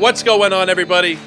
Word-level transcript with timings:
What's 0.00 0.22
going 0.22 0.54
on, 0.54 0.70
everybody? 0.70 1.18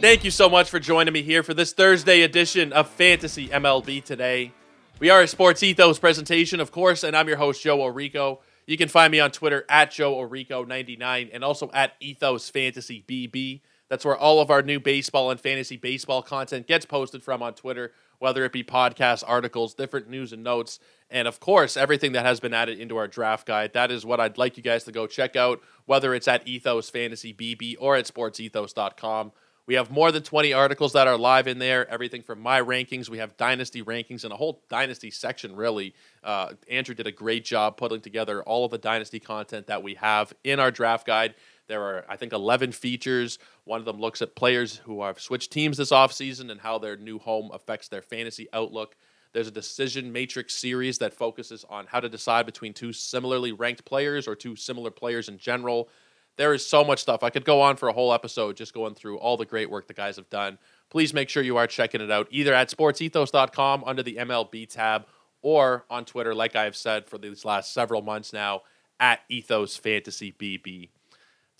Thank 0.00 0.22
you 0.22 0.30
so 0.30 0.48
much 0.48 0.70
for 0.70 0.78
joining 0.78 1.12
me 1.12 1.22
here 1.22 1.42
for 1.42 1.54
this 1.54 1.72
Thursday 1.72 2.22
edition 2.22 2.72
of 2.72 2.88
Fantasy 2.88 3.48
MLB 3.48 4.04
Today. 4.04 4.52
We 5.00 5.10
are 5.10 5.22
a 5.22 5.26
Sports 5.26 5.60
Ethos 5.64 5.98
presentation, 5.98 6.60
of 6.60 6.70
course, 6.70 7.02
and 7.02 7.16
I'm 7.16 7.26
your 7.26 7.36
host, 7.36 7.60
Joe 7.60 7.78
Orico. 7.78 8.38
You 8.64 8.78
can 8.78 8.88
find 8.88 9.10
me 9.10 9.18
on 9.18 9.32
Twitter 9.32 9.64
at 9.68 9.90
Joe 9.90 10.14
Orico99 10.14 11.30
and 11.32 11.42
also 11.42 11.68
at 11.74 11.94
Ethos 11.98 12.48
Fantasy 12.48 13.04
BB. 13.08 13.60
That's 13.88 14.04
where 14.04 14.16
all 14.16 14.40
of 14.40 14.52
our 14.52 14.62
new 14.62 14.78
baseball 14.78 15.32
and 15.32 15.40
fantasy 15.40 15.76
baseball 15.76 16.22
content 16.22 16.68
gets 16.68 16.86
posted 16.86 17.24
from 17.24 17.42
on 17.42 17.54
Twitter, 17.54 17.90
whether 18.22 18.44
it 18.44 18.52
be 18.52 18.62
podcasts, 18.62 19.24
articles, 19.26 19.74
different 19.74 20.08
news 20.08 20.32
and 20.32 20.44
notes, 20.44 20.78
and 21.10 21.26
of 21.26 21.40
course, 21.40 21.76
everything 21.76 22.12
that 22.12 22.24
has 22.24 22.38
been 22.38 22.54
added 22.54 22.78
into 22.78 22.96
our 22.96 23.08
draft 23.08 23.48
guide. 23.48 23.72
That 23.72 23.90
is 23.90 24.06
what 24.06 24.20
I'd 24.20 24.38
like 24.38 24.56
you 24.56 24.62
guys 24.62 24.84
to 24.84 24.92
go 24.92 25.08
check 25.08 25.34
out, 25.34 25.60
whether 25.86 26.14
it's 26.14 26.28
at 26.28 26.46
Ethos 26.46 26.88
Fantasy 26.88 27.34
BB 27.34 27.74
or 27.80 27.96
at 27.96 28.04
sportsethos.com. 28.04 29.32
We 29.66 29.74
have 29.74 29.90
more 29.90 30.12
than 30.12 30.22
20 30.22 30.52
articles 30.52 30.92
that 30.92 31.08
are 31.08 31.16
live 31.16 31.48
in 31.48 31.58
there. 31.58 31.88
Everything 31.90 32.22
from 32.22 32.40
my 32.40 32.60
rankings, 32.60 33.08
we 33.08 33.18
have 33.18 33.36
dynasty 33.36 33.82
rankings 33.82 34.22
and 34.22 34.32
a 34.32 34.36
whole 34.36 34.62
dynasty 34.68 35.10
section, 35.10 35.56
really. 35.56 35.92
Uh, 36.22 36.52
Andrew 36.70 36.94
did 36.94 37.08
a 37.08 37.12
great 37.12 37.44
job 37.44 37.76
putting 37.76 38.00
together 38.00 38.42
all 38.44 38.64
of 38.64 38.70
the 38.70 38.78
dynasty 38.78 39.18
content 39.18 39.66
that 39.66 39.82
we 39.82 39.94
have 39.94 40.32
in 40.44 40.60
our 40.60 40.70
draft 40.70 41.06
guide. 41.06 41.34
There 41.68 41.82
are, 41.82 42.04
I 42.08 42.16
think, 42.16 42.32
11 42.32 42.72
features. 42.72 43.38
One 43.64 43.80
of 43.80 43.86
them 43.86 44.00
looks 44.00 44.22
at 44.22 44.36
players 44.36 44.76
who 44.76 45.02
have 45.02 45.20
switched 45.20 45.52
teams 45.52 45.76
this 45.76 45.90
offseason 45.90 46.50
and 46.50 46.60
how 46.60 46.78
their 46.78 46.96
new 46.96 47.18
home 47.18 47.50
affects 47.52 47.88
their 47.88 48.02
fantasy 48.02 48.48
outlook. 48.52 48.96
There's 49.32 49.48
a 49.48 49.52
decision 49.52 50.12
matrix 50.12 50.54
series 50.54 50.98
that 50.98 51.14
focuses 51.14 51.64
on 51.68 51.86
how 51.86 52.00
to 52.00 52.08
decide 52.08 52.44
between 52.44 52.74
two 52.74 52.92
similarly 52.92 53.52
ranked 53.52 53.84
players 53.84 54.28
or 54.28 54.34
two 54.34 54.56
similar 54.56 54.90
players 54.90 55.28
in 55.28 55.38
general. 55.38 55.88
There 56.36 56.54
is 56.54 56.66
so 56.66 56.84
much 56.84 56.98
stuff. 57.00 57.22
I 57.22 57.30
could 57.30 57.44
go 57.44 57.60
on 57.60 57.76
for 57.76 57.88
a 57.88 57.92
whole 57.92 58.12
episode 58.12 58.56
just 58.56 58.74
going 58.74 58.94
through 58.94 59.18
all 59.18 59.36
the 59.36 59.46
great 59.46 59.70
work 59.70 59.86
the 59.86 59.94
guys 59.94 60.16
have 60.16 60.30
done. 60.30 60.58
Please 60.90 61.14
make 61.14 61.28
sure 61.28 61.42
you 61.42 61.56
are 61.56 61.66
checking 61.66 62.00
it 62.00 62.10
out 62.10 62.26
either 62.30 62.54
at 62.54 62.70
sportsethos.com 62.70 63.84
under 63.86 64.02
the 64.02 64.16
MLB 64.16 64.68
tab 64.68 65.06
or 65.42 65.84
on 65.90 66.04
Twitter, 66.04 66.34
like 66.34 66.56
I've 66.56 66.76
said 66.76 67.06
for 67.06 67.18
these 67.18 67.44
last 67.44 67.72
several 67.72 68.02
months 68.02 68.32
now, 68.32 68.62
at 69.00 69.20
Ethos 69.28 69.76
Fantasy 69.76 70.32
BB. 70.32 70.90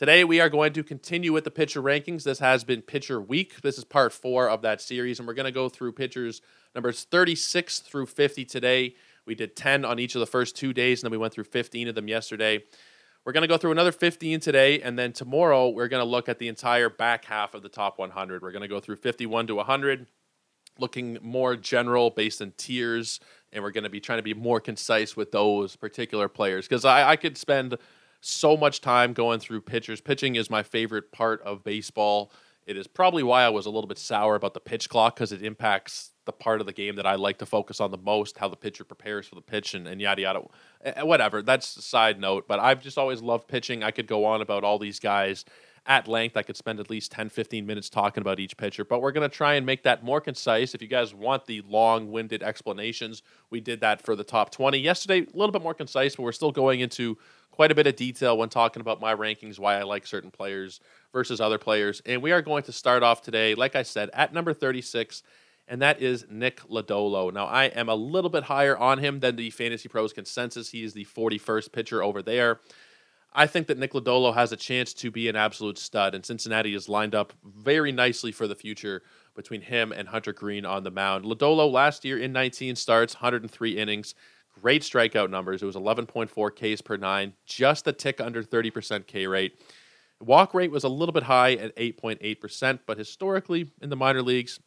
Today, 0.02 0.24
we 0.24 0.40
are 0.40 0.48
going 0.48 0.72
to 0.72 0.82
continue 0.82 1.32
with 1.32 1.44
the 1.44 1.50
pitcher 1.52 1.80
rankings. 1.80 2.24
This 2.24 2.40
has 2.40 2.64
been 2.64 2.82
Pitcher 2.82 3.20
Week. 3.20 3.62
This 3.62 3.78
is 3.78 3.84
part 3.84 4.12
four 4.12 4.48
of 4.48 4.60
that 4.62 4.80
series, 4.80 5.20
and 5.20 5.28
we're 5.28 5.34
going 5.34 5.44
to 5.44 5.52
go 5.52 5.68
through 5.68 5.92
pitchers 5.92 6.42
numbers 6.74 7.04
36 7.04 7.78
through 7.78 8.06
50 8.06 8.44
today. 8.44 8.96
We 9.26 9.36
did 9.36 9.54
10 9.54 9.84
on 9.84 10.00
each 10.00 10.16
of 10.16 10.18
the 10.18 10.26
first 10.26 10.56
two 10.56 10.72
days, 10.72 11.00
and 11.00 11.06
then 11.06 11.12
we 11.12 11.22
went 11.22 11.32
through 11.32 11.44
15 11.44 11.86
of 11.86 11.94
them 11.94 12.08
yesterday. 12.08 12.64
We're 13.24 13.30
going 13.30 13.42
to 13.42 13.46
go 13.46 13.56
through 13.56 13.70
another 13.70 13.92
15 13.92 14.40
today, 14.40 14.82
and 14.82 14.98
then 14.98 15.12
tomorrow 15.12 15.68
we're 15.68 15.86
going 15.86 16.04
to 16.04 16.10
look 16.10 16.28
at 16.28 16.40
the 16.40 16.48
entire 16.48 16.90
back 16.90 17.24
half 17.26 17.54
of 17.54 17.62
the 17.62 17.68
top 17.68 18.00
100. 18.00 18.42
We're 18.42 18.50
going 18.50 18.62
to 18.62 18.66
go 18.66 18.80
through 18.80 18.96
51 18.96 19.46
to 19.46 19.54
100, 19.54 20.08
looking 20.80 21.16
more 21.22 21.54
general 21.54 22.10
based 22.10 22.40
in 22.40 22.50
tiers, 22.56 23.20
and 23.52 23.62
we're 23.62 23.70
going 23.70 23.84
to 23.84 23.88
be 23.88 24.00
trying 24.00 24.18
to 24.18 24.24
be 24.24 24.34
more 24.34 24.58
concise 24.58 25.16
with 25.16 25.30
those 25.30 25.76
particular 25.76 26.26
players 26.26 26.66
because 26.66 26.84
I, 26.84 27.10
I 27.10 27.14
could 27.14 27.38
spend 27.38 27.78
so 28.22 28.56
much 28.56 28.80
time 28.80 29.12
going 29.12 29.40
through 29.40 29.60
pitchers. 29.62 30.00
Pitching 30.00 30.36
is 30.36 30.48
my 30.48 30.62
favorite 30.62 31.12
part 31.12 31.42
of 31.42 31.64
baseball. 31.64 32.32
It 32.66 32.76
is 32.76 32.86
probably 32.86 33.24
why 33.24 33.42
I 33.42 33.48
was 33.48 33.66
a 33.66 33.70
little 33.70 33.88
bit 33.88 33.98
sour 33.98 34.36
about 34.36 34.54
the 34.54 34.60
pitch 34.60 34.88
clock 34.88 35.16
because 35.16 35.32
it 35.32 35.42
impacts 35.42 36.12
the 36.24 36.32
part 36.32 36.60
of 36.60 36.66
the 36.66 36.72
game 36.72 36.94
that 36.96 37.06
I 37.06 37.16
like 37.16 37.38
to 37.38 37.46
focus 37.46 37.80
on 37.80 37.90
the 37.90 37.98
most, 37.98 38.38
how 38.38 38.46
the 38.48 38.56
pitcher 38.56 38.84
prepares 38.84 39.26
for 39.26 39.34
the 39.34 39.40
pitch 39.40 39.74
and, 39.74 39.88
and 39.88 40.00
yada 40.00 40.22
yada. 40.22 40.42
Whatever. 41.02 41.42
That's 41.42 41.76
a 41.76 41.82
side 41.82 42.20
note. 42.20 42.46
But 42.46 42.60
I've 42.60 42.80
just 42.80 42.96
always 42.96 43.20
loved 43.20 43.48
pitching. 43.48 43.82
I 43.82 43.90
could 43.90 44.06
go 44.06 44.24
on 44.24 44.40
about 44.40 44.62
all 44.62 44.78
these 44.78 45.00
guys 45.00 45.44
at 45.86 46.06
length. 46.06 46.36
I 46.36 46.42
could 46.42 46.56
spend 46.56 46.80
at 46.80 46.90
least 46.90 47.12
10, 47.12 47.28
15 47.28 47.66
minutes 47.66 47.88
talking 47.88 48.20
about 48.20 48.38
each 48.38 48.56
pitcher, 48.56 48.84
but 48.84 49.00
we're 49.00 49.12
going 49.12 49.28
to 49.28 49.34
try 49.34 49.54
and 49.54 49.66
make 49.66 49.82
that 49.82 50.04
more 50.04 50.20
concise. 50.20 50.74
If 50.74 50.82
you 50.82 50.88
guys 50.88 51.14
want 51.14 51.46
the 51.46 51.62
long 51.68 52.12
winded 52.12 52.42
explanations, 52.42 53.22
we 53.50 53.60
did 53.60 53.80
that 53.80 54.00
for 54.02 54.14
the 54.14 54.24
top 54.24 54.50
20. 54.50 54.78
Yesterday, 54.78 55.20
a 55.20 55.36
little 55.36 55.52
bit 55.52 55.62
more 55.62 55.74
concise, 55.74 56.16
but 56.16 56.22
we're 56.22 56.32
still 56.32 56.52
going 56.52 56.80
into 56.80 57.18
quite 57.50 57.70
a 57.70 57.74
bit 57.74 57.86
of 57.86 57.96
detail 57.96 58.38
when 58.38 58.48
talking 58.48 58.80
about 58.80 59.00
my 59.00 59.14
rankings, 59.14 59.58
why 59.58 59.78
I 59.78 59.82
like 59.82 60.06
certain 60.06 60.30
players 60.30 60.80
versus 61.12 61.40
other 61.40 61.58
players. 61.58 62.00
And 62.06 62.22
we 62.22 62.32
are 62.32 62.42
going 62.42 62.62
to 62.64 62.72
start 62.72 63.02
off 63.02 63.22
today, 63.22 63.54
like 63.54 63.76
I 63.76 63.82
said, 63.82 64.10
at 64.14 64.32
number 64.32 64.54
36, 64.54 65.22
and 65.68 65.80
that 65.82 66.02
is 66.02 66.26
Nick 66.28 66.60
Lodolo. 66.68 67.32
Now, 67.32 67.46
I 67.46 67.64
am 67.66 67.88
a 67.88 67.94
little 67.94 68.30
bit 68.30 68.44
higher 68.44 68.76
on 68.76 68.98
him 68.98 69.20
than 69.20 69.36
the 69.36 69.50
Fantasy 69.50 69.88
Pros 69.88 70.12
consensus. 70.12 70.70
He 70.70 70.82
is 70.82 70.92
the 70.92 71.04
41st 71.04 71.72
pitcher 71.72 72.02
over 72.02 72.22
there. 72.22 72.60
I 73.34 73.46
think 73.46 73.66
that 73.68 73.78
Nick 73.78 73.92
Lodolo 73.92 74.34
has 74.34 74.52
a 74.52 74.56
chance 74.56 74.92
to 74.94 75.10
be 75.10 75.28
an 75.28 75.36
absolute 75.36 75.78
stud, 75.78 76.14
and 76.14 76.24
Cincinnati 76.24 76.74
is 76.74 76.88
lined 76.88 77.14
up 77.14 77.32
very 77.42 77.90
nicely 77.90 78.30
for 78.30 78.46
the 78.46 78.54
future 78.54 79.02
between 79.34 79.62
him 79.62 79.90
and 79.90 80.08
Hunter 80.08 80.32
Greene 80.32 80.66
on 80.66 80.84
the 80.84 80.90
mound. 80.90 81.24
Lodolo 81.24 81.70
last 81.70 82.04
year 82.04 82.18
in 82.18 82.32
19 82.32 82.76
starts, 82.76 83.14
103 83.14 83.78
innings, 83.78 84.14
Great 84.60 84.82
strikeout 84.82 85.30
numbers. 85.30 85.62
It 85.62 85.66
was 85.66 85.76
11.4 85.76 86.76
Ks 86.76 86.82
per 86.82 86.96
nine, 86.96 87.32
just 87.46 87.86
a 87.86 87.92
tick 87.92 88.20
under 88.20 88.42
30% 88.42 89.06
K 89.06 89.26
rate. 89.26 89.58
Walk 90.20 90.54
rate 90.54 90.70
was 90.70 90.84
a 90.84 90.88
little 90.88 91.12
bit 91.12 91.24
high 91.24 91.54
at 91.54 91.74
8.8%, 91.76 92.80
but 92.86 92.98
historically 92.98 93.72
in 93.80 93.90
the 93.90 93.96
minor 93.96 94.22
leagues, 94.22 94.60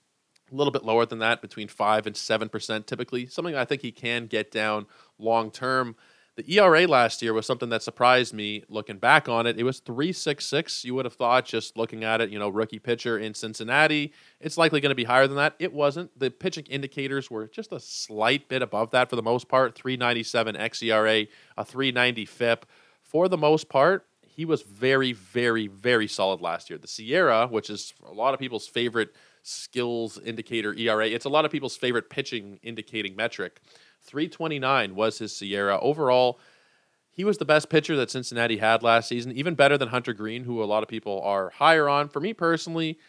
a 0.51 0.55
little 0.55 0.71
bit 0.71 0.83
lower 0.83 1.05
than 1.05 1.19
that, 1.19 1.41
between 1.41 1.67
5 1.67 2.07
and 2.07 2.15
7% 2.15 2.85
typically. 2.85 3.27
Something 3.27 3.55
I 3.55 3.65
think 3.65 3.81
he 3.81 3.91
can 3.91 4.25
get 4.25 4.51
down 4.51 4.87
long 5.17 5.51
term. 5.51 5.95
The 6.35 6.57
ERA 6.57 6.85
last 6.85 7.21
year 7.21 7.33
was 7.33 7.45
something 7.45 7.69
that 7.69 7.81
surprised 7.81 8.33
me 8.33 8.65
looking 8.67 8.97
back 8.97 9.29
on 9.29 9.47
it. 9.47 9.57
It 9.57 9.63
was 9.63 9.79
366. 9.79 10.83
You 10.83 10.93
would 10.95 11.05
have 11.05 11.13
thought 11.13 11.45
just 11.45 11.77
looking 11.77 12.03
at 12.03 12.19
it, 12.19 12.29
you 12.29 12.37
know, 12.37 12.49
rookie 12.49 12.79
pitcher 12.79 13.17
in 13.17 13.33
Cincinnati, 13.33 14.11
it's 14.41 14.57
likely 14.57 14.81
going 14.81 14.89
to 14.89 14.95
be 14.95 15.05
higher 15.05 15.27
than 15.27 15.37
that. 15.37 15.55
It 15.59 15.71
wasn't. 15.71 16.17
The 16.19 16.29
pitching 16.29 16.65
indicators 16.65 17.31
were 17.31 17.47
just 17.47 17.71
a 17.71 17.79
slight 17.79 18.49
bit 18.49 18.61
above 18.61 18.91
that 18.91 19.09
for 19.09 19.15
the 19.15 19.23
most 19.23 19.47
part 19.47 19.75
397 19.75 20.55
xERA, 20.55 21.27
a 21.55 21.65
390 21.65 22.25
FIP. 22.25 22.65
For 23.01 23.29
the 23.29 23.37
most 23.37 23.69
part, 23.69 24.05
he 24.27 24.43
was 24.43 24.61
very, 24.61 25.13
very, 25.13 25.67
very 25.67 26.07
solid 26.07 26.41
last 26.41 26.69
year. 26.69 26.77
The 26.77 26.87
SIERA, 26.87 27.49
which 27.49 27.69
is 27.69 27.93
a 28.05 28.11
lot 28.11 28.33
of 28.33 28.41
people's 28.41 28.67
favorite 28.67 29.15
skills 29.43 30.19
indicator 30.19 30.73
ERA, 30.73 31.07
it's 31.07 31.23
a 31.23 31.29
lot 31.29 31.45
of 31.45 31.51
people's 31.51 31.77
favorite 31.77 32.09
pitching 32.09 32.59
indicating 32.61 33.15
metric. 33.15 33.61
329 34.05 34.95
was 34.95 35.17
his 35.17 35.33
SIERA. 35.33 35.79
Overall, 35.81 36.39
he 37.09 37.23
was 37.23 37.37
the 37.37 37.45
best 37.45 37.69
pitcher 37.69 37.95
that 37.95 38.11
Cincinnati 38.11 38.57
had 38.57 38.83
last 38.83 39.07
season, 39.07 39.31
even 39.31 39.55
better 39.55 39.77
than 39.77 39.87
Hunter 39.87 40.13
Greene, 40.13 40.43
who 40.43 40.61
a 40.61 40.65
lot 40.65 40.83
of 40.83 40.89
people 40.89 41.21
are 41.23 41.49
higher 41.49 41.87
on. 41.87 42.09
For 42.09 42.19
me 42.19 42.33
personally, 42.33 42.99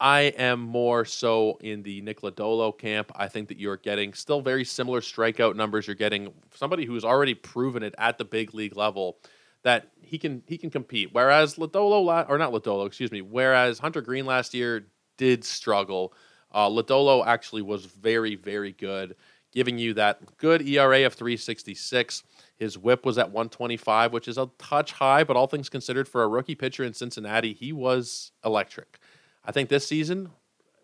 I 0.00 0.22
am 0.36 0.60
more 0.60 1.04
so 1.04 1.58
in 1.60 1.84
the 1.84 2.00
Nick 2.00 2.22
Lodolo 2.22 2.76
camp. 2.76 3.12
I 3.14 3.28
think 3.28 3.48
that 3.48 3.58
you're 3.58 3.76
getting 3.76 4.14
still 4.14 4.40
very 4.40 4.64
similar 4.64 5.00
strikeout 5.00 5.54
numbers. 5.54 5.86
You're 5.86 5.94
getting 5.94 6.32
somebody 6.52 6.84
who's 6.84 7.04
already 7.04 7.34
proven 7.34 7.84
it 7.84 7.94
at 7.98 8.18
the 8.18 8.24
big 8.24 8.52
league 8.52 8.76
level 8.76 9.18
that 9.62 9.90
he 10.00 10.18
can 10.18 10.42
he 10.46 10.58
can 10.58 10.70
compete. 10.70 11.10
Whereas 11.12 11.54
Lodolo 11.54 12.28
or 12.28 12.36
not 12.36 12.52
Lodolo, 12.52 12.84
excuse 12.84 13.12
me. 13.12 13.20
Whereas 13.20 13.78
Hunter 13.78 14.00
Greene 14.00 14.26
last 14.26 14.54
year 14.54 14.86
did 15.18 15.44
struggle. 15.44 16.12
Uh, 16.50 16.68
Lodolo 16.68 17.24
actually 17.24 17.62
was 17.62 17.86
very 17.86 18.34
very 18.34 18.72
good 18.72 19.14
giving 19.52 19.78
you 19.78 19.94
that 19.94 20.36
good 20.38 20.66
ERA 20.66 21.06
of 21.06 21.14
366. 21.14 22.22
His 22.56 22.78
whip 22.78 23.04
was 23.04 23.18
at 23.18 23.28
125, 23.28 24.12
which 24.12 24.26
is 24.28 24.38
a 24.38 24.50
touch 24.58 24.92
high, 24.92 25.24
but 25.24 25.36
all 25.36 25.46
things 25.46 25.68
considered, 25.68 26.08
for 26.08 26.22
a 26.22 26.28
rookie 26.28 26.54
pitcher 26.54 26.84
in 26.84 26.94
Cincinnati, 26.94 27.52
he 27.52 27.72
was 27.72 28.32
electric. 28.44 28.98
I 29.44 29.52
think 29.52 29.68
this 29.68 29.86
season, 29.86 30.30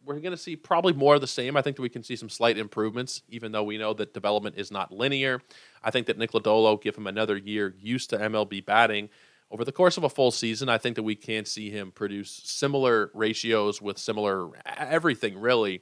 we're 0.04 0.20
going 0.20 0.32
to 0.32 0.36
see 0.36 0.56
probably 0.56 0.92
more 0.92 1.14
of 1.14 1.20
the 1.20 1.26
same. 1.26 1.56
I 1.56 1.62
think 1.62 1.76
that 1.76 1.82
we 1.82 1.88
can 1.88 2.02
see 2.02 2.16
some 2.16 2.28
slight 2.28 2.58
improvements, 2.58 3.22
even 3.28 3.52
though 3.52 3.62
we 3.62 3.78
know 3.78 3.92
that 3.94 4.14
development 4.14 4.56
is 4.58 4.70
not 4.70 4.92
linear. 4.92 5.40
I 5.82 5.90
think 5.90 6.06
that 6.06 6.18
Nick 6.18 6.32
Lodolo, 6.32 6.80
give 6.80 6.96
him 6.96 7.06
another 7.06 7.36
year 7.36 7.74
used 7.78 8.10
to 8.10 8.18
MLB 8.18 8.64
batting. 8.64 9.08
Over 9.50 9.64
the 9.64 9.72
course 9.72 9.96
of 9.96 10.04
a 10.04 10.10
full 10.10 10.30
season, 10.30 10.68
I 10.68 10.76
think 10.76 10.96
that 10.96 11.02
we 11.02 11.14
can 11.14 11.44
see 11.44 11.70
him 11.70 11.90
produce 11.90 12.42
similar 12.44 13.10
ratios 13.14 13.80
with 13.80 13.96
similar 13.96 14.50
everything, 14.66 15.38
really, 15.38 15.80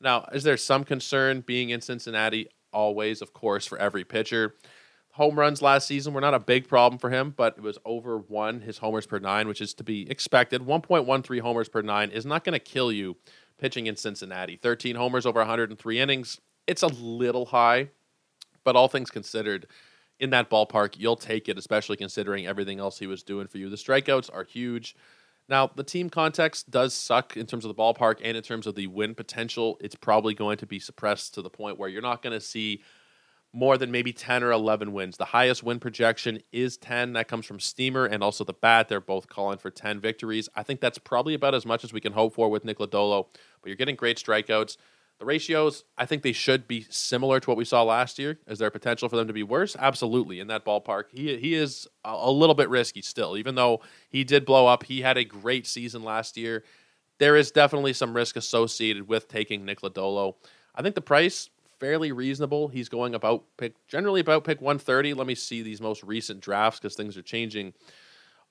now, 0.00 0.28
is 0.32 0.42
there 0.42 0.56
some 0.56 0.84
concern 0.84 1.42
being 1.42 1.70
in 1.70 1.80
Cincinnati? 1.80 2.48
Always, 2.72 3.22
of 3.22 3.32
course, 3.32 3.66
for 3.66 3.78
every 3.78 4.04
pitcher. 4.04 4.54
Home 5.14 5.38
runs 5.38 5.60
last 5.60 5.88
season 5.88 6.14
were 6.14 6.20
not 6.20 6.34
a 6.34 6.38
big 6.38 6.68
problem 6.68 6.98
for 6.98 7.10
him, 7.10 7.34
but 7.36 7.56
it 7.58 7.62
was 7.62 7.78
over 7.84 8.18
one, 8.18 8.60
his 8.60 8.78
homers 8.78 9.06
per 9.06 9.18
nine, 9.18 9.48
which 9.48 9.60
is 9.60 9.74
to 9.74 9.84
be 9.84 10.08
expected. 10.08 10.62
1.13 10.62 11.40
homers 11.40 11.68
per 11.68 11.82
nine 11.82 12.10
is 12.10 12.24
not 12.24 12.44
going 12.44 12.52
to 12.52 12.60
kill 12.60 12.92
you 12.92 13.16
pitching 13.58 13.86
in 13.86 13.96
Cincinnati. 13.96 14.56
13 14.56 14.94
homers 14.94 15.26
over 15.26 15.40
103 15.40 15.98
innings. 15.98 16.40
It's 16.66 16.82
a 16.82 16.86
little 16.86 17.46
high, 17.46 17.88
but 18.62 18.76
all 18.76 18.88
things 18.88 19.10
considered, 19.10 19.66
in 20.20 20.30
that 20.30 20.48
ballpark, 20.50 20.94
you'll 20.96 21.16
take 21.16 21.48
it, 21.48 21.58
especially 21.58 21.96
considering 21.96 22.46
everything 22.46 22.78
else 22.78 22.98
he 22.98 23.06
was 23.06 23.22
doing 23.22 23.48
for 23.48 23.58
you. 23.58 23.68
The 23.68 23.76
strikeouts 23.76 24.30
are 24.32 24.44
huge. 24.44 24.94
Now, 25.50 25.68
the 25.74 25.82
team 25.82 26.10
context 26.10 26.70
does 26.70 26.94
suck 26.94 27.36
in 27.36 27.44
terms 27.44 27.64
of 27.64 27.74
the 27.74 27.82
ballpark 27.82 28.20
and 28.22 28.36
in 28.36 28.42
terms 28.42 28.68
of 28.68 28.76
the 28.76 28.86
win 28.86 29.16
potential. 29.16 29.76
It's 29.80 29.96
probably 29.96 30.32
going 30.32 30.58
to 30.58 30.66
be 30.66 30.78
suppressed 30.78 31.34
to 31.34 31.42
the 31.42 31.50
point 31.50 31.76
where 31.76 31.88
you're 31.88 32.00
not 32.00 32.22
going 32.22 32.34
to 32.34 32.40
see 32.40 32.82
more 33.52 33.76
than 33.76 33.90
maybe 33.90 34.12
10 34.12 34.44
or 34.44 34.52
11 34.52 34.92
wins. 34.92 35.16
The 35.16 35.24
highest 35.24 35.64
win 35.64 35.80
projection 35.80 36.38
is 36.52 36.76
10. 36.76 37.14
That 37.14 37.26
comes 37.26 37.46
from 37.46 37.58
Steamer 37.58 38.06
and 38.06 38.22
also 38.22 38.44
the 38.44 38.52
Bat. 38.52 38.88
They're 38.88 39.00
both 39.00 39.28
calling 39.28 39.58
for 39.58 39.72
10 39.72 39.98
victories. 39.98 40.48
I 40.54 40.62
think 40.62 40.80
that's 40.80 40.98
probably 40.98 41.34
about 41.34 41.56
as 41.56 41.66
much 41.66 41.82
as 41.82 41.92
we 41.92 42.00
can 42.00 42.12
hope 42.12 42.34
for 42.34 42.48
with 42.48 42.64
Nick 42.64 42.78
Lodolo, 42.78 43.26
but 43.60 43.66
you're 43.66 43.74
getting 43.74 43.96
great 43.96 44.18
strikeouts. 44.18 44.76
The 45.20 45.26
ratios, 45.26 45.84
I 45.98 46.06
think 46.06 46.22
they 46.22 46.32
should 46.32 46.66
be 46.66 46.86
similar 46.88 47.40
to 47.40 47.50
what 47.50 47.58
we 47.58 47.66
saw 47.66 47.82
last 47.82 48.18
year. 48.18 48.38
Is 48.46 48.58
there 48.58 48.68
a 48.68 48.70
potential 48.70 49.06
for 49.06 49.16
them 49.16 49.26
to 49.26 49.34
be 49.34 49.42
worse? 49.42 49.76
Absolutely. 49.78 50.40
In 50.40 50.46
that 50.46 50.64
ballpark, 50.64 51.04
he 51.12 51.36
he 51.36 51.52
is 51.52 51.86
a, 52.06 52.30
little 52.30 52.54
bit 52.54 52.70
risky 52.70 53.02
still. 53.02 53.36
Even 53.36 53.54
though 53.54 53.82
he 54.08 54.24
did 54.24 54.46
blow 54.46 54.66
up, 54.66 54.84
he 54.84 55.02
had 55.02 55.18
a 55.18 55.24
great 55.24 55.66
season 55.66 56.02
last 56.02 56.38
year. 56.38 56.64
There 57.18 57.36
is 57.36 57.50
definitely 57.50 57.92
some 57.92 58.16
risk 58.16 58.34
associated 58.34 59.08
with 59.08 59.28
taking 59.28 59.66
Nick 59.66 59.82
Lodolo. 59.82 60.36
I 60.74 60.80
think 60.80 60.94
the 60.94 61.02
price 61.02 61.50
fairly 61.78 62.12
reasonable. 62.12 62.68
He's 62.68 62.88
going 62.88 63.14
about 63.14 63.44
pick 63.58 63.74
generally 63.88 64.22
about 64.22 64.44
pick 64.44 64.62
130. 64.62 65.12
Let 65.12 65.26
me 65.26 65.34
see 65.34 65.60
these 65.60 65.82
most 65.82 66.02
recent 66.02 66.40
drafts 66.40 66.80
because 66.80 66.94
things 66.94 67.18
are 67.18 67.22
changing 67.22 67.74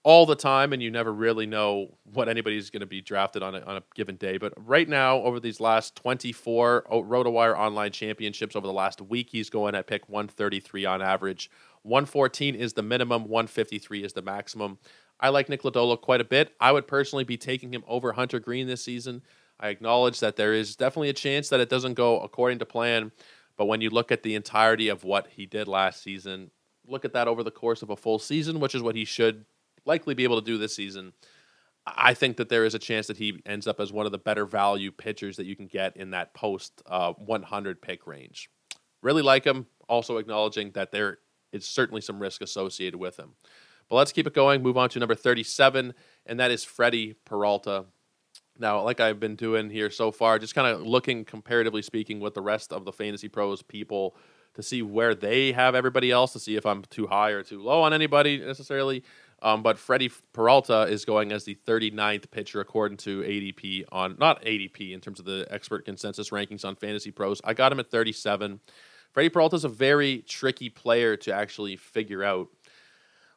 all 0.03 0.25
the 0.25 0.35
time, 0.35 0.71
and 0.71 0.81
you 0.81 0.89
never 0.89 1.13
really 1.13 1.45
know 1.45 1.97
what 2.13 2.29
anybody's 2.29 2.69
going 2.69 2.79
to 2.79 2.85
be 2.85 3.01
drafted 3.01 3.43
on 3.43 3.55
a, 3.55 3.59
on 3.61 3.77
a 3.77 3.83
given 3.95 4.15
day. 4.15 4.37
But 4.37 4.53
right 4.57 4.87
now, 4.87 5.17
over 5.17 5.39
these 5.39 5.59
last 5.59 5.95
24 5.97 6.85
RotoWire 6.89 7.57
online 7.57 7.91
championships 7.91 8.55
over 8.55 8.65
the 8.65 8.73
last 8.73 9.01
week, 9.01 9.29
he's 9.29 9.49
going 9.49 9.75
at 9.75 9.87
pick 9.87 10.07
133 10.07 10.85
on 10.85 11.01
average. 11.01 11.51
114 11.83 12.55
is 12.55 12.73
the 12.73 12.81
minimum, 12.81 13.23
153 13.23 14.03
is 14.03 14.13
the 14.13 14.21
maximum. 14.21 14.77
I 15.19 15.29
like 15.29 15.49
Nick 15.49 15.63
Lodolo 15.63 15.99
quite 15.99 16.21
a 16.21 16.25
bit. 16.25 16.53
I 16.59 16.71
would 16.71 16.87
personally 16.87 17.25
be 17.25 17.37
taking 17.37 17.73
him 17.73 17.83
over 17.87 18.13
Hunter 18.13 18.39
Greene 18.39 18.67
this 18.67 18.83
season. 18.83 19.21
I 19.59 19.67
acknowledge 19.67 20.21
that 20.21 20.37
there 20.37 20.53
is 20.53 20.77
definitely 20.77 21.09
a 21.09 21.13
chance 21.13 21.49
that 21.49 21.59
it 21.59 21.69
doesn't 21.69 21.95
go 21.95 22.21
according 22.21 22.59
to 22.59 22.65
plan. 22.65 23.11
But 23.57 23.65
when 23.65 23.81
you 23.81 23.89
look 23.89 24.13
at 24.13 24.23
the 24.23 24.35
entirety 24.35 24.87
of 24.87 25.03
what 25.03 25.27
he 25.27 25.45
did 25.45 25.67
last 25.67 26.01
season, 26.01 26.51
look 26.87 27.03
at 27.03 27.11
that 27.11 27.27
over 27.27 27.43
the 27.43 27.51
course 27.51 27.81
of 27.81 27.89
a 27.89 27.97
full 27.97 28.17
season, 28.17 28.61
which 28.61 28.73
is 28.73 28.81
what 28.81 28.95
he 28.95 29.03
should 29.03 29.43
likely 29.85 30.13
be 30.13 30.23
able 30.23 30.39
to 30.39 30.45
do 30.45 30.57
this 30.57 30.75
season. 30.75 31.13
I 31.85 32.13
think 32.13 32.37
that 32.37 32.49
there 32.49 32.65
is 32.65 32.75
a 32.75 32.79
chance 32.79 33.07
that 33.07 33.17
he 33.17 33.41
ends 33.45 33.67
up 33.67 33.79
as 33.79 33.91
one 33.91 34.05
of 34.05 34.11
the 34.11 34.17
better 34.17 34.45
value 34.45 34.91
pitchers 34.91 35.37
that 35.37 35.45
you 35.45 35.55
can 35.55 35.67
get 35.67 35.97
in 35.97 36.11
that 36.11 36.33
post 36.33 36.81
uh, 36.85 37.13
100 37.13 37.81
pick 37.81 38.05
range. 38.05 38.49
Really 39.01 39.21
like 39.21 39.45
him. 39.45 39.65
Also 39.87 40.17
acknowledging 40.17 40.71
that 40.71 40.91
there 40.91 41.19
is 41.51 41.65
certainly 41.65 42.01
some 42.01 42.19
risk 42.19 42.41
associated 42.41 42.99
with 42.99 43.17
him. 43.17 43.31
But 43.89 43.95
let's 43.95 44.11
keep 44.11 44.27
it 44.27 44.33
going. 44.33 44.61
Move 44.61 44.77
on 44.77 44.89
to 44.89 44.99
number 44.99 45.15
37, 45.15 45.93
and 46.27 46.39
that 46.39 46.51
is 46.51 46.63
Freddie 46.63 47.15
Peralta. 47.25 47.85
Now, 48.59 48.83
like 48.83 48.99
I've 48.99 49.19
been 49.19 49.35
doing 49.35 49.69
here 49.69 49.89
so 49.89 50.11
far, 50.11 50.37
just 50.37 50.53
kind 50.53 50.67
of 50.67 50.85
looking 50.85 51.25
comparatively 51.25 51.81
speaking 51.81 52.19
with 52.19 52.35
the 52.35 52.41
rest 52.41 52.71
of 52.71 52.85
the 52.85 52.91
Fantasy 52.91 53.29
Pros 53.29 53.63
people 53.63 54.15
to 54.53 54.61
see 54.61 54.81
where 54.81 55.15
they 55.15 55.53
have 55.53 55.75
everybody 55.75 56.11
else, 56.11 56.33
to 56.33 56.39
see 56.39 56.55
if 56.55 56.65
I'm 56.65 56.83
too 56.89 57.07
high 57.07 57.31
or 57.31 57.41
too 57.41 57.61
low 57.61 57.81
on 57.81 57.93
anybody 57.93 58.37
necessarily. 58.37 59.03
Um, 59.41 59.63
but 59.63 59.77
Freddie 59.77 60.11
Peralta 60.33 60.83
is 60.83 61.05
going 61.05 61.31
as 61.31 61.45
the 61.45 61.55
39th 61.65 62.29
pitcher 62.31 62.59
according 62.59 62.97
to 62.99 63.21
ADP 63.21 63.85
on 63.91 64.15
not 64.19 64.43
ADP 64.43 64.91
in 64.91 64.99
terms 64.99 65.19
of 65.19 65.25
the 65.25 65.47
expert 65.49 65.85
consensus 65.85 66.29
rankings 66.29 66.65
on 66.65 66.75
Fantasy 66.75 67.11
Pros. 67.11 67.41
I 67.43 67.53
got 67.53 67.71
him 67.71 67.79
at 67.79 67.89
37. 67.89 68.59
Freddie 69.11 69.29
Peralta 69.29 69.55
is 69.55 69.63
a 69.63 69.69
very 69.69 70.19
tricky 70.27 70.69
player 70.69 71.15
to 71.17 71.33
actually 71.33 71.75
figure 71.75 72.23
out. 72.23 72.49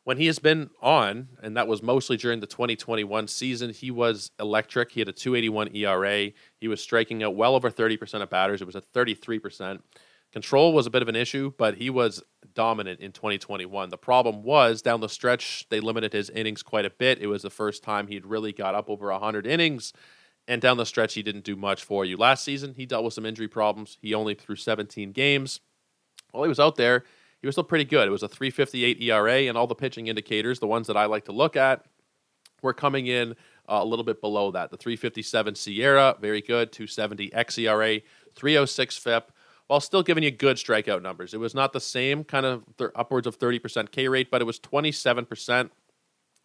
When 0.04 0.16
he 0.16 0.26
has 0.26 0.40
been 0.40 0.70
on, 0.80 1.28
and 1.44 1.56
that 1.56 1.68
was 1.68 1.80
mostly 1.80 2.16
during 2.16 2.40
the 2.40 2.46
2021 2.48 3.28
season, 3.28 3.70
he 3.70 3.92
was 3.92 4.32
electric. 4.40 4.90
He 4.90 5.00
had 5.00 5.08
a 5.08 5.12
281 5.12 5.76
ERA. 5.76 6.32
He 6.58 6.66
was 6.66 6.80
striking 6.80 7.22
out 7.22 7.36
well 7.36 7.54
over 7.54 7.70
30% 7.70 8.20
of 8.20 8.28
batters. 8.28 8.60
It 8.60 8.64
was 8.64 8.74
at 8.74 8.92
33%. 8.92 9.80
Control 10.32 10.72
was 10.72 10.86
a 10.86 10.90
bit 10.90 11.02
of 11.02 11.08
an 11.08 11.16
issue, 11.16 11.52
but 11.58 11.76
he 11.76 11.90
was 11.90 12.22
dominant 12.54 13.00
in 13.00 13.12
2021. 13.12 13.90
The 13.90 13.98
problem 13.98 14.42
was 14.42 14.80
down 14.80 15.00
the 15.00 15.08
stretch, 15.08 15.66
they 15.68 15.78
limited 15.78 16.12
his 16.12 16.30
innings 16.30 16.62
quite 16.62 16.86
a 16.86 16.90
bit. 16.90 17.20
It 17.20 17.26
was 17.26 17.42
the 17.42 17.50
first 17.50 17.82
time 17.82 18.06
he'd 18.06 18.24
really 18.24 18.52
got 18.52 18.74
up 18.74 18.88
over 18.88 19.10
100 19.10 19.46
innings, 19.46 19.92
and 20.48 20.60
down 20.60 20.78
the 20.78 20.86
stretch, 20.86 21.14
he 21.14 21.22
didn't 21.22 21.44
do 21.44 21.54
much 21.54 21.84
for 21.84 22.04
you. 22.04 22.16
Last 22.16 22.44
season, 22.44 22.74
he 22.76 22.86
dealt 22.86 23.04
with 23.04 23.14
some 23.14 23.26
injury 23.26 23.46
problems. 23.46 23.98
He 24.00 24.14
only 24.14 24.34
threw 24.34 24.56
17 24.56 25.12
games. 25.12 25.60
While 26.32 26.44
he 26.44 26.48
was 26.48 26.58
out 26.58 26.76
there, 26.76 27.04
he 27.40 27.46
was 27.46 27.54
still 27.54 27.64
pretty 27.64 27.84
good. 27.84 28.08
It 28.08 28.10
was 28.10 28.22
a 28.22 28.28
358 28.28 29.02
ERA, 29.02 29.42
and 29.42 29.58
all 29.58 29.66
the 29.66 29.74
pitching 29.74 30.06
indicators, 30.06 30.60
the 30.60 30.66
ones 30.66 30.86
that 30.86 30.96
I 30.96 31.04
like 31.04 31.26
to 31.26 31.32
look 31.32 31.56
at, 31.56 31.84
were 32.62 32.72
coming 32.72 33.06
in 33.06 33.32
uh, 33.68 33.80
a 33.82 33.84
little 33.84 34.04
bit 34.04 34.20
below 34.20 34.50
that. 34.52 34.70
The 34.70 34.76
357 34.76 35.54
SIERA, 35.54 36.20
very 36.20 36.40
good. 36.40 36.72
270 36.72 37.30
xERA, 37.30 38.02
306 38.34 38.96
FIP 38.96 39.31
while 39.72 39.80
still 39.80 40.02
giving 40.02 40.22
you 40.22 40.30
good 40.30 40.58
strikeout 40.58 41.00
numbers. 41.00 41.32
It 41.32 41.40
was 41.40 41.54
not 41.54 41.72
the 41.72 41.80
same 41.80 42.24
kind 42.24 42.44
of 42.44 42.62
th- 42.76 42.90
upwards 42.94 43.26
of 43.26 43.38
30% 43.38 43.90
K 43.90 44.06
rate, 44.06 44.30
but 44.30 44.42
it 44.42 44.44
was 44.44 44.60
27%. 44.60 45.70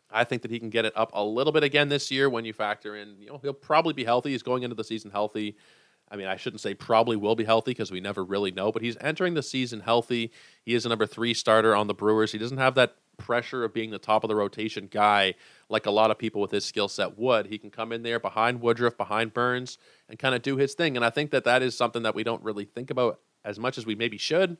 I 0.10 0.24
think 0.24 0.44
that 0.44 0.52
he 0.52 0.60
can 0.60 0.70
get 0.70 0.86
it 0.86 0.94
up 0.96 1.12
a 1.14 1.22
little 1.22 1.52
bit 1.52 1.62
again 1.62 1.90
this 1.90 2.10
year 2.10 2.30
when 2.30 2.46
you 2.46 2.54
factor 2.54 2.96
in, 2.96 3.18
you 3.20 3.28
know, 3.28 3.38
he'll 3.40 3.52
probably 3.52 3.92
be 3.92 4.06
healthy. 4.06 4.32
He's 4.32 4.44
going 4.44 4.64
into 4.64 4.78
the 4.78 4.84
season 4.86 5.12
healthy. 5.12 5.58
I 6.10 6.16
mean, 6.16 6.28
I 6.28 6.38
shouldn't 6.38 6.62
say 6.62 6.74
probably 6.74 7.18
will 7.18 7.36
be 7.36 7.44
healthy 7.44 7.72
because 7.72 7.92
we 7.92 8.00
never 8.00 8.24
really 8.24 8.52
know, 8.52 8.72
but 8.72 8.82
he's 8.82 8.96
entering 9.02 9.34
the 9.34 9.44
season 9.44 9.82
healthy. 9.82 10.32
He 10.64 10.74
is 10.74 10.86
a 10.86 10.90
number 10.90 11.06
three 11.06 11.34
starter 11.34 11.76
on 11.76 11.88
the 11.88 11.94
Brewers. 11.94 12.32
He 12.32 12.38
doesn't 12.38 12.60
have 12.60 12.76
that 12.76 12.96
pressure 13.18 13.64
of 13.64 13.74
being 13.74 13.92
the 13.92 14.00
top 14.00 14.24
of 14.24 14.28
the 14.28 14.36
rotation 14.36 14.88
guy 14.90 15.34
like 15.70 15.86
a 15.86 15.92
lot 15.92 16.12
of 16.12 16.18
people 16.18 16.42
with 16.42 16.52
his 16.52 16.66
skill 16.66 16.88
set 16.88 17.18
would. 17.18 17.48
He 17.48 17.58
can 17.58 17.70
come 17.70 17.92
in 17.92 18.04
there 18.04 18.20
behind 18.20 18.62
Woodruff, 18.62 18.98
behind 18.98 19.34
Burnes, 19.34 19.78
and 20.08 20.18
kind 20.18 20.36
of 20.36 20.42
do 20.42 20.58
his 20.58 20.74
thing. 20.74 20.96
And 20.96 21.04
I 21.04 21.10
think 21.10 21.32
that 21.32 21.44
that 21.44 21.62
is 21.62 21.76
something 21.76 22.04
that 22.04 22.16
we 22.16 22.24
don't 22.24 22.44
really 22.44 22.66
think 22.66 22.90
about 22.90 23.20
as 23.44 23.60
much 23.60 23.78
as 23.78 23.86
we 23.86 23.96
maybe 23.96 24.18
should. 24.18 24.58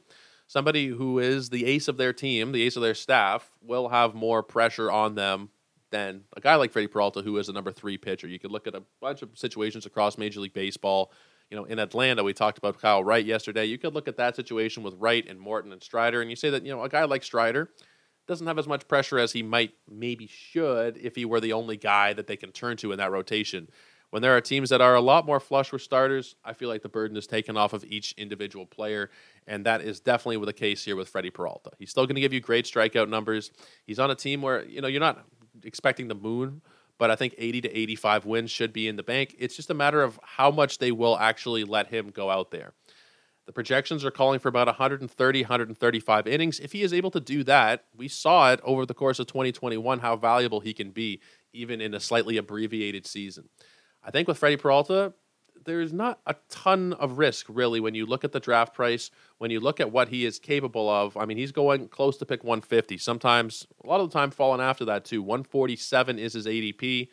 Somebody 0.48 0.88
who 0.88 1.20
is 1.20 1.50
the 1.50 1.66
ace 1.66 1.88
of 1.88 1.98
their 1.98 2.14
team, 2.14 2.52
the 2.52 2.64
ace 2.64 2.76
of 2.76 2.82
their 2.82 2.96
staff, 2.96 3.52
will 3.62 3.90
have 3.90 4.16
more 4.16 4.42
pressure 4.42 4.90
on 4.90 5.16
them 5.16 5.50
than 5.90 6.24
a 6.36 6.42
guy 6.42 6.56
like 6.56 6.72
Freddie 6.72 6.88
Peralta, 6.88 7.22
who 7.22 7.38
is 7.38 7.50
a 7.50 7.54
number 7.54 7.72
three 7.72 7.98
pitcher. 7.98 8.28
You 8.28 8.40
could 8.40 8.52
look 8.52 8.68
at 8.68 8.76
a 8.76 8.84
bunch 9.02 9.22
of 9.22 9.30
situations 9.36 9.86
across 9.86 10.18
Major 10.18 10.40
League 10.40 10.54
Baseball. 10.54 11.12
You 11.50 11.56
know, 11.56 11.64
in 11.64 11.80
Atlanta, 11.80 12.24
we 12.24 12.34
talked 12.34 12.58
about 12.58 12.80
Kyle 12.82 13.04
Wright 13.04 13.26
yesterday. 13.26 13.66
You 13.66 13.78
could 13.78 13.94
look 13.94 14.08
at 14.08 14.18
that 14.18 14.36
situation 14.36 14.84
with 14.84 14.96
Wright 14.96 15.26
and 15.28 15.40
Morton 15.40 15.72
and 15.72 15.82
Strider, 15.82 16.22
and 16.22 16.30
you 16.30 16.36
say 16.36 16.50
that, 16.50 16.66
you 16.66 16.74
know, 16.74 16.84
a 16.84 16.90
guy 16.90 17.06
like 17.06 17.24
Strider 17.24 17.70
doesn't 18.28 18.48
have 18.48 18.60
as 18.60 18.68
much 18.68 18.88
pressure 18.88 19.18
as 19.18 19.32
he 19.32 19.42
might 19.42 19.74
maybe 19.90 20.28
should 20.28 20.98
if 20.98 21.16
he 21.16 21.26
were 21.26 21.40
the 21.40 21.54
only 21.54 21.78
guy 21.78 22.14
that 22.14 22.28
they 22.28 22.36
can 22.36 22.52
turn 22.52 22.78
to 22.78 22.92
in 22.92 22.98
that 22.98 23.12
rotation. 23.12 23.70
When 24.10 24.22
there 24.22 24.36
are 24.38 24.42
teams 24.42 24.70
that 24.70 24.80
are 24.80 24.96
a 24.96 25.02
lot 25.02 25.26
more 25.26 25.40
flush 25.40 25.74
with 25.74 25.82
starters, 25.82 26.36
I 26.46 26.54
feel 26.54 26.70
like 26.70 26.82
the 26.82 26.90
burden 26.90 27.18
is 27.18 27.28
taken 27.28 27.58
off 27.58 27.74
of 27.74 27.84
each 27.84 28.14
individual 28.18 28.66
player, 28.66 29.10
and 29.48 29.66
that 29.66 29.82
is 29.82 30.00
definitely 30.00 30.46
the 30.46 30.54
case 30.54 30.86
here 30.86 30.96
with 30.96 31.10
Freddie 31.10 31.30
Peralta. 31.30 31.72
He's 31.78 31.90
still 31.90 32.06
going 32.06 32.16
to 32.16 32.22
give 32.22 32.32
you 32.32 32.40
great 32.40 32.66
strikeout 32.66 33.10
numbers. 33.10 33.52
He's 33.86 34.00
on 34.00 34.10
a 34.10 34.16
team 34.16 34.42
where 34.42 34.64
you 34.66 34.80
know 34.80 34.88
you're 34.88 35.02
not 35.02 35.26
expecting 35.64 36.08
the 36.08 36.16
moon, 36.16 36.62
but 36.98 37.12
I 37.12 37.16
think 37.16 37.36
80 37.38 37.62
to 37.62 37.78
85 37.78 38.26
wins 38.26 38.52
should 38.52 38.72
be 38.72 38.88
in 38.88 38.96
the 38.96 39.04
bank. 39.04 39.36
It's 39.40 39.56
just 39.56 39.70
a 39.70 39.74
matter 39.74 40.02
of 40.02 40.20
how 40.24 40.52
much 40.52 40.78
they 40.78 40.92
will 40.92 41.18
actually 41.18 41.66
let 41.66 41.88
him 41.88 42.10
go 42.10 42.30
out 42.30 42.52
there. 42.52 42.74
The 43.48 43.54
projections 43.54 44.04
are 44.04 44.12
calling 44.12 44.40
for 44.40 44.50
about 44.50 44.68
130, 44.68 45.42
135 45.42 46.28
innings. 46.28 46.60
If 46.60 46.74
he 46.74 46.84
is 46.84 46.92
able 46.94 47.12
to 47.12 47.22
do 47.22 47.46
that, 47.46 47.86
we 47.96 48.10
saw 48.10 48.52
it 48.52 48.60
over 48.62 48.86
the 48.86 48.94
course 48.94 49.20
of 49.20 49.28
2021 49.28 50.00
how 50.00 50.18
valuable 50.18 50.60
he 50.60 50.74
can 50.74 50.92
be, 50.92 51.22
even 51.54 51.80
in 51.80 51.94
a 51.94 52.00
slightly 52.00 52.36
abbreviated 52.36 53.08
season. 53.08 53.48
I 54.04 54.12
think 54.12 54.28
with 54.28 54.38
Freddie 54.38 54.58
Peralta, 54.58 55.14
there's 55.64 55.94
not 55.94 56.20
a 56.26 56.36
ton 56.50 56.92
of 56.94 57.18
risk 57.18 57.46
really 57.48 57.80
when 57.80 57.96
you 57.96 58.06
look 58.06 58.26
at 58.26 58.34
the 58.34 58.40
draft 58.42 58.74
price, 58.74 59.12
when 59.38 59.50
you 59.50 59.62
look 59.62 59.80
at 59.80 59.94
what 59.94 60.10
he 60.10 60.26
is 60.26 60.40
capable 60.40 60.90
of. 60.90 61.16
I 61.16 61.26
mean, 61.26 61.38
he's 61.38 61.54
going 61.54 61.88
close 61.88 62.18
to 62.18 62.26
pick 62.26 62.44
150. 62.44 62.98
Sometimes, 62.98 63.66
a 63.82 63.88
lot 63.88 64.02
of 64.02 64.10
the 64.10 64.14
time, 64.14 64.30
falling 64.30 64.62
after 64.62 64.84
that 64.86 65.06
too. 65.06 65.22
147 65.22 66.20
is 66.20 66.34
his 66.34 66.48
ADP. 66.48 67.08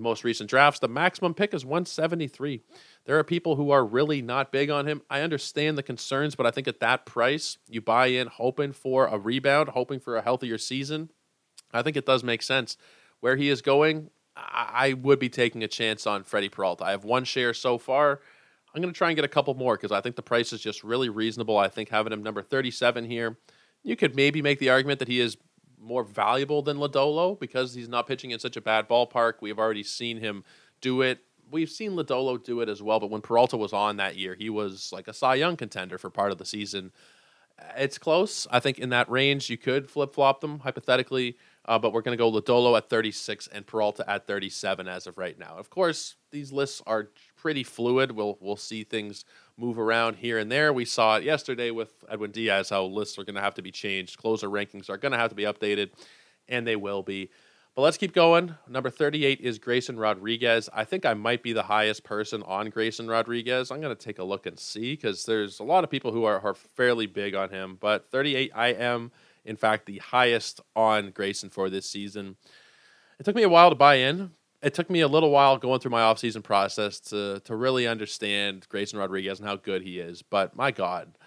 Most 0.00 0.24
recent 0.24 0.48
drafts, 0.48 0.80
the 0.80 0.88
maximum 0.88 1.34
pick 1.34 1.52
is 1.52 1.64
173. 1.64 2.62
There 3.04 3.18
are 3.18 3.24
people 3.24 3.56
who 3.56 3.70
are 3.70 3.84
really 3.84 4.22
not 4.22 4.50
big 4.50 4.70
on 4.70 4.86
him. 4.86 5.02
I 5.10 5.20
understand 5.20 5.76
the 5.76 5.82
concerns, 5.82 6.34
but 6.34 6.46
I 6.46 6.50
think 6.50 6.66
at 6.66 6.80
that 6.80 7.04
price, 7.04 7.58
you 7.68 7.80
buy 7.80 8.06
in 8.06 8.28
hoping 8.28 8.72
for 8.72 9.06
a 9.06 9.18
rebound, 9.18 9.70
hoping 9.70 10.00
for 10.00 10.16
a 10.16 10.22
healthier 10.22 10.58
season. 10.58 11.10
I 11.72 11.82
think 11.82 11.96
it 11.96 12.06
does 12.06 12.24
make 12.24 12.42
sense. 12.42 12.76
Where 13.20 13.36
he 13.36 13.48
is 13.48 13.62
going, 13.62 14.10
I 14.36 14.94
would 14.94 15.18
be 15.18 15.28
taking 15.28 15.62
a 15.62 15.68
chance 15.68 16.06
on 16.06 16.24
Freddie 16.24 16.48
Peralta. 16.48 16.84
I 16.84 16.90
have 16.92 17.04
one 17.04 17.24
share 17.24 17.54
so 17.54 17.76
far. 17.78 18.20
I'm 18.74 18.80
going 18.80 18.92
to 18.92 18.96
try 18.96 19.08
and 19.08 19.16
get 19.16 19.24
a 19.24 19.28
couple 19.28 19.54
more 19.54 19.76
because 19.76 19.92
I 19.92 20.00
think 20.00 20.16
the 20.16 20.22
price 20.22 20.52
is 20.52 20.60
just 20.60 20.82
really 20.82 21.10
reasonable. 21.10 21.58
I 21.58 21.68
think 21.68 21.90
having 21.90 22.12
him 22.12 22.22
number 22.22 22.42
37 22.42 23.04
here, 23.04 23.36
you 23.82 23.96
could 23.96 24.16
maybe 24.16 24.40
make 24.40 24.58
the 24.58 24.70
argument 24.70 24.98
that 25.00 25.08
he 25.08 25.20
is 25.20 25.36
more 25.82 26.04
valuable 26.04 26.62
than 26.62 26.76
Lodolo 26.76 27.38
because 27.38 27.74
he's 27.74 27.88
not 27.88 28.06
pitching 28.06 28.30
in 28.30 28.38
such 28.38 28.56
a 28.56 28.60
bad 28.60 28.88
ballpark. 28.88 29.34
We 29.40 29.48
have 29.48 29.58
already 29.58 29.82
seen 29.82 30.18
him 30.18 30.44
do 30.80 31.02
it 31.02 31.20
we've 31.52 31.70
seen 31.70 31.92
Lodolo 31.92 32.42
do 32.42 32.60
it 32.60 32.68
as 32.68 32.82
well, 32.82 32.98
but 32.98 33.10
when 33.10 33.20
Peralta 33.20 33.56
was 33.56 33.72
on 33.72 33.96
that 33.98 34.16
year, 34.16 34.34
he 34.34 34.50
was 34.50 34.90
like 34.92 35.06
a 35.06 35.12
Cy 35.12 35.36
Young 35.36 35.56
contender 35.56 35.98
for 35.98 36.10
part 36.10 36.32
of 36.32 36.38
the 36.38 36.46
season. 36.46 36.90
It's 37.76 37.98
close. 37.98 38.46
I 38.50 38.58
think 38.58 38.78
in 38.78 38.88
that 38.88 39.08
range, 39.10 39.50
you 39.50 39.58
could 39.58 39.88
flip 39.88 40.14
flop 40.14 40.40
them 40.40 40.60
hypothetically, 40.60 41.36
uh, 41.66 41.78
but 41.78 41.92
we're 41.92 42.00
going 42.00 42.16
to 42.16 42.22
go 42.22 42.32
Lodolo 42.32 42.76
at 42.76 42.88
36 42.88 43.46
and 43.48 43.66
Peralta 43.66 44.08
at 44.10 44.26
37 44.26 44.88
as 44.88 45.06
of 45.06 45.18
right 45.18 45.38
now. 45.38 45.54
Of 45.56 45.70
course, 45.70 46.16
these 46.30 46.50
lists 46.50 46.82
are 46.86 47.10
pretty 47.36 47.62
fluid. 47.62 48.12
We'll 48.12 48.38
we'll 48.40 48.56
see 48.56 48.82
things 48.82 49.24
move 49.56 49.78
around 49.78 50.16
here 50.16 50.38
and 50.38 50.50
there. 50.50 50.72
We 50.72 50.84
saw 50.84 51.16
it 51.16 51.24
yesterday 51.24 51.70
with 51.70 51.92
Edwin 52.08 52.30
Diaz 52.30 52.70
how 52.70 52.84
lists 52.84 53.18
are 53.18 53.24
going 53.24 53.36
to 53.36 53.40
have 53.40 53.54
to 53.54 53.62
be 53.62 53.70
changed, 53.70 54.18
closer 54.18 54.48
rankings 54.48 54.88
are 54.88 54.96
going 54.96 55.12
to 55.12 55.18
have 55.18 55.30
to 55.30 55.36
be 55.36 55.44
updated, 55.44 55.90
and 56.48 56.66
they 56.66 56.76
will 56.76 57.02
be. 57.02 57.30
But 57.74 57.82
let's 57.82 57.96
keep 57.96 58.12
going. 58.12 58.54
Number 58.68 58.90
38 58.90 59.40
is 59.40 59.58
Grayson 59.58 59.98
Rodriguez. 59.98 60.68
I 60.74 60.84
think 60.84 61.06
I 61.06 61.14
might 61.14 61.42
be 61.42 61.54
the 61.54 61.62
highest 61.62 62.04
person 62.04 62.42
on 62.42 62.68
Grayson 62.68 63.08
Rodriguez. 63.08 63.70
I'm 63.70 63.80
going 63.80 63.96
to 63.96 64.04
take 64.04 64.18
a 64.18 64.24
look 64.24 64.44
and 64.44 64.58
see 64.58 64.92
because 64.92 65.24
there's 65.24 65.58
a 65.58 65.64
lot 65.64 65.82
of 65.82 65.88
people 65.88 66.12
who 66.12 66.24
are, 66.24 66.38
are 66.40 66.54
fairly 66.54 67.06
big 67.06 67.34
on 67.34 67.48
him. 67.48 67.78
But 67.80 68.10
38, 68.10 68.52
I 68.54 68.68
am, 68.68 69.10
in 69.46 69.56
fact, 69.56 69.86
the 69.86 69.98
highest 69.98 70.60
on 70.76 71.12
Grayson 71.12 71.48
for 71.48 71.70
this 71.70 71.88
season. 71.88 72.36
It 73.18 73.24
took 73.24 73.36
me 73.36 73.42
a 73.42 73.48
while 73.48 73.70
to 73.70 73.76
buy 73.76 73.94
in. 73.94 74.32
It 74.62 74.74
took 74.74 74.88
me 74.88 75.00
a 75.00 75.08
little 75.08 75.30
while 75.30 75.58
going 75.58 75.80
through 75.80 75.90
my 75.90 76.02
offseason 76.02 76.42
process 76.42 77.00
to, 77.00 77.40
to 77.40 77.56
really 77.56 77.86
understand 77.86 78.66
Grayson 78.68 78.98
Rodriguez 78.98 79.40
and 79.40 79.48
how 79.48 79.56
good 79.56 79.82
he 79.82 79.98
is. 79.98 80.22
But 80.22 80.54
my 80.54 80.70
God, 80.70 81.18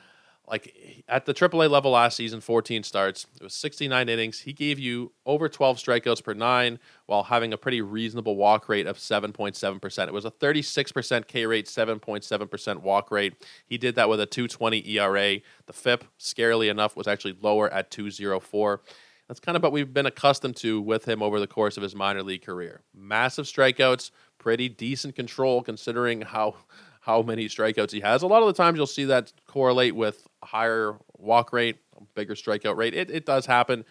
like 0.48 1.04
at 1.08 1.25
the 1.25 1.34
AAA 1.34 1.70
level 1.70 1.92
last 1.92 2.18
season, 2.18 2.39
14 2.39 2.84
starts. 2.84 3.25
It 3.36 3.44
was 3.44 3.54
69 3.54 4.10
innings. 4.10 4.39
He 4.39 4.54
gave 4.54 4.80
you 4.80 5.12
over 5.25 5.50
12 5.50 5.77
strikeouts 5.77 6.24
per 6.24 6.34
nine 6.34 6.80
while 7.08 7.24
having 7.24 7.51
a 7.51 7.58
pretty 7.58 7.82
reasonable 7.82 8.36
walk 8.36 8.70
rate 8.70 8.88
of 8.88 8.98
7.7%. 8.98 10.08
It 10.08 10.13
was 10.13 10.25
a 10.25 10.32
36% 10.32 11.27
K 11.27 11.46
rate, 11.46 11.65
7.7% 11.65 12.77
walk 12.82 13.12
rate. 13.12 13.34
He 13.65 13.77
did 13.77 13.96
that 13.96 14.10
with 14.10 14.20
a 14.20 14.25
220 14.25 14.88
ERA. 14.92 15.39
The 15.65 15.74
FIP, 15.74 16.06
scarily 16.20 16.70
enough, 16.70 16.96
was 16.96 17.08
actually 17.08 17.36
lower 17.42 17.70
at 17.72 17.92
204. 17.92 18.82
That's 19.27 19.39
kind 19.39 19.55
of 19.55 19.63
what 19.63 19.72
we've 19.72 19.91
been 19.91 20.05
accustomed 20.05 20.55
to 20.58 20.79
with 20.79 21.08
him 21.08 21.24
over 21.24 21.39
the 21.39 21.48
course 21.48 21.77
of 21.77 21.84
his 21.84 21.96
minor 21.96 22.22
league 22.22 22.46
career. 22.46 22.82
Massive 22.94 23.46
strikeouts, 23.46 24.12
pretty 24.38 24.70
decent 24.70 25.15
control 25.15 25.62
considering 25.62 26.22
how 26.22 26.55
how 27.01 27.22
many 27.22 27.46
strikeouts 27.46 27.91
he 27.91 28.00
has. 28.00 28.24
A 28.24 28.27
lot 28.27 28.41
of 28.41 28.48
the 28.48 28.53
times 28.53 28.77
you'll 28.77 28.88
see 28.88 29.05
that 29.05 29.32
correlate 29.46 29.96
with 29.96 30.27
higher 30.44 30.96
walk 31.17 31.53
rate, 31.53 31.77
bigger 32.15 32.34
strikeout 32.34 32.77
rate. 32.77 32.96
It, 32.96 33.12
it 33.12 33.27
does 33.27 33.46
happen. 33.46 33.86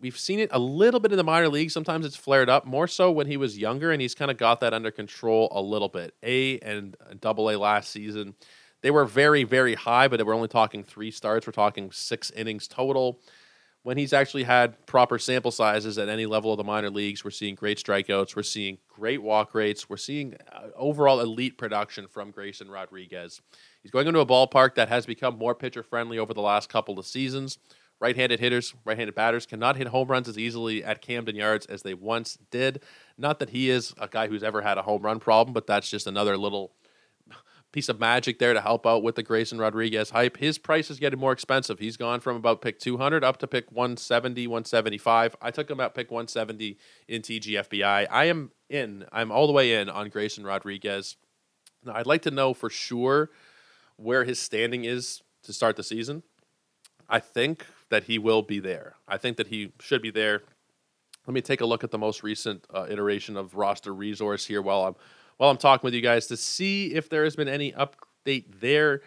We've 0.00 0.18
seen 0.18 0.40
it 0.40 0.50
a 0.52 0.58
little 0.58 0.98
bit 0.98 1.12
in 1.12 1.18
the 1.18 1.24
minor 1.24 1.48
league. 1.48 1.70
Sometimes 1.70 2.04
it's 2.04 2.16
flared 2.16 2.48
up 2.48 2.66
more 2.66 2.88
so 2.88 3.12
when 3.12 3.28
he 3.28 3.36
was 3.36 3.56
younger, 3.56 3.92
and 3.92 4.02
he's 4.02 4.14
kind 4.14 4.28
of 4.30 4.38
got 4.38 4.58
that 4.60 4.74
under 4.74 4.90
control 4.90 5.48
a 5.52 5.62
little 5.62 5.88
bit. 5.88 6.14
A 6.24 6.58
and 6.58 6.96
double 7.20 7.48
A 7.48 7.56
last 7.56 7.90
season, 7.90 8.34
they 8.82 8.90
were 8.90 9.04
very, 9.04 9.44
very 9.44 9.76
high, 9.76 10.08
but 10.08 10.24
we're 10.24 10.34
only 10.34 10.48
talking 10.48 10.82
three 10.82 11.12
starts. 11.12 11.46
We're 11.46 11.52
talking 11.52 11.92
six 11.92 12.30
innings 12.32 12.66
total 12.66 13.20
when 13.82 13.96
he's 13.96 14.12
actually 14.12 14.42
had 14.42 14.86
proper 14.86 15.18
sample 15.18 15.50
sizes 15.50 15.98
at 15.98 16.08
any 16.08 16.26
level 16.26 16.52
of 16.52 16.58
the 16.58 16.64
minor 16.64 16.90
leagues, 16.90 17.24
we're 17.24 17.30
seeing 17.30 17.54
great 17.54 17.78
strikeouts, 17.78 18.36
we're 18.36 18.42
seeing 18.42 18.78
great 18.88 19.22
walk 19.22 19.54
rates, 19.54 19.88
we're 19.88 19.96
seeing 19.96 20.34
uh, 20.52 20.68
overall 20.76 21.20
elite 21.20 21.56
production 21.56 22.06
from 22.08 22.30
Grayson 22.30 22.70
Rodriguez. 22.70 23.40
He's 23.82 23.92
going 23.92 24.06
into 24.06 24.20
a 24.20 24.26
ballpark 24.26 24.74
that 24.74 24.88
has 24.88 25.06
become 25.06 25.38
more 25.38 25.54
pitcher 25.54 25.82
friendly 25.82 26.18
over 26.18 26.34
the 26.34 26.42
last 26.42 26.68
couple 26.68 26.98
of 26.98 27.06
seasons. 27.06 27.58
Right 28.00 28.14
handed 28.14 28.38
hitters, 28.38 28.74
right 28.84 28.96
handed 28.96 29.16
batters 29.16 29.44
cannot 29.44 29.76
hit 29.76 29.88
home 29.88 30.06
runs 30.06 30.28
as 30.28 30.38
easily 30.38 30.84
at 30.84 31.02
Camden 31.02 31.34
Yards 31.34 31.66
as 31.66 31.82
they 31.82 31.94
once 31.94 32.38
did. 32.50 32.82
Not 33.16 33.40
that 33.40 33.50
he 33.50 33.70
is 33.70 33.92
a 33.98 34.06
guy 34.06 34.28
who's 34.28 34.44
ever 34.44 34.62
had 34.62 34.78
a 34.78 34.82
home 34.82 35.02
run 35.02 35.18
problem, 35.18 35.52
but 35.52 35.66
that's 35.66 35.90
just 35.90 36.06
another 36.06 36.36
little 36.36 36.72
piece 37.72 37.88
of 37.88 38.00
magic 38.00 38.38
there 38.38 38.54
to 38.54 38.60
help 38.60 38.86
out 38.86 39.02
with 39.02 39.14
the 39.14 39.22
Grayson 39.22 39.58
Rodriguez 39.58 40.10
hype. 40.10 40.38
His 40.38 40.58
price 40.58 40.90
is 40.90 40.98
getting 40.98 41.18
more 41.18 41.32
expensive. 41.32 41.78
He's 41.78 41.96
gone 41.96 42.20
from 42.20 42.36
about 42.36 42.62
pick 42.62 42.78
200 42.78 43.22
up 43.22 43.36
to 43.38 43.46
pick 43.46 43.70
170, 43.70 44.46
175. 44.46 45.36
I 45.42 45.50
took 45.50 45.70
him 45.70 45.80
at 45.80 45.94
pick 45.94 46.10
170 46.10 46.78
in 47.08 47.22
TGFBI. 47.22 48.06
I 48.10 48.24
am 48.24 48.52
in. 48.70 49.04
I'm 49.12 49.30
all 49.30 49.46
the 49.46 49.52
way 49.52 49.74
in 49.74 49.90
on 49.90 50.08
Grayson 50.08 50.44
Rodriguez. 50.44 51.16
Now, 51.84 51.94
I'd 51.94 52.06
like 52.06 52.22
to 52.22 52.30
know 52.30 52.54
for 52.54 52.70
sure 52.70 53.30
where 53.96 54.24
his 54.24 54.38
standing 54.38 54.84
is 54.84 55.22
to 55.42 55.52
start 55.52 55.76
the 55.76 55.82
season. 55.82 56.22
I 57.08 57.20
think 57.20 57.66
that 57.90 58.04
he 58.04 58.18
will 58.18 58.42
be 58.42 58.60
there. 58.60 58.94
I 59.06 59.18
think 59.18 59.36
that 59.36 59.48
he 59.48 59.72
should 59.80 60.02
be 60.02 60.10
there. 60.10 60.42
Let 61.26 61.34
me 61.34 61.40
take 61.42 61.60
a 61.60 61.66
look 61.66 61.84
at 61.84 61.90
the 61.90 61.98
most 61.98 62.22
recent 62.22 62.66
uh, 62.72 62.86
iteration 62.88 63.36
of 63.36 63.54
roster 63.54 63.92
resource 63.92 64.46
here 64.46 64.62
while 64.62 64.84
I'm 64.84 64.94
while 65.38 65.50
I'm 65.50 65.56
talking 65.56 65.86
with 65.86 65.94
you 65.94 66.02
guys 66.02 66.26
to 66.26 66.36
see 66.36 66.94
if 66.94 67.08
there 67.08 67.24
has 67.24 67.34
been 67.34 67.48
any 67.48 67.72
update 67.72 68.60
there. 68.60 69.00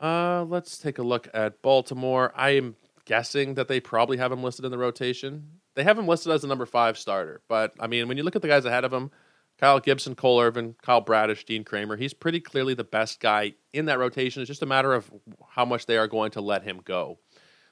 Uh, 0.00 0.44
let's 0.44 0.76
take 0.76 0.98
a 0.98 1.02
look 1.02 1.28
at 1.32 1.62
Baltimore. 1.62 2.32
I 2.36 2.50
am 2.50 2.76
guessing 3.06 3.54
that 3.54 3.68
they 3.68 3.80
probably 3.80 4.18
have 4.18 4.30
him 4.30 4.42
listed 4.42 4.64
in 4.64 4.70
the 4.70 4.78
rotation. 4.78 5.60
They 5.74 5.84
have 5.84 5.98
him 5.98 6.06
listed 6.06 6.32
as 6.32 6.44
a 6.44 6.48
number 6.48 6.66
five 6.66 6.98
starter, 6.98 7.40
but 7.48 7.72
I 7.80 7.86
mean, 7.86 8.08
when 8.08 8.16
you 8.16 8.22
look 8.22 8.36
at 8.36 8.42
the 8.42 8.48
guys 8.48 8.64
ahead 8.64 8.84
of 8.84 8.92
him, 8.92 9.10
Kyle 9.58 9.80
Gibson, 9.80 10.14
Cole 10.14 10.40
Irvin, 10.40 10.74
Kyle 10.82 11.00
Bradish, 11.00 11.44
Dean 11.44 11.64
Kremer, 11.64 11.96
he's 11.96 12.12
pretty 12.12 12.40
clearly 12.40 12.74
the 12.74 12.84
best 12.84 13.20
guy 13.20 13.54
in 13.72 13.86
that 13.86 13.98
rotation. 13.98 14.42
It's 14.42 14.48
just 14.48 14.62
a 14.62 14.66
matter 14.66 14.92
of 14.92 15.10
how 15.48 15.64
much 15.64 15.86
they 15.86 15.96
are 15.96 16.08
going 16.08 16.32
to 16.32 16.42
let 16.42 16.62
him 16.62 16.80
go. 16.84 17.18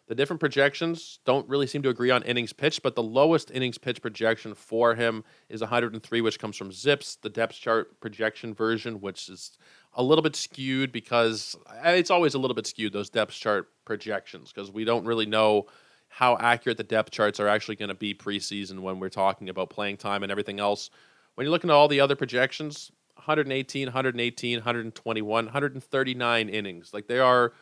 The 0.06 0.14
different 0.14 0.40
projections 0.40 1.18
don't 1.24 1.48
really 1.48 1.66
seem 1.66 1.82
to 1.82 1.88
agree 1.88 2.10
on 2.10 2.22
innings 2.24 2.52
pitched, 2.52 2.82
but 2.82 2.94
the 2.94 3.02
lowest 3.02 3.50
innings 3.50 3.78
pitch 3.78 4.02
projection 4.02 4.54
for 4.54 4.94
him 4.94 5.24
is 5.48 5.62
103, 5.62 6.20
which 6.20 6.38
comes 6.38 6.56
from 6.56 6.72
Zips, 6.72 7.16
the 7.16 7.30
depth 7.30 7.54
chart 7.54 7.98
projection 8.00 8.52
version, 8.52 9.00
which 9.00 9.30
is 9.30 9.56
a 9.94 10.02
little 10.02 10.22
bit 10.22 10.36
skewed 10.36 10.92
because 10.92 11.56
uh, 11.66 11.90
it's 11.90 12.10
always 12.10 12.34
a 12.34 12.38
little 12.38 12.54
bit 12.54 12.66
skewed, 12.66 12.92
those 12.92 13.08
depth 13.08 13.32
chart 13.32 13.68
projections, 13.86 14.52
because 14.52 14.70
we 14.70 14.84
don't 14.84 15.06
really 15.06 15.26
know 15.26 15.66
how 16.08 16.36
accurate 16.38 16.76
the 16.76 16.84
depth 16.84 17.10
charts 17.10 17.40
are 17.40 17.48
actually 17.48 17.76
going 17.76 17.88
to 17.88 17.94
be 17.94 18.14
preseason 18.14 18.80
when 18.80 19.00
we're 19.00 19.08
talking 19.08 19.48
about 19.48 19.70
playing 19.70 19.96
time 19.96 20.22
and 20.22 20.30
everything 20.30 20.60
else. 20.60 20.90
When 21.34 21.46
you're 21.46 21.50
looking 21.50 21.70
at 21.70 21.74
all 21.74 21.88
the 21.88 22.00
other 22.00 22.14
projections, 22.14 22.92
118, 23.16 23.86
118, 23.86 24.58
121, 24.58 25.44
139 25.46 26.48
innings, 26.50 26.92
like 26.92 27.06
they 27.06 27.18
are 27.18 27.54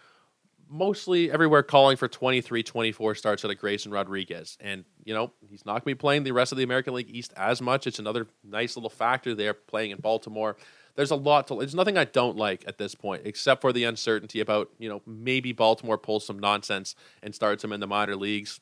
mostly 0.69 1.31
everywhere 1.31 1.63
calling 1.63 1.97
for 1.97 2.09
23, 2.09 2.63
24 2.63 3.15
starts 3.15 3.45
out 3.45 3.51
of 3.51 3.59
Grayson 3.59 3.93
Rodriguez. 3.93 4.57
And, 4.61 4.85
you 5.05 5.15
know, 5.15 5.33
he's 5.49 5.65
not 5.67 5.73
going 5.73 5.81
to 5.81 5.87
be 5.87 5.95
playing 5.95 6.25
the 6.25 6.33
rest 6.33 6.53
of 6.53 6.59
the 6.59 6.65
American 6.65 6.95
League 6.95 7.11
East 7.11 7.33
as 7.37 7.61
much. 7.61 7.87
It's 7.87 7.99
another 7.99 8.27
nice 8.43 8.77
little 8.77 8.91
factor 8.91 9.35
there 9.35 9.55
playing 9.55 9.91
in 9.91 9.99
Baltimore. 9.99 10.57
There's 10.95 11.11
a 11.11 11.17
lot 11.17 11.49
to, 11.49 11.57
there's 11.57 11.75
nothing 11.75 11.97
I 11.97 12.05
don't 12.05 12.37
like 12.37 12.65
at 12.67 12.79
this 12.79 12.95
point, 12.95 13.23
except 13.25 13.61
for 13.61 13.73
the 13.73 13.85
uncertainty 13.85 14.41
about, 14.41 14.71
you 14.79 14.89
know, 14.89 15.03
maybe 15.07 15.53
Baltimore 15.53 15.99
pulls 15.99 16.27
some 16.27 16.39
nonsense 16.39 16.95
and 17.23 17.35
starts 17.35 17.65
him 17.65 17.73
in 17.73 17.81
the 17.81 17.87
minor 17.87 18.17
leagues. 18.17 18.61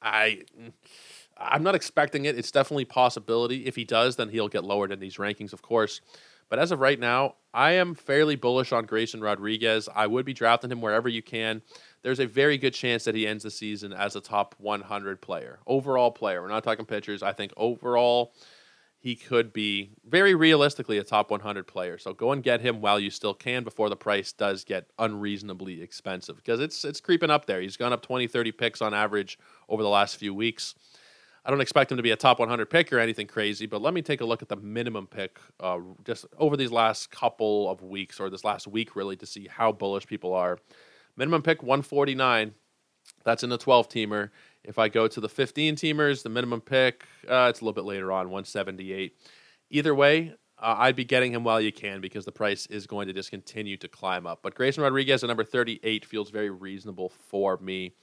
I, 0.00 0.42
I'm 1.36 1.62
not 1.62 1.74
expecting 1.74 2.24
it. 2.24 2.38
It's 2.38 2.50
definitely 2.50 2.84
possibility. 2.84 3.66
If 3.66 3.76
he 3.76 3.84
does, 3.84 4.16
then 4.16 4.28
he'll 4.28 4.48
get 4.48 4.64
lowered 4.64 4.92
in 4.92 5.00
these 5.00 5.16
rankings, 5.16 5.52
of 5.52 5.62
course. 5.62 6.00
But 6.52 6.58
as 6.58 6.70
of 6.70 6.80
right 6.80 7.00
now, 7.00 7.36
I 7.54 7.70
am 7.70 7.94
fairly 7.94 8.36
bullish 8.36 8.72
on 8.72 8.84
Grayson 8.84 9.22
Rodriguez. 9.22 9.88
I 9.94 10.06
would 10.06 10.26
be 10.26 10.34
drafting 10.34 10.70
him 10.70 10.82
wherever 10.82 11.08
you 11.08 11.22
can. 11.22 11.62
There's 12.02 12.20
a 12.20 12.26
very 12.26 12.58
good 12.58 12.74
chance 12.74 13.04
that 13.04 13.14
he 13.14 13.26
ends 13.26 13.44
the 13.44 13.50
season 13.50 13.94
as 13.94 14.16
a 14.16 14.20
top 14.20 14.54
100 14.58 15.22
player, 15.22 15.60
overall 15.66 16.10
player. 16.10 16.42
We're 16.42 16.48
not 16.48 16.62
talking 16.62 16.84
pitchers. 16.84 17.22
I 17.22 17.32
think 17.32 17.54
overall, 17.56 18.34
he 18.98 19.16
could 19.16 19.54
be 19.54 19.92
very 20.04 20.34
realistically 20.34 20.98
a 20.98 21.04
top 21.04 21.30
100 21.30 21.66
player. 21.66 21.96
So 21.96 22.12
go 22.12 22.32
and 22.32 22.42
get 22.42 22.60
him 22.60 22.82
while 22.82 23.00
you 23.00 23.08
still 23.08 23.32
can 23.32 23.64
before 23.64 23.88
the 23.88 23.96
price 23.96 24.30
does 24.34 24.62
get 24.62 24.90
unreasonably 24.98 25.80
expensive 25.80 26.36
because 26.36 26.60
it's 26.60 26.84
it's 26.84 27.00
creeping 27.00 27.30
up 27.30 27.46
there. 27.46 27.62
He's 27.62 27.78
gone 27.78 27.94
up 27.94 28.02
20, 28.02 28.26
30 28.26 28.52
picks 28.52 28.82
on 28.82 28.92
average 28.92 29.38
over 29.70 29.82
the 29.82 29.88
last 29.88 30.16
few 30.16 30.34
weeks. 30.34 30.74
I 31.44 31.50
don't 31.50 31.60
expect 31.60 31.90
him 31.90 31.96
to 31.96 32.02
be 32.02 32.12
a 32.12 32.16
top 32.16 32.38
100 32.38 32.70
pick 32.70 32.92
or 32.92 33.00
anything 33.00 33.26
crazy, 33.26 33.66
but 33.66 33.82
let 33.82 33.94
me 33.94 34.02
take 34.02 34.20
a 34.20 34.24
look 34.24 34.42
at 34.42 34.48
the 34.48 34.56
minimum 34.56 35.08
pick 35.08 35.40
uh, 35.58 35.78
just 36.04 36.24
over 36.38 36.56
these 36.56 36.70
last 36.70 37.10
couple 37.10 37.68
of 37.68 37.82
weeks 37.82 38.20
or 38.20 38.30
this 38.30 38.44
last 38.44 38.68
week, 38.68 38.94
really, 38.94 39.16
to 39.16 39.26
see 39.26 39.48
how 39.48 39.72
bullish 39.72 40.06
people 40.06 40.34
are. 40.34 40.58
Minimum 41.16 41.42
pick 41.42 41.62
149. 41.62 42.54
That's 43.24 43.42
in 43.42 43.50
the 43.50 43.58
12 43.58 43.88
teamer. 43.88 44.30
If 44.62 44.78
I 44.78 44.88
go 44.88 45.08
to 45.08 45.20
the 45.20 45.28
15 45.28 45.74
teamers, 45.74 46.22
the 46.22 46.28
minimum 46.28 46.60
pick, 46.60 47.04
uh, 47.28 47.48
it's 47.50 47.60
a 47.60 47.64
little 47.64 47.72
bit 47.72 47.84
later 47.84 48.12
on, 48.12 48.26
178. 48.26 49.16
Either 49.70 49.94
way, 49.94 50.34
uh, 50.58 50.76
I'd 50.78 50.94
be 50.94 51.04
getting 51.04 51.32
him 51.32 51.42
while 51.42 51.60
you 51.60 51.72
can 51.72 52.00
because 52.00 52.24
the 52.24 52.32
price 52.32 52.66
is 52.66 52.86
going 52.86 53.08
to 53.08 53.12
just 53.12 53.30
continue 53.30 53.76
to 53.78 53.88
climb 53.88 54.26
up. 54.26 54.40
But 54.42 54.54
Grayson 54.54 54.84
Rodriguez 54.84 55.24
at 55.24 55.26
number 55.26 55.44
38 55.44 56.04
feels 56.04 56.30
very 56.30 56.50
reasonable 56.50 57.08
for 57.08 57.56
me. 57.58 57.94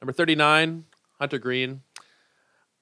Number 0.00 0.12
39, 0.12 0.84
Hunter 1.18 1.38
Greene. 1.38 1.82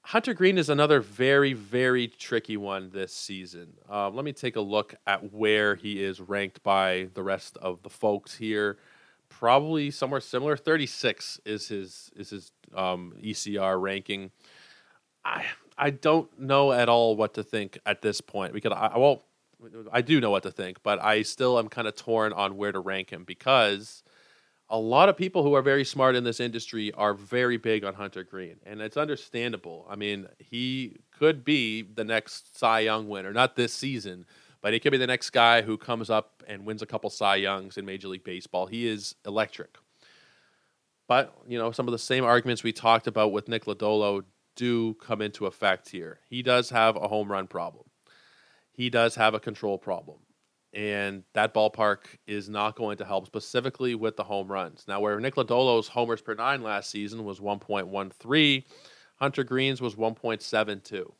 Hunter 0.03 0.33
Greene 0.33 0.57
is 0.57 0.69
another 0.69 0.99
very, 0.99 1.53
very 1.53 2.07
tricky 2.07 2.57
one 2.57 2.89
this 2.89 3.13
season. 3.13 3.73
Uh, 3.89 4.09
let 4.09 4.25
me 4.25 4.33
take 4.33 4.55
a 4.55 4.61
look 4.61 4.95
at 5.05 5.31
where 5.31 5.75
he 5.75 6.03
is 6.03 6.19
ranked 6.19 6.63
by 6.63 7.09
the 7.13 7.23
rest 7.23 7.57
of 7.57 7.83
the 7.83 7.89
folks 7.89 8.35
here. 8.35 8.77
Probably 9.29 9.91
somewhere 9.91 10.19
similar. 10.19 10.57
Thirty 10.57 10.85
six 10.85 11.39
is 11.45 11.67
his 11.69 12.11
is 12.15 12.31
his 12.31 12.51
um, 12.75 13.13
ECR 13.23 13.79
ranking. 13.79 14.31
I 15.23 15.45
I 15.77 15.91
don't 15.91 16.37
know 16.37 16.73
at 16.73 16.89
all 16.89 17.15
what 17.15 17.35
to 17.35 17.43
think 17.43 17.79
at 17.85 18.01
this 18.01 18.19
point 18.19 18.53
because 18.53 18.73
I 18.75 18.97
well 18.97 19.23
I 19.91 20.01
do 20.01 20.19
know 20.19 20.31
what 20.31 20.43
to 20.43 20.51
think, 20.51 20.83
but 20.83 21.01
I 21.01 21.21
still 21.21 21.57
am 21.59 21.69
kind 21.69 21.87
of 21.87 21.95
torn 21.95 22.33
on 22.33 22.57
where 22.57 22.71
to 22.71 22.79
rank 22.79 23.11
him 23.11 23.23
because 23.23 24.03
a 24.71 24.79
lot 24.79 25.09
of 25.09 25.17
people 25.17 25.43
who 25.43 25.53
are 25.53 25.61
very 25.61 25.83
smart 25.83 26.15
in 26.15 26.23
this 26.23 26.39
industry 26.39 26.93
are 26.93 27.13
very 27.13 27.57
big 27.57 27.83
on 27.83 27.93
Hunter 27.93 28.23
Greene, 28.23 28.55
and 28.65 28.81
it's 28.81 28.95
understandable. 28.95 29.85
I 29.89 29.97
mean, 29.97 30.27
he 30.39 30.95
could 31.11 31.43
be 31.43 31.81
the 31.81 32.05
next 32.05 32.57
Cy 32.57 32.79
Young 32.79 33.09
winner, 33.09 33.33
not 33.33 33.57
this 33.57 33.73
season, 33.73 34.25
but 34.61 34.71
he 34.71 34.79
could 34.79 34.93
be 34.93 34.97
the 34.97 35.07
next 35.07 35.31
guy 35.31 35.61
who 35.61 35.77
comes 35.77 36.09
up 36.09 36.41
and 36.47 36.65
wins 36.65 36.81
a 36.81 36.85
couple 36.85 37.09
Cy 37.09 37.35
Youngs 37.35 37.77
in 37.77 37.85
Major 37.85 38.07
League 38.07 38.23
Baseball. 38.23 38.65
He 38.65 38.87
is 38.87 39.13
electric. 39.25 39.77
But, 41.05 41.35
you 41.45 41.59
know, 41.59 41.71
some 41.71 41.89
of 41.89 41.91
the 41.91 41.99
same 41.99 42.23
arguments 42.23 42.63
we 42.63 42.71
talked 42.71 43.07
about 43.07 43.33
with 43.33 43.49
Nick 43.49 43.65
Lodolo 43.65 44.23
do 44.55 44.93
come 44.93 45.21
into 45.21 45.47
effect 45.47 45.89
here. 45.89 46.19
He 46.29 46.41
does 46.41 46.69
have 46.69 46.95
a 46.95 47.09
home 47.09 47.29
run 47.29 47.47
problem. 47.47 47.83
He 48.71 48.89
does 48.89 49.15
have 49.15 49.33
a 49.33 49.39
control 49.39 49.77
problem. 49.77 50.19
And 50.73 51.23
that 51.33 51.53
ballpark 51.53 51.99
is 52.27 52.47
not 52.47 52.75
going 52.75 52.97
to 52.97 53.05
help 53.05 53.25
specifically 53.25 53.93
with 53.93 54.15
the 54.15 54.23
home 54.23 54.49
runs. 54.49 54.85
Now, 54.87 55.01
where 55.01 55.19
Nick 55.19 55.35
Lodolo's 55.35 55.89
homers 55.89 56.21
per 56.21 56.33
nine 56.33 56.63
last 56.63 56.89
season 56.89 57.25
was 57.25 57.39
1.13, 57.39 58.63
Hunter 59.17 59.43
Greene's 59.43 59.81
was 59.81 59.95
1.72 59.95 61.11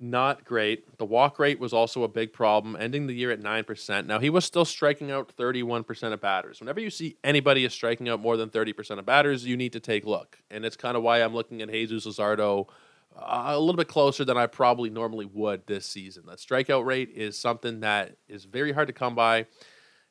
not 0.00 0.44
great. 0.44 0.98
The 0.98 1.04
walk 1.04 1.38
rate 1.38 1.58
was 1.58 1.72
also 1.72 2.04
a 2.04 2.08
big 2.08 2.32
problem, 2.32 2.76
ending 2.78 3.06
the 3.06 3.14
year 3.14 3.30
at 3.32 3.40
9%. 3.40 4.06
Now, 4.06 4.20
he 4.20 4.30
was 4.30 4.44
still 4.44 4.64
striking 4.64 5.10
out 5.10 5.32
31% 5.36 6.12
of 6.12 6.20
batters. 6.20 6.60
Whenever 6.60 6.80
you 6.80 6.90
see 6.90 7.16
anybody 7.24 7.64
is 7.64 7.72
striking 7.72 8.08
out 8.08 8.20
more 8.20 8.36
than 8.36 8.48
30% 8.48 8.98
of 8.98 9.06
batters, 9.06 9.44
you 9.44 9.56
need 9.56 9.72
to 9.72 9.80
take 9.80 10.04
a 10.04 10.08
look. 10.08 10.38
And 10.50 10.64
it's 10.64 10.76
kind 10.76 10.96
of 10.96 11.02
why 11.02 11.22
I'm 11.22 11.34
looking 11.34 11.62
at 11.62 11.70
Jesus 11.70 12.06
Luzardo 12.06 12.68
uh, 12.68 12.72
a 13.20 13.58
little 13.58 13.76
bit 13.76 13.88
closer 13.88 14.24
than 14.24 14.36
I 14.36 14.46
probably 14.46 14.90
normally 14.90 15.26
would 15.26 15.66
this 15.66 15.86
season. 15.86 16.24
That 16.26 16.38
strikeout 16.38 16.84
rate 16.84 17.10
is 17.14 17.38
something 17.38 17.80
that 17.80 18.16
is 18.28 18.44
very 18.44 18.72
hard 18.72 18.88
to 18.88 18.92
come 18.92 19.14
by. 19.14 19.46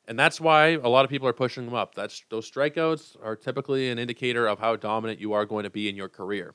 And 0.06 0.18
that's 0.18 0.40
why 0.40 0.68
a 0.68 0.88
lot 0.88 1.04
of 1.04 1.10
people 1.10 1.28
are 1.28 1.34
pushing 1.34 1.66
them 1.66 1.74
up. 1.74 1.94
That's 1.94 2.22
those 2.30 2.50
strikeouts 2.50 3.16
are 3.22 3.36
typically 3.36 3.90
an 3.90 3.98
indicator 3.98 4.46
of 4.46 4.58
how 4.58 4.76
dominant 4.76 5.20
you 5.20 5.34
are 5.34 5.44
going 5.44 5.64
to 5.64 5.70
be 5.70 5.88
in 5.88 5.96
your 5.96 6.08
career. 6.08 6.54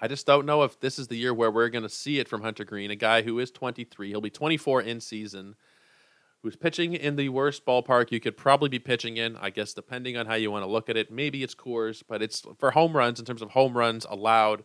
I 0.00 0.08
just 0.08 0.26
don't 0.26 0.44
know 0.44 0.64
if 0.64 0.80
this 0.80 0.98
is 0.98 1.06
the 1.06 1.16
year 1.16 1.32
where 1.32 1.52
we're 1.52 1.68
going 1.68 1.84
to 1.84 1.88
see 1.88 2.18
it 2.18 2.28
from 2.28 2.42
Hunter 2.42 2.64
Greene, 2.64 2.90
a 2.90 2.96
guy 2.96 3.22
who 3.22 3.38
is 3.38 3.50
23. 3.52 4.08
He'll 4.08 4.20
be 4.20 4.28
24 4.28 4.82
in 4.82 5.00
season, 5.00 5.54
who's 6.42 6.56
pitching 6.56 6.94
in 6.94 7.14
the 7.14 7.28
worst 7.28 7.64
ballpark 7.64 8.10
you 8.10 8.18
could 8.18 8.36
probably 8.36 8.68
be 8.68 8.80
pitching 8.80 9.16
in. 9.16 9.36
I 9.36 9.50
guess 9.50 9.72
depending 9.72 10.16
on 10.16 10.26
how 10.26 10.34
you 10.34 10.50
want 10.50 10.64
to 10.64 10.70
look 10.70 10.90
at 10.90 10.96
it, 10.96 11.12
maybe 11.12 11.44
it's 11.44 11.54
Coors, 11.54 12.02
but 12.06 12.22
it's 12.22 12.42
for 12.58 12.72
home 12.72 12.96
runs 12.96 13.20
in 13.20 13.24
terms 13.24 13.40
of 13.40 13.50
home 13.50 13.78
runs 13.78 14.04
allowed. 14.04 14.64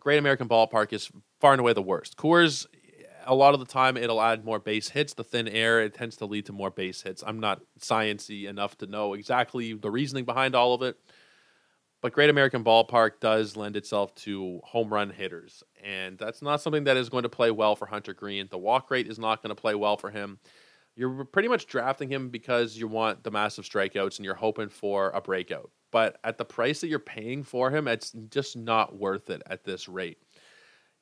Great 0.00 0.18
American 0.18 0.48
Ballpark 0.48 0.92
is 0.92 1.10
far 1.40 1.52
and 1.52 1.60
away 1.60 1.72
the 1.72 1.82
worst. 1.82 2.16
Coors, 2.16 2.66
a 3.26 3.34
lot 3.34 3.54
of 3.54 3.60
the 3.60 3.66
time, 3.66 3.96
it'll 3.96 4.20
add 4.20 4.44
more 4.44 4.58
base 4.58 4.88
hits. 4.90 5.14
The 5.14 5.24
thin 5.24 5.48
air 5.48 5.80
it 5.80 5.94
tends 5.94 6.16
to 6.16 6.26
lead 6.26 6.46
to 6.46 6.52
more 6.52 6.70
base 6.70 7.02
hits. 7.02 7.22
I'm 7.26 7.40
not 7.40 7.62
sciency 7.80 8.48
enough 8.48 8.76
to 8.78 8.86
know 8.86 9.14
exactly 9.14 9.72
the 9.72 9.90
reasoning 9.90 10.24
behind 10.24 10.54
all 10.54 10.74
of 10.74 10.82
it 10.82 10.98
but 12.04 12.12
Great 12.12 12.28
American 12.28 12.62
Ballpark 12.62 13.12
does 13.18 13.56
lend 13.56 13.78
itself 13.78 14.14
to 14.16 14.60
home 14.62 14.92
run 14.92 15.08
hitters, 15.08 15.62
and 15.82 16.18
that's 16.18 16.42
not 16.42 16.60
something 16.60 16.84
that 16.84 16.98
is 16.98 17.08
going 17.08 17.22
to 17.22 17.30
play 17.30 17.50
well 17.50 17.76
for 17.76 17.86
Hunter 17.86 18.12
Greene. 18.12 18.46
The 18.50 18.58
walk 18.58 18.90
rate 18.90 19.06
is 19.06 19.18
not 19.18 19.42
going 19.42 19.56
to 19.56 19.58
play 19.58 19.74
well 19.74 19.96
for 19.96 20.10
him. 20.10 20.38
You're 20.96 21.24
pretty 21.24 21.48
much 21.48 21.66
drafting 21.66 22.08
him 22.08 22.28
because 22.28 22.76
you 22.76 22.86
want 22.86 23.24
the 23.24 23.30
massive 23.30 23.64
strikeouts 23.64 24.18
and 24.18 24.24
you're 24.24 24.34
hoping 24.34 24.68
for 24.68 25.10
a 25.10 25.20
breakout. 25.20 25.70
But 25.90 26.18
at 26.24 26.38
the 26.38 26.44
price 26.44 26.80
that 26.80 26.88
you're 26.88 26.98
paying 26.98 27.42
for 27.42 27.70
him, 27.70 27.88
it's 27.88 28.12
just 28.30 28.56
not 28.56 28.96
worth 28.96 29.30
it 29.30 29.42
at 29.46 29.64
this 29.64 29.88
rate. 29.88 30.18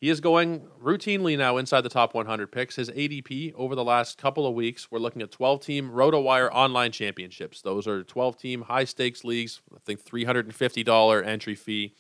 He 0.02 0.10
is 0.10 0.20
going 0.20 0.66
routinely 0.82 1.38
now 1.38 1.58
inside 1.58 1.82
the 1.82 1.88
top 1.88 2.12
100 2.12 2.50
picks. 2.50 2.74
His 2.74 2.90
ADP 2.90 3.54
over 3.54 3.76
the 3.76 3.84
last 3.84 4.18
couple 4.18 4.46
of 4.46 4.54
weeks, 4.54 4.90
we're 4.90 4.98
looking 4.98 5.22
at 5.22 5.30
12 5.30 5.64
team 5.64 5.90
RotoWire 5.90 6.50
online 6.52 6.90
championships. 6.90 7.62
Those 7.62 7.86
are 7.86 8.02
12 8.02 8.36
team 8.36 8.62
high 8.62 8.84
stakes 8.84 9.22
leagues. 9.22 9.60
I 9.72 9.78
think 9.86 10.04
$350 10.04 11.24
entry 11.24 11.54
fee. 11.54 11.94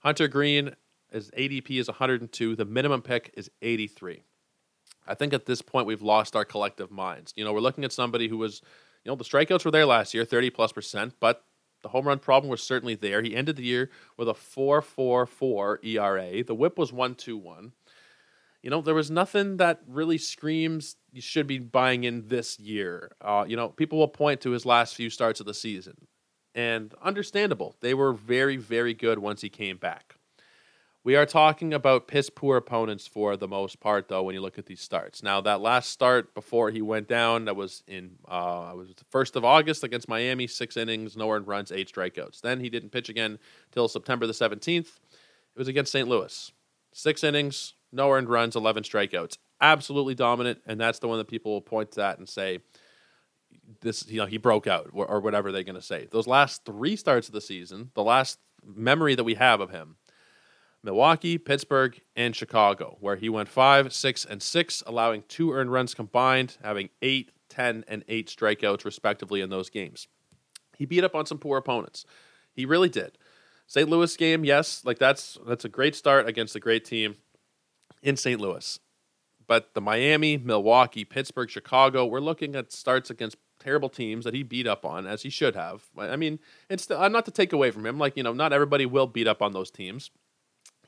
Hunter 0.00 0.28
Greene, 0.28 0.76
his 1.10 1.32
ADP 1.32 1.80
is 1.80 1.88
102. 1.88 2.54
The 2.54 2.64
minimum 2.64 3.02
pick 3.02 3.34
is 3.36 3.50
83. 3.60 4.22
I 5.06 5.14
think 5.14 5.32
at 5.32 5.46
this 5.46 5.62
point 5.62 5.86
we've 5.86 6.02
lost 6.02 6.36
our 6.36 6.44
collective 6.44 6.90
minds. 6.90 7.32
You 7.36 7.44
know, 7.44 7.52
we're 7.52 7.60
looking 7.60 7.84
at 7.84 7.92
somebody 7.92 8.28
who 8.28 8.38
was, 8.38 8.62
you 9.04 9.10
know, 9.10 9.16
the 9.16 9.24
strikeouts 9.24 9.64
were 9.64 9.70
there 9.70 9.86
last 9.86 10.14
year, 10.14 10.24
30 10.24 10.50
plus 10.50 10.72
percent, 10.72 11.14
but 11.20 11.44
the 11.82 11.88
home 11.88 12.06
run 12.06 12.18
problem 12.18 12.50
was 12.50 12.62
certainly 12.62 12.94
there. 12.94 13.22
He 13.22 13.34
ended 13.34 13.56
the 13.56 13.64
year 13.64 13.90
with 14.16 14.28
a 14.28 14.34
4.44 14.34 15.84
ERA. 15.84 16.44
The 16.44 16.54
WHIP 16.54 16.78
was 16.78 16.92
1.21. 16.92 17.72
You 18.62 18.70
know, 18.70 18.80
there 18.80 18.94
was 18.94 19.10
nothing 19.10 19.56
that 19.56 19.80
really 19.88 20.18
screams 20.18 20.94
you 21.12 21.20
should 21.20 21.48
be 21.48 21.58
buying 21.58 22.04
in 22.04 22.28
this 22.28 22.60
year. 22.60 23.10
Uh, 23.20 23.44
you 23.46 23.56
know, 23.56 23.68
people 23.68 23.98
will 23.98 24.08
point 24.08 24.40
to 24.42 24.50
his 24.50 24.64
last 24.64 24.94
few 24.94 25.10
starts 25.10 25.40
of 25.40 25.46
the 25.46 25.54
season, 25.54 26.06
and 26.54 26.94
understandable. 27.02 27.74
They 27.80 27.92
were 27.92 28.12
very, 28.12 28.56
very 28.56 28.94
good 28.94 29.18
once 29.18 29.40
he 29.40 29.48
came 29.48 29.78
back. 29.78 30.11
We 31.04 31.16
are 31.16 31.26
talking 31.26 31.74
about 31.74 32.06
piss 32.06 32.30
poor 32.30 32.56
opponents 32.56 33.08
for 33.08 33.36
the 33.36 33.48
most 33.48 33.80
part, 33.80 34.06
though. 34.06 34.22
When 34.22 34.36
you 34.36 34.40
look 34.40 34.56
at 34.56 34.66
these 34.66 34.80
starts, 34.80 35.20
now 35.20 35.40
that 35.40 35.60
last 35.60 35.90
start 35.90 36.32
before 36.32 36.70
he 36.70 36.80
went 36.80 37.08
down, 37.08 37.46
that 37.46 37.56
was 37.56 37.82
in 37.88 38.18
uh, 38.28 38.72
was 38.76 38.94
the 38.94 39.04
first 39.10 39.34
of 39.34 39.44
August 39.44 39.82
against 39.82 40.08
Miami, 40.08 40.46
six 40.46 40.76
innings, 40.76 41.16
no 41.16 41.28
earned 41.32 41.48
runs, 41.48 41.72
eight 41.72 41.92
strikeouts. 41.92 42.40
Then 42.40 42.60
he 42.60 42.70
didn't 42.70 42.90
pitch 42.90 43.08
again 43.08 43.40
till 43.72 43.88
September 43.88 44.28
the 44.28 44.34
seventeenth. 44.34 45.00
It 45.10 45.58
was 45.58 45.66
against 45.66 45.90
St. 45.90 46.06
Louis, 46.06 46.52
six 46.92 47.24
innings, 47.24 47.74
no 47.90 48.08
earned 48.12 48.28
runs, 48.28 48.54
eleven 48.54 48.84
strikeouts. 48.84 49.38
Absolutely 49.60 50.14
dominant, 50.14 50.60
and 50.66 50.80
that's 50.80 51.00
the 51.00 51.08
one 51.08 51.18
that 51.18 51.26
people 51.26 51.50
will 51.50 51.60
point 51.60 51.90
to 51.92 51.96
that 51.96 52.18
and 52.18 52.28
say 52.28 52.60
this. 53.80 54.06
You 54.08 54.18
know, 54.18 54.26
he 54.26 54.36
broke 54.38 54.68
out 54.68 54.90
or 54.92 55.20
whatever 55.20 55.50
they're 55.50 55.64
going 55.64 55.74
to 55.74 55.82
say. 55.82 56.06
Those 56.12 56.28
last 56.28 56.64
three 56.64 56.94
starts 56.94 57.26
of 57.26 57.34
the 57.34 57.40
season, 57.40 57.90
the 57.94 58.04
last 58.04 58.38
memory 58.64 59.16
that 59.16 59.24
we 59.24 59.34
have 59.34 59.60
of 59.60 59.70
him 59.70 59.96
Milwaukee, 60.82 61.38
Pittsburgh, 61.38 62.00
and 62.16 62.34
Chicago, 62.34 62.96
where 63.00 63.16
he 63.16 63.28
went 63.28 63.48
5, 63.48 63.92
6, 63.92 64.24
and 64.24 64.42
6, 64.42 64.82
allowing 64.86 65.22
two 65.28 65.52
earned 65.52 65.72
runs 65.72 65.94
combined, 65.94 66.56
having 66.62 66.90
8, 67.00 67.30
10, 67.48 67.84
and 67.86 68.04
8 68.08 68.28
strikeouts, 68.28 68.84
respectively, 68.84 69.40
in 69.40 69.50
those 69.50 69.70
games. 69.70 70.08
He 70.76 70.84
beat 70.86 71.04
up 71.04 71.14
on 71.14 71.26
some 71.26 71.38
poor 71.38 71.58
opponents. 71.58 72.04
He 72.52 72.64
really 72.64 72.88
did. 72.88 73.16
St. 73.66 73.88
Louis 73.88 74.14
game, 74.16 74.44
yes, 74.44 74.84
like 74.84 74.98
that's 74.98 75.38
that's 75.46 75.64
a 75.64 75.68
great 75.68 75.94
start 75.94 76.28
against 76.28 76.56
a 76.56 76.60
great 76.60 76.84
team 76.84 77.16
in 78.02 78.16
St. 78.16 78.40
Louis. 78.40 78.78
But 79.46 79.74
the 79.74 79.80
Miami, 79.80 80.36
Milwaukee, 80.36 81.04
Pittsburgh, 81.04 81.48
Chicago, 81.48 82.04
we're 82.04 82.20
looking 82.20 82.54
at 82.54 82.72
starts 82.72 83.08
against 83.08 83.36
terrible 83.60 83.88
teams 83.88 84.24
that 84.24 84.34
he 84.34 84.42
beat 84.42 84.66
up 84.66 84.84
on 84.84 85.06
as 85.06 85.22
he 85.22 85.30
should 85.30 85.54
have. 85.54 85.84
I 85.96 86.16
mean, 86.16 86.40
it's 86.68 86.90
not 86.90 87.24
to 87.24 87.30
take 87.30 87.52
away 87.52 87.70
from 87.70 87.86
him. 87.86 87.98
Like 87.98 88.16
you 88.16 88.22
know, 88.22 88.32
not 88.32 88.52
everybody 88.52 88.84
will 88.84 89.06
beat 89.06 89.28
up 89.28 89.40
on 89.40 89.52
those 89.52 89.70
teams. 89.70 90.10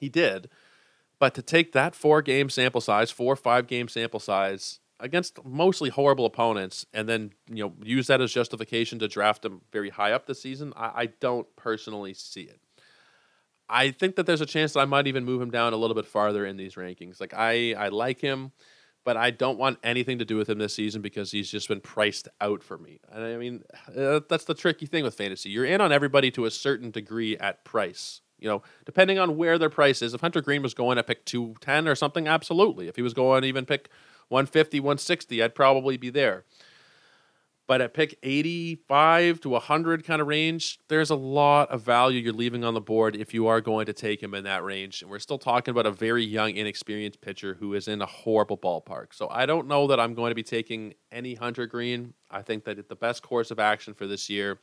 He 0.05 0.11
did. 0.11 0.51
But 1.19 1.33
to 1.35 1.40
take 1.40 1.73
that 1.73 1.95
four 1.95 2.21
game 2.21 2.51
sample 2.51 2.83
size, 2.83 3.11
four 3.11 3.37
five 3.37 3.67
game 3.67 3.88
sample 3.88 4.21
size 4.21 4.81
against 5.01 5.43
mostly 5.45 5.88
horrible 5.88 6.27
opponents, 6.27 6.85
and 6.93 7.09
then 7.09 7.33
you 7.49 7.64
know 7.64 7.73
use 7.83 8.09
that 8.09 8.21
as 8.21 8.31
justification 8.31 8.99
to 8.99 9.09
draft 9.09 9.47
him 9.47 9.62
very 9.73 9.88
high 9.88 10.12
up 10.12 10.27
this 10.27 10.43
season, 10.43 10.75
I, 10.77 10.93
I 10.95 11.07
don't 11.07 11.47
personally 11.57 12.12
see 12.12 12.43
it. 12.43 12.61
I 13.67 13.93
think 13.93 14.17
that 14.17 14.27
there's 14.27 14.43
a 14.43 14.47
chance 14.47 14.75
that 14.75 14.81
I 14.81 14.85
might 14.85 15.07
even 15.07 15.25
move 15.25 15.40
him 15.40 15.51
down 15.51 15.73
a 15.73 15.77
little 15.77 15.95
bit 15.95 16.05
farther 16.05 16.45
in 16.45 16.59
these 16.59 16.75
rankings. 16.75 17.19
Like 17.19 17.33
I, 17.33 17.73
I 17.73 17.88
like 17.88 18.21
him, 18.21 18.53
but 19.05 19.17
I 19.17 19.31
don't 19.31 19.59
want 19.59 19.79
anything 19.83 20.19
to 20.19 20.27
do 20.27 20.37
with 20.37 20.51
him 20.51 20.59
this 20.59 20.75
season 20.75 21.01
because 21.01 21.31
he's 21.31 21.51
just 21.51 21.69
been 21.69 21.81
priced 21.81 22.29
out 22.43 22.62
for 22.62 22.77
me. 22.77 23.01
And 23.11 23.25
I 23.25 23.37
mean, 23.38 23.62
uh, 23.97 24.21
that's 24.29 24.45
the 24.45 24.53
tricky 24.53 24.85
thing 24.85 25.03
with 25.03 25.14
fantasy. 25.14 25.49
You're 25.49 25.64
in 25.64 25.81
on 25.81 25.93
everybody 25.93 26.31
to 26.33 26.45
a 26.45 26.51
certain 26.51 26.90
degree 26.90 27.38
at 27.38 27.64
price. 27.64 28.21
You 28.38 28.49
know, 28.49 28.62
depending 28.85 29.18
on 29.18 29.37
where 29.37 29.59
their 29.59 29.70
price 29.70 30.03
is, 30.03 30.12
if 30.12 30.20
Hunter 30.20 30.40
Greene 30.40 30.62
was 30.62 30.75
going 30.75 30.99
at 30.99 31.07
pick 31.07 31.25
210 31.25 31.88
or 31.88 31.94
something, 31.94 32.29
absolutely. 32.29 32.88
If 32.88 32.97
he 32.97 33.03
was 33.03 33.14
going 33.14 33.44
even 33.44 33.64
pick 33.64 33.88
150, 34.29 34.81
160, 34.81 35.42
I'd 35.42 35.55
probably 35.55 35.97
be 35.97 36.11
there. 36.11 36.44
But 37.66 37.81
at 37.81 37.94
pick 37.94 38.18
85 38.23 39.40
to 39.40 39.49
100 39.49 40.05
kind 40.05 40.20
of 40.20 40.29
range, 40.29 40.79
there's 40.88 41.09
a 41.09 41.14
lot 41.14 41.70
of 41.70 41.81
value 41.81 42.20
you're 42.20 42.35
leaving 42.35 42.62
on 42.62 42.75
the 42.75 42.81
board 42.81 43.16
if 43.16 43.33
you 43.33 43.47
are 43.47 43.62
going 43.62 43.87
to 43.87 43.94
take 43.94 44.23
him 44.23 44.35
in 44.35 44.44
that 44.44 44.62
range. 44.62 45.01
And 45.01 45.11
we're 45.11 45.18
still 45.18 45.38
talking 45.38 45.73
about 45.73 45.87
a 45.87 45.90
very 45.90 46.23
young, 46.23 46.51
inexperienced 46.57 47.23
pitcher 47.23 47.55
who 47.55 47.73
is 47.73 47.88
in 47.88 48.03
a 48.03 48.07
horrible 48.07 48.59
ballpark. 48.59 49.14
So 49.14 49.29
I 49.31 49.47
don't 49.47 49.66
know 49.66 49.87
that 49.87 49.99
I'm 49.99 50.12
going 50.12 50.31
to 50.31 50.35
be 50.35 50.42
taking 50.42 50.92
any 51.11 51.35
Hunter 51.35 51.66
Greene. 51.66 52.12
I 52.31 52.42
think 52.42 52.64
that 52.64 52.87
the 52.90 52.97
best 52.97 53.23
course 53.23 53.51
of 53.51 53.59
action 53.59 53.94
for 53.94 54.07
this 54.07 54.29
year 54.29 54.59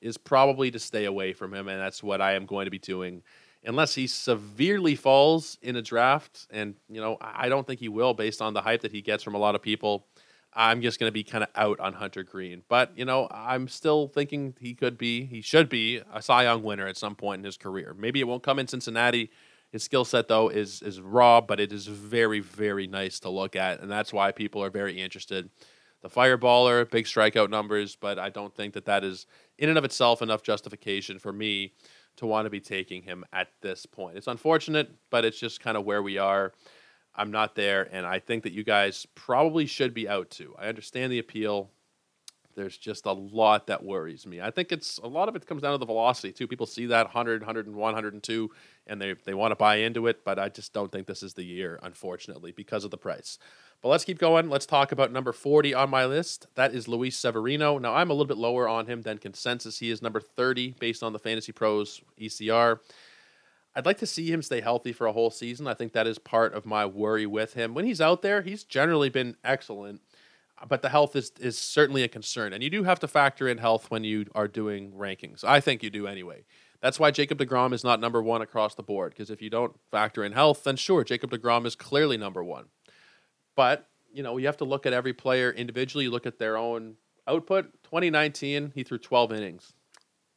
is 0.00 0.16
probably 0.16 0.70
to 0.70 0.78
stay 0.78 1.04
away 1.04 1.32
from 1.32 1.52
him, 1.54 1.68
and 1.68 1.80
that's 1.80 2.02
what 2.02 2.20
I 2.20 2.34
am 2.34 2.46
going 2.46 2.66
to 2.66 2.70
be 2.70 2.78
doing. 2.78 3.22
Unless 3.64 3.94
he 3.96 4.06
severely 4.06 4.94
falls 4.94 5.58
in 5.60 5.76
a 5.76 5.82
draft, 5.82 6.46
and 6.50 6.74
you 6.88 7.00
know 7.00 7.18
I 7.20 7.48
don't 7.48 7.66
think 7.66 7.80
he 7.80 7.88
will, 7.88 8.14
based 8.14 8.40
on 8.40 8.54
the 8.54 8.62
hype 8.62 8.82
that 8.82 8.92
he 8.92 9.02
gets 9.02 9.22
from 9.22 9.34
a 9.34 9.38
lot 9.38 9.54
of 9.54 9.62
people. 9.62 10.06
I'm 10.58 10.80
just 10.80 10.98
going 10.98 11.08
to 11.08 11.12
be 11.12 11.22
kind 11.22 11.44
of 11.44 11.50
out 11.54 11.78
on 11.80 11.92
Hunter 11.92 12.22
Greene, 12.22 12.62
but 12.68 12.92
you 12.96 13.04
know 13.04 13.28
I'm 13.30 13.68
still 13.68 14.08
thinking 14.08 14.54
he 14.58 14.74
could 14.74 14.96
be, 14.96 15.24
he 15.24 15.42
should 15.42 15.68
be 15.68 16.00
a 16.12 16.22
Cy 16.22 16.44
Young 16.44 16.62
winner 16.62 16.86
at 16.86 16.96
some 16.96 17.14
point 17.14 17.40
in 17.40 17.44
his 17.44 17.58
career. 17.58 17.94
Maybe 17.98 18.20
it 18.20 18.24
won't 18.28 18.42
come 18.42 18.58
in 18.58 18.66
Cincinnati. 18.66 19.30
His 19.70 19.82
skill 19.82 20.04
set 20.04 20.28
though 20.28 20.48
is 20.48 20.80
is 20.82 21.00
raw, 21.00 21.40
but 21.40 21.60
it 21.60 21.72
is 21.72 21.86
very 21.88 22.40
very 22.40 22.86
nice 22.86 23.18
to 23.20 23.28
look 23.28 23.56
at, 23.56 23.80
and 23.80 23.90
that's 23.90 24.12
why 24.12 24.32
people 24.32 24.62
are 24.62 24.70
very 24.70 25.00
interested 25.00 25.50
the 26.06 26.20
fireballer, 26.20 26.88
big 26.88 27.04
strikeout 27.04 27.50
numbers, 27.50 27.96
but 27.96 28.18
I 28.18 28.30
don't 28.30 28.54
think 28.54 28.74
that 28.74 28.84
that 28.84 29.02
is 29.02 29.26
in 29.58 29.68
and 29.68 29.76
of 29.76 29.84
itself 29.84 30.22
enough 30.22 30.42
justification 30.42 31.18
for 31.18 31.32
me 31.32 31.72
to 32.16 32.26
want 32.26 32.46
to 32.46 32.50
be 32.50 32.60
taking 32.60 33.02
him 33.02 33.24
at 33.32 33.48
this 33.60 33.86
point. 33.86 34.16
It's 34.16 34.28
unfortunate, 34.28 34.90
but 35.10 35.24
it's 35.24 35.38
just 35.38 35.60
kind 35.60 35.76
of 35.76 35.84
where 35.84 36.02
we 36.02 36.16
are. 36.16 36.52
I'm 37.14 37.30
not 37.30 37.56
there, 37.56 37.88
and 37.90 38.06
I 38.06 38.20
think 38.20 38.44
that 38.44 38.52
you 38.52 38.62
guys 38.62 39.06
probably 39.14 39.66
should 39.66 39.94
be 39.94 40.08
out 40.08 40.30
too. 40.30 40.54
I 40.58 40.68
understand 40.68 41.12
the 41.12 41.18
appeal. 41.18 41.70
There's 42.54 42.76
just 42.76 43.06
a 43.06 43.12
lot 43.12 43.66
that 43.66 43.82
worries 43.82 44.26
me. 44.26 44.40
I 44.40 44.50
think 44.50 44.70
it's 44.70 44.98
a 44.98 45.08
lot 45.08 45.28
of 45.28 45.34
it 45.34 45.46
comes 45.46 45.62
down 45.62 45.72
to 45.72 45.78
the 45.78 45.86
velocity 45.86 46.32
too. 46.32 46.46
People 46.46 46.66
see 46.66 46.86
that 46.86 47.06
100, 47.06 47.42
101, 47.42 47.78
102, 47.78 48.50
and 48.86 49.00
they 49.00 49.14
they 49.24 49.34
want 49.34 49.50
to 49.50 49.56
buy 49.56 49.76
into 49.76 50.06
it, 50.06 50.24
but 50.24 50.38
I 50.38 50.50
just 50.50 50.72
don't 50.72 50.92
think 50.92 51.06
this 51.06 51.22
is 51.22 51.34
the 51.34 51.44
year, 51.44 51.80
unfortunately, 51.82 52.52
because 52.52 52.84
of 52.84 52.90
the 52.90 52.98
price. 52.98 53.38
But 53.82 53.88
let's 53.88 54.04
keep 54.04 54.18
going. 54.18 54.48
Let's 54.48 54.66
talk 54.66 54.90
about 54.90 55.12
number 55.12 55.32
40 55.32 55.74
on 55.74 55.90
my 55.90 56.06
list. 56.06 56.46
That 56.54 56.74
is 56.74 56.88
Luis 56.88 57.16
Severino. 57.16 57.78
Now, 57.78 57.94
I'm 57.94 58.10
a 58.10 58.14
little 58.14 58.26
bit 58.26 58.38
lower 58.38 58.68
on 58.68 58.86
him 58.86 59.02
than 59.02 59.18
consensus. 59.18 59.78
He 59.78 59.90
is 59.90 60.02
number 60.02 60.20
30 60.20 60.74
based 60.80 61.02
on 61.02 61.12
the 61.12 61.18
Fantasy 61.18 61.52
Pros 61.52 62.00
ECR. 62.20 62.80
I'd 63.76 63.84
like 63.84 63.98
to 63.98 64.06
see 64.06 64.32
him 64.32 64.40
stay 64.40 64.62
healthy 64.62 64.92
for 64.92 65.06
a 65.06 65.12
whole 65.12 65.30
season. 65.30 65.66
I 65.66 65.74
think 65.74 65.92
that 65.92 66.06
is 66.06 66.18
part 66.18 66.54
of 66.54 66.64
my 66.64 66.86
worry 66.86 67.26
with 67.26 67.52
him. 67.52 67.74
When 67.74 67.84
he's 67.84 68.00
out 68.00 68.22
there, 68.22 68.40
he's 68.40 68.64
generally 68.64 69.10
been 69.10 69.36
excellent, 69.44 70.00
but 70.66 70.80
the 70.80 70.88
health 70.88 71.14
is 71.14 71.30
is 71.38 71.58
certainly 71.58 72.02
a 72.02 72.08
concern. 72.08 72.54
And 72.54 72.62
you 72.62 72.70
do 72.70 72.84
have 72.84 72.98
to 73.00 73.08
factor 73.08 73.46
in 73.46 73.58
health 73.58 73.90
when 73.90 74.02
you 74.02 74.24
are 74.34 74.48
doing 74.48 74.92
rankings. 74.92 75.44
I 75.44 75.60
think 75.60 75.82
you 75.82 75.90
do 75.90 76.06
anyway. 76.06 76.46
That's 76.80 76.98
why 76.98 77.10
Jacob 77.10 77.38
DeGrom 77.38 77.74
is 77.74 77.84
not 77.84 78.00
number 78.00 78.22
one 78.22 78.40
across 78.40 78.74
the 78.74 78.82
board. 78.82 79.12
Because 79.12 79.28
if 79.28 79.42
you 79.42 79.50
don't 79.50 79.78
factor 79.90 80.24
in 80.24 80.32
health, 80.32 80.64
then 80.64 80.76
sure, 80.76 81.04
Jacob 81.04 81.30
DeGrom 81.30 81.66
is 81.66 81.74
clearly 81.74 82.16
number 82.16 82.42
one. 82.42 82.66
But 83.56 83.88
you 84.12 84.22
know, 84.22 84.38
you 84.38 84.46
have 84.46 84.56
to 84.58 84.64
look 84.64 84.86
at 84.86 84.92
every 84.92 85.12
player 85.12 85.50
individually. 85.50 86.04
You 86.04 86.10
look 86.10 86.26
at 86.26 86.38
their 86.38 86.56
own 86.56 86.94
output. 87.28 87.72
2019, 87.84 88.72
he 88.74 88.82
threw 88.82 88.98
12 88.98 89.32
innings. 89.32 89.74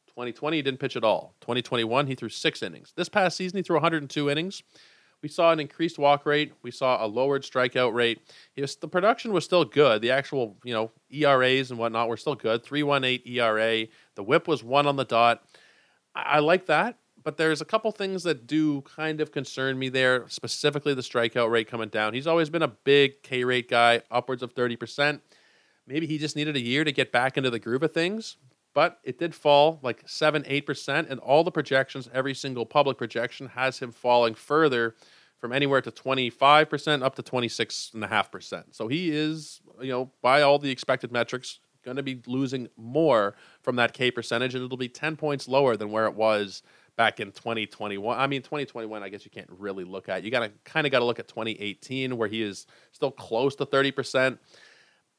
2020, 0.08 0.56
he 0.56 0.62
didn't 0.62 0.80
pitch 0.80 0.96
at 0.96 1.04
all. 1.04 1.34
2021, 1.40 2.06
he 2.06 2.14
threw 2.14 2.28
six 2.28 2.62
innings. 2.62 2.92
This 2.96 3.08
past 3.08 3.36
season, 3.36 3.56
he 3.56 3.62
threw 3.62 3.76
102 3.76 4.28
innings. 4.28 4.62
We 5.22 5.28
saw 5.28 5.52
an 5.52 5.60
increased 5.60 5.98
walk 5.98 6.26
rate. 6.26 6.52
We 6.62 6.70
saw 6.70 7.04
a 7.04 7.06
lowered 7.06 7.42
strikeout 7.42 7.94
rate. 7.94 8.20
Was, 8.56 8.76
the 8.76 8.88
production 8.88 9.32
was 9.32 9.44
still 9.44 9.64
good. 9.64 10.02
The 10.02 10.10
actual, 10.10 10.56
you 10.64 10.74
know, 10.74 10.90
ERAs 11.10 11.70
and 11.70 11.78
whatnot 11.78 12.08
were 12.08 12.16
still 12.16 12.34
good. 12.34 12.64
3.18 12.64 13.22
ERA. 13.26 13.86
The 14.14 14.22
WHIP 14.22 14.48
was 14.48 14.64
one 14.64 14.86
on 14.86 14.96
the 14.96 15.04
dot. 15.04 15.42
I, 16.14 16.22
I 16.22 16.38
like 16.40 16.66
that, 16.66 16.98
but 17.22 17.36
there's 17.36 17.60
a 17.60 17.64
couple 17.64 17.90
things 17.92 18.22
that 18.22 18.46
do 18.46 18.82
kind 18.82 19.20
of 19.20 19.32
concern 19.32 19.78
me 19.78 19.88
there. 19.88 20.28
Specifically, 20.28 20.94
the 20.94 21.02
strikeout 21.02 21.50
rate 21.50 21.68
coming 21.68 21.88
down. 21.88 22.14
He's 22.14 22.26
always 22.26 22.50
been 22.50 22.62
a 22.62 22.68
big 22.68 23.22
K 23.22 23.44
rate 23.44 23.68
guy, 23.68 24.02
upwards 24.10 24.42
of 24.42 24.54
30%. 24.54 25.20
Maybe 25.86 26.06
he 26.06 26.18
just 26.18 26.36
needed 26.36 26.56
a 26.56 26.60
year 26.60 26.84
to 26.84 26.92
get 26.92 27.12
back 27.12 27.36
into 27.36 27.50
the 27.50 27.58
groove 27.58 27.82
of 27.82 27.92
things 27.92 28.36
but 28.74 29.00
it 29.04 29.18
did 29.18 29.34
fall 29.34 29.80
like 29.82 30.02
7 30.06 30.42
8% 30.42 31.10
and 31.10 31.20
all 31.20 31.44
the 31.44 31.50
projections 31.50 32.08
every 32.12 32.34
single 32.34 32.66
public 32.66 32.98
projection 32.98 33.48
has 33.48 33.78
him 33.78 33.92
falling 33.92 34.34
further 34.34 34.94
from 35.38 35.52
anywhere 35.52 35.80
to 35.80 35.90
25% 35.90 37.02
up 37.02 37.14
to 37.16 37.22
26.5% 37.22 38.64
so 38.70 38.88
he 38.88 39.10
is 39.10 39.60
you 39.80 39.90
know 39.90 40.10
by 40.22 40.42
all 40.42 40.58
the 40.58 40.70
expected 40.70 41.12
metrics 41.12 41.60
going 41.82 41.96
to 41.96 42.02
be 42.02 42.20
losing 42.26 42.68
more 42.76 43.34
from 43.62 43.76
that 43.76 43.92
k 43.92 44.10
percentage 44.10 44.54
and 44.54 44.64
it'll 44.64 44.76
be 44.76 44.88
10 44.88 45.16
points 45.16 45.48
lower 45.48 45.76
than 45.76 45.90
where 45.90 46.06
it 46.06 46.14
was 46.14 46.62
back 46.96 47.20
in 47.20 47.32
2021 47.32 48.18
i 48.18 48.26
mean 48.26 48.42
2021 48.42 49.02
i 49.02 49.08
guess 49.08 49.24
you 49.24 49.30
can't 49.30 49.48
really 49.50 49.84
look 49.84 50.08
at 50.08 50.22
you 50.22 50.30
got 50.30 50.40
to 50.40 50.50
kind 50.64 50.86
of 50.86 50.90
got 50.90 51.00
to 51.00 51.04
look 51.04 51.18
at 51.18 51.28
2018 51.28 52.16
where 52.16 52.28
he 52.28 52.42
is 52.42 52.66
still 52.92 53.10
close 53.10 53.56
to 53.56 53.66
30% 53.66 54.38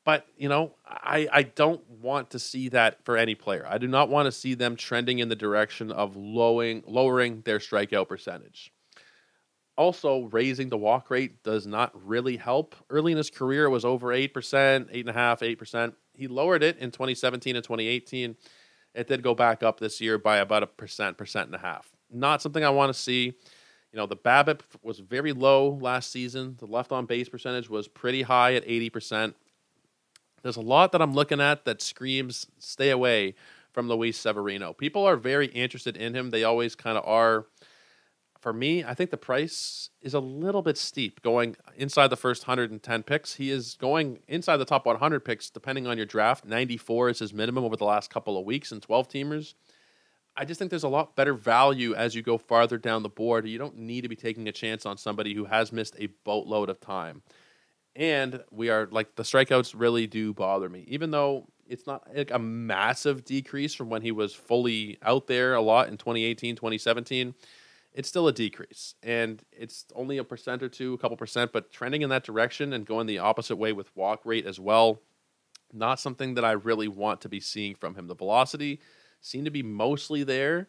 but 0.04 0.28
you 0.36 0.50
know, 0.50 0.76
I 0.86 1.28
I 1.32 1.44
don't 1.44 1.88
want 1.88 2.32
to 2.32 2.40
see 2.40 2.70
that 2.70 3.04
for 3.06 3.18
any 3.18 3.36
player. 3.36 3.66
I 3.68 3.78
do 3.78 3.88
not 3.88 4.10
want 4.10 4.26
to 4.26 4.32
see 4.32 4.56
them 4.56 4.76
trending 4.76 5.20
in 5.20 5.30
the 5.30 5.36
direction 5.36 5.92
of 5.92 6.16
lowering 6.16 6.84
lowering 6.88 7.42
their 7.42 7.60
strikeout 7.60 8.08
percentage. 8.08 8.74
Also, 9.78 10.24
raising 10.26 10.70
the 10.70 10.78
walk 10.78 11.10
rate 11.10 11.44
does 11.44 11.66
not 11.66 11.92
really 12.06 12.38
help. 12.38 12.76
Early 12.90 13.14
in 13.14 13.18
his 13.18 13.30
career, 13.30 13.66
it 13.66 13.70
was 13.70 13.86
over 13.86 14.08
8%, 14.08 14.30
8.5%, 14.30 15.58
8%. 15.58 15.94
He 16.14 16.28
lowered 16.28 16.62
it 16.62 16.78
in 16.78 16.92
2017 16.92 17.56
and 17.56 17.64
2018. 17.64 18.36
It 18.94 19.08
did 19.08 19.24
go 19.24 19.34
back 19.34 19.64
up 19.64 19.80
this 19.80 20.02
year 20.02 20.18
by 20.18 20.38
about 20.38 20.64
a 20.64 20.68
percent, 20.68 21.18
percent 21.18 21.48
and 21.48 21.56
a 21.56 21.60
half. 21.60 21.90
Not 22.12 22.42
something 22.42 22.64
I 22.64 22.70
want 22.70 22.94
to 22.94 23.00
see. 23.00 23.26
You 23.26 23.98
know, 23.98 24.06
the 24.06 24.18
BABIP 24.18 24.62
was 24.82 25.00
very 25.00 25.34
low 25.34 25.78
last 25.82 26.12
season. 26.12 26.56
The 26.60 26.66
left 26.66 26.92
on 26.92 27.06
base 27.06 27.30
percentage 27.30 27.70
was 27.70 27.88
pretty 27.88 28.22
high 28.22 28.56
at 28.56 28.66
80%. 28.66 29.34
There's 30.44 30.58
a 30.58 30.62
lot 30.62 30.92
that 30.92 31.02
I'm 31.02 31.14
looking 31.14 31.42
at 31.42 31.66
that 31.66 31.82
screams 31.82 32.48
stay 32.58 32.90
away 32.90 33.36
from 33.72 33.88
Luis 33.88 34.18
Severino. 34.18 34.74
People 34.74 35.06
are 35.06 35.16
very 35.16 35.48
interested 35.48 35.96
in 35.96 36.14
him. 36.14 36.30
They 36.30 36.44
always 36.44 36.76
kind 36.76 36.98
of 36.98 37.06
are. 37.08 37.46
For 38.42 38.52
me, 38.52 38.84
I 38.84 38.96
think 38.96 39.12
the 39.12 39.18
price 39.18 39.92
is 40.02 40.16
a 40.16 40.20
little 40.20 40.64
bit 40.64 40.76
steep 40.76 41.22
going 41.22 41.56
inside 41.78 42.08
the 42.08 42.18
first 42.18 42.48
110 42.48 43.04
picks. 43.04 43.36
He 43.36 43.52
is 43.52 43.76
going 43.76 44.20
inside 44.28 44.58
the 44.58 44.66
top 44.66 44.88
100 44.88 45.20
picks, 45.20 45.52
depending 45.52 45.86
on 45.86 45.96
your 45.96 46.08
draft. 46.08 46.44
94 46.44 47.10
is 47.10 47.20
his 47.20 47.34
minimum 47.34 47.64
over 47.64 47.76
the 47.76 47.86
last 47.86 48.10
couple 48.10 48.40
of 48.40 48.46
weeks 48.46 48.72
and 48.72 48.82
12 48.82 49.08
teamers. 49.08 49.54
I 50.36 50.46
just 50.46 50.58
think 50.58 50.72
there's 50.72 50.82
a 50.82 50.90
lot 50.90 51.16
better 51.16 51.36
value 51.36 51.94
as 51.94 52.16
you 52.16 52.24
go 52.24 52.40
farther 52.40 52.80
down 52.80 53.04
the 53.04 53.10
board. 53.10 53.48
You 53.48 53.60
don't 53.60 53.78
need 53.78 54.02
to 54.02 54.10
be 54.10 54.16
taking 54.16 54.48
a 54.48 54.52
chance 54.52 54.88
on 54.88 54.98
somebody 54.98 55.36
who 55.36 55.46
has 55.46 55.72
missed 55.72 55.96
a 56.00 56.08
boatload 56.24 56.70
of 56.70 56.82
time 56.82 57.22
and 57.96 58.44
we 58.52 58.70
are 58.70 58.88
like 58.92 59.16
the 59.16 59.24
strikeouts 59.24 59.74
really 59.78 60.08
do 60.08 60.34
bother 60.34 60.70
me 60.70 60.86
even 60.88 61.12
though 61.12 61.48
it's 61.68 61.86
not 61.88 62.04
like 62.16 62.32
a 62.32 62.40
massive 62.40 63.24
decrease 63.26 63.74
from 63.74 63.90
when 63.90 64.02
he 64.02 64.12
was 64.12 64.34
fully 64.34 64.98
out 65.04 65.28
there 65.28 65.54
a 65.54 65.62
lot 65.62 65.88
in 65.88 65.98
2018 65.98 66.56
2017 66.56 67.34
it's 67.94 68.08
still 68.08 68.28
a 68.28 68.34
decrease 68.34 68.96
and 69.04 69.44
it's 69.52 69.86
only 69.96 70.18
a 70.18 70.24
percent 70.24 70.64
or 70.64 70.70
two 70.70 70.94
a 70.94 70.98
couple 70.98 71.18
percent 71.18 71.52
but 71.52 71.72
trending 71.72 72.02
in 72.02 72.10
that 72.10 72.24
direction 72.24 72.74
and 72.74 72.86
going 72.86 73.08
the 73.08 73.20
opposite 73.20 73.56
way 73.56 73.74
with 73.74 73.96
walk 73.96 74.22
rate 74.26 74.46
as 74.46 74.60
well 74.60 75.02
not 75.74 76.00
something 76.00 76.36
that 76.36 76.46
i 76.46 76.52
really 76.52 76.88
want 76.88 77.22
to 77.22 77.30
be 77.30 77.40
seeing 77.40 77.76
from 77.76 77.96
him. 77.96 78.08
The 78.08 78.16
velocity 78.16 78.80
seemed 79.22 79.46
to 79.46 79.52
be 79.52 79.64
mostly 79.64 80.24
there 80.24 80.68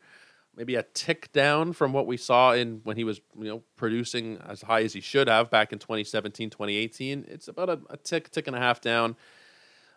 maybe 0.54 0.74
a 0.74 0.82
tick 0.82 1.32
down 1.32 1.72
from 1.72 1.92
what 1.92 2.06
we 2.06 2.16
saw 2.16 2.52
in 2.52 2.80
when 2.84 2.96
he 2.96 3.04
was 3.04 3.20
you 3.38 3.48
know 3.48 3.62
producing 3.76 4.38
as 4.46 4.62
high 4.62 4.82
as 4.82 4.92
he 4.92 5.00
should 5.00 5.28
have 5.28 5.50
back 5.50 5.72
in 5.72 5.78
2017 5.78 6.50
2018 6.50 7.24
it's 7.28 7.48
about 7.48 7.68
a, 7.68 7.80
a, 7.90 7.96
tick 7.96 8.30
tick 8.30 8.46
and 8.46 8.56
a 8.56 8.58
half 8.58 8.80
down 8.80 9.16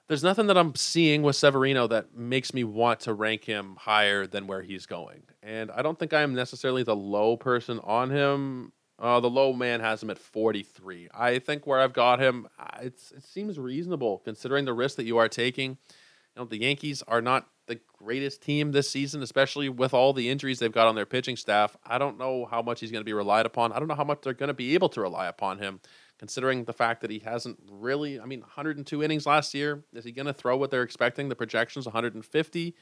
there's 0.08 0.24
nothing 0.24 0.48
that 0.48 0.58
i'm 0.58 0.76
seeing 0.76 1.22
with 1.22 1.36
severino 1.36 1.88
that 1.88 2.16
makes 2.16 2.54
me 2.54 2.64
want 2.64 3.00
to 3.00 3.14
rank 3.14 3.44
him 3.44 3.76
higher 3.80 4.28
than 4.28 4.48
where 4.48 4.62
he's 4.62 4.86
going. 4.86 5.24
And 5.44 5.72
i 5.72 5.82
don't 5.82 5.98
think 5.98 6.14
i 6.14 6.22
am 6.22 6.34
necessarily 6.34 6.84
the 6.84 6.96
low 6.96 7.38
person 7.38 7.80
on 7.84 8.10
him. 8.10 8.72
Uh, 8.98 9.20
the 9.20 9.30
low 9.30 9.52
man 9.52 9.82
has 9.82 10.02
him 10.02 10.10
at 10.10 10.18
43 10.18 11.10
i 11.14 11.40
think 11.40 11.68
where 11.68 11.82
i've 11.82 11.92
got 11.92 12.22
him 12.22 12.48
uh, 12.58 12.78
it 12.82 12.98
seems 13.20 13.60
reasonable 13.60 14.20
considering 14.20 14.64
the 14.64 14.74
risk 14.74 14.96
that 14.98 15.06
you 15.06 15.18
are 15.18 15.28
taking. 15.30 15.72
You 15.72 16.42
know 16.42 16.46
the 16.46 16.62
yankees 16.62 17.04
are 17.08 17.22
not 17.22 17.48
the 17.68 17.80
greatest 17.98 18.42
team 18.42 18.72
this 18.72 18.90
season, 18.90 19.22
especially 19.24 19.70
with 19.70 19.94
all 19.94 20.14
the 20.14 20.30
injuries 20.30 20.60
they've 20.60 20.72
got 20.72 20.88
on 20.88 20.96
their 20.96 21.06
pitching 21.06 21.36
staff. 21.36 21.76
I 21.86 21.98
don't 21.98 22.18
know 22.18 22.46
how 22.46 22.62
much 22.62 22.80
he's 22.80 22.92
going 22.92 23.02
to 23.02 23.06
be 23.06 23.14
relied 23.14 23.46
upon. 23.46 23.72
I 23.72 23.80
don't 23.80 23.88
know 23.88 23.96
how 23.96 24.04
much 24.04 24.22
they're 24.22 24.34
going 24.34 24.50
to 24.50 24.54
be 24.54 24.74
able 24.74 24.90
to 24.90 25.02
rely 25.02 25.28
upon 25.28 25.60
him, 25.60 25.80
considering 26.18 26.64
the 26.64 26.74
fact 26.74 27.02
that 27.02 27.12
he 27.12 27.20
hasn't 27.20 27.60
really, 27.70 28.20
I 28.20 28.26
mean, 28.26 28.42
102 28.42 29.04
innings 29.04 29.26
last 29.26 29.54
year. 29.54 29.84
Is 29.94 30.06
he 30.06 30.12
going 30.12 30.28
to 30.28 30.34
throw 30.34 30.56
what 30.58 30.72
they're 30.72 30.84
expecting? 30.84 31.30
The 31.30 31.36
projections 31.36 31.86
150. 31.86 32.76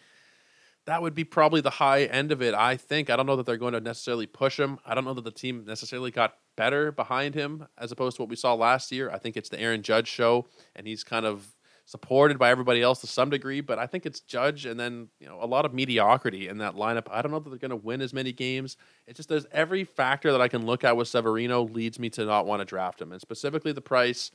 That 0.86 1.02
would 1.02 1.16
be 1.16 1.24
probably 1.24 1.62
the 1.62 1.70
high 1.70 2.04
end 2.04 2.32
of 2.32 2.42
it, 2.42 2.54
I 2.54 2.76
think. 2.76 3.10
I 3.10 3.16
don't 3.16 3.26
know 3.26 3.38
that 3.38 3.46
they're 3.46 3.58
going 3.58 3.74
to 3.74 3.80
necessarily 3.80 4.28
push 4.28 4.60
him. 4.60 4.80
I 4.86 4.94
don't 4.94 5.06
know 5.06 5.14
that 5.14 5.24
the 5.24 5.32
team 5.32 5.64
necessarily 5.66 6.12
got 6.12 6.36
better 6.56 6.92
behind 6.92 7.36
him 7.36 7.68
as 7.78 7.92
opposed 7.92 8.18
to 8.18 8.22
what 8.22 8.30
we 8.30 8.36
saw 8.36 8.54
last 8.54 8.92
year. 8.92 9.10
I 9.10 9.18
think 9.18 9.38
it's 9.38 9.50
the 9.50 9.60
Aaron 9.60 9.82
Judge 9.82 10.08
show, 10.08 10.46
and 10.76 10.86
he's 10.86 11.04
kind 11.04 11.26
of 11.26 11.56
supported 11.86 12.40
by 12.40 12.50
everybody 12.50 12.82
else 12.82 13.02
to 13.02 13.08
some 13.08 13.30
degree, 13.30 13.62
but 13.62 13.78
I 13.78 13.88
think 13.88 14.06
it's 14.06 14.22
Judge 14.22 14.66
and 14.66 14.80
then 14.80 15.10
you 15.20 15.28
know 15.28 15.38
a 15.42 15.46
lot 15.46 15.66
of 15.66 15.74
mediocrity 15.74 16.48
in 16.48 16.60
that 16.60 16.76
lineup. 16.76 17.08
I 17.12 17.22
don't 17.22 17.32
know 17.32 17.40
that 17.40 17.50
they're 17.50 17.60
going 17.60 17.72
to 17.72 17.76
win 17.76 18.02
as 18.02 18.14
many 18.14 18.32
games. 18.32 18.78
It's 19.08 19.18
just 19.18 19.30
there's 19.30 19.46
every 19.52 19.84
factor 19.84 20.32
that 20.32 20.42
I 20.42 20.48
can 20.48 20.66
look 20.66 20.84
at 20.84 20.96
with 20.96 21.08
Severino 21.08 21.64
leads 21.64 22.00
me 22.00 22.10
to 22.12 22.26
not 22.26 22.46
want 22.46 22.62
to 22.62 22.66
draft 22.66 23.02
him, 23.02 23.12
and 23.12 23.22
specifically 23.22 23.72
the 23.72 23.82
price. 23.82 24.32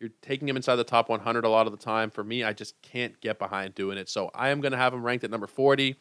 You're 0.00 0.10
taking 0.22 0.48
him 0.48 0.54
inside 0.54 0.76
the 0.76 0.84
top 0.84 1.08
100 1.08 1.44
a 1.44 1.48
lot 1.48 1.66
of 1.66 1.72
the 1.72 1.76
time. 1.76 2.10
For 2.10 2.22
me, 2.22 2.44
I 2.44 2.52
just 2.52 2.80
can't 2.82 3.20
get 3.20 3.40
behind 3.40 3.74
doing 3.74 3.98
it. 3.98 4.08
So 4.08 4.30
I 4.32 4.50
am 4.50 4.60
going 4.60 4.70
to 4.70 4.78
have 4.78 4.94
him 4.94 5.02
ranked 5.02 5.24
at 5.24 5.30
number 5.32 5.48
40. 5.48 5.96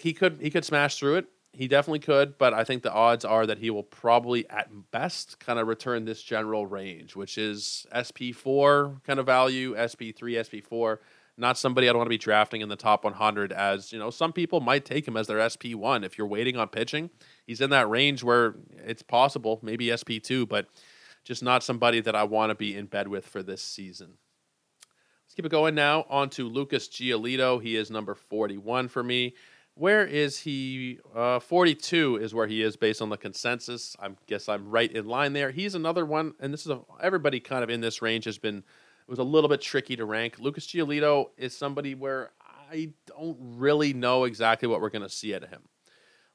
He 0.00 0.14
could 0.14 0.38
he 0.40 0.48
could 0.48 0.64
smash 0.64 0.98
through 0.98 1.16
it 1.16 1.26
he 1.52 1.66
definitely 1.66 2.00
could, 2.00 2.38
but 2.38 2.52
I 2.52 2.64
think 2.64 2.82
the 2.82 2.92
odds 2.92 3.24
are 3.24 3.46
that 3.46 3.58
he 3.58 3.70
will 3.70 3.82
probably, 3.82 4.48
at 4.50 4.68
best, 4.90 5.40
kind 5.40 5.58
of 5.58 5.66
return 5.66 6.04
this 6.04 6.22
general 6.22 6.66
range, 6.66 7.16
which 7.16 7.38
is 7.38 7.86
SP4 7.94 9.02
kind 9.04 9.18
of 9.18 9.26
value, 9.26 9.74
SP3, 9.74 10.14
SP4. 10.14 10.98
Not 11.36 11.56
somebody 11.56 11.88
I'd 11.88 11.94
want 11.94 12.06
to 12.06 12.10
be 12.10 12.18
drafting 12.18 12.60
in 12.60 12.68
the 12.68 12.76
top 12.76 13.04
100 13.04 13.52
as, 13.52 13.92
you 13.92 13.98
know, 13.98 14.10
some 14.10 14.32
people 14.32 14.60
might 14.60 14.84
take 14.84 15.06
him 15.06 15.16
as 15.16 15.28
their 15.28 15.38
SP1. 15.38 16.04
If 16.04 16.18
you're 16.18 16.26
waiting 16.26 16.56
on 16.56 16.68
pitching, 16.68 17.10
he's 17.46 17.60
in 17.60 17.70
that 17.70 17.88
range 17.88 18.24
where 18.24 18.56
it's 18.84 19.02
possible, 19.02 19.60
maybe 19.62 19.86
SP2, 19.86 20.48
but 20.48 20.66
just 21.24 21.42
not 21.42 21.62
somebody 21.62 22.00
that 22.00 22.16
I 22.16 22.24
want 22.24 22.50
to 22.50 22.56
be 22.56 22.76
in 22.76 22.86
bed 22.86 23.08
with 23.08 23.26
for 23.26 23.42
this 23.42 23.62
season. 23.62 24.14
Let's 25.26 25.34
keep 25.34 25.46
it 25.46 25.50
going 25.50 25.74
now 25.74 26.06
on 26.10 26.30
to 26.30 26.48
Lucas 26.48 26.88
Giolito. 26.88 27.62
He 27.62 27.76
is 27.76 27.90
number 27.90 28.14
41 28.14 28.88
for 28.88 29.02
me 29.02 29.34
where 29.78 30.04
is 30.04 30.40
he? 30.40 30.98
Uh, 31.14 31.38
42 31.38 32.16
is 32.16 32.34
where 32.34 32.46
he 32.46 32.62
is 32.62 32.76
based 32.76 33.00
on 33.00 33.10
the 33.10 33.16
consensus. 33.16 33.96
I 34.00 34.10
guess 34.26 34.48
I'm 34.48 34.68
right 34.68 34.90
in 34.90 35.06
line 35.06 35.32
there. 35.32 35.50
He's 35.50 35.74
another 35.74 36.04
one, 36.04 36.34
and 36.40 36.52
this 36.52 36.62
is 36.62 36.70
a, 36.72 36.80
everybody 37.00 37.40
kind 37.40 37.62
of 37.62 37.70
in 37.70 37.80
this 37.80 38.02
range 38.02 38.24
has 38.24 38.38
been. 38.38 38.58
It 38.58 39.10
was 39.10 39.18
a 39.18 39.24
little 39.24 39.48
bit 39.48 39.62
tricky 39.62 39.96
to 39.96 40.04
rank. 40.04 40.38
Lucas 40.38 40.66
Giolito 40.66 41.30
is 41.38 41.56
somebody 41.56 41.94
where 41.94 42.30
I 42.70 42.90
don't 43.06 43.38
really 43.40 43.94
know 43.94 44.24
exactly 44.24 44.68
what 44.68 44.80
we're 44.82 44.90
going 44.90 45.02
to 45.02 45.08
see 45.08 45.34
out 45.34 45.44
of 45.44 45.48
him. 45.48 45.62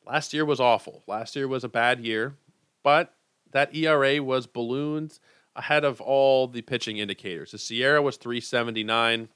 Last 0.05 0.33
year 0.33 0.43
was 0.43 0.59
awful. 0.59 1.03
Last 1.05 1.35
year 1.35 1.47
was 1.47 1.63
a 1.63 1.69
bad 1.69 1.99
year, 1.99 2.35
but 2.81 3.13
that 3.51 3.75
ERA 3.75 4.23
was 4.23 4.47
ballooned 4.47 5.19
ahead 5.55 5.83
of 5.83 6.01
all 6.01 6.47
the 6.47 6.61
pitching 6.61 6.97
indicators. 6.97 7.51
The 7.51 7.57
SIERA 7.57 8.01
was 8.01 8.17
379. 8.17 9.29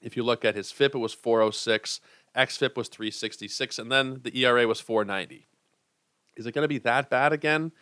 If 0.00 0.16
you 0.16 0.22
look 0.22 0.44
at 0.44 0.54
his 0.54 0.70
FIP, 0.70 0.94
it 0.94 0.98
was 0.98 1.12
406. 1.12 2.00
XFIP 2.36 2.76
was 2.76 2.88
366, 2.88 3.78
and 3.78 3.90
then 3.90 4.20
the 4.22 4.44
ERA 4.44 4.66
was 4.66 4.80
490. 4.80 5.46
Is 6.36 6.46
it 6.46 6.52
going 6.52 6.64
to 6.64 6.68
be 6.68 6.78
that 6.78 7.10
bad 7.10 7.32
again? 7.32 7.72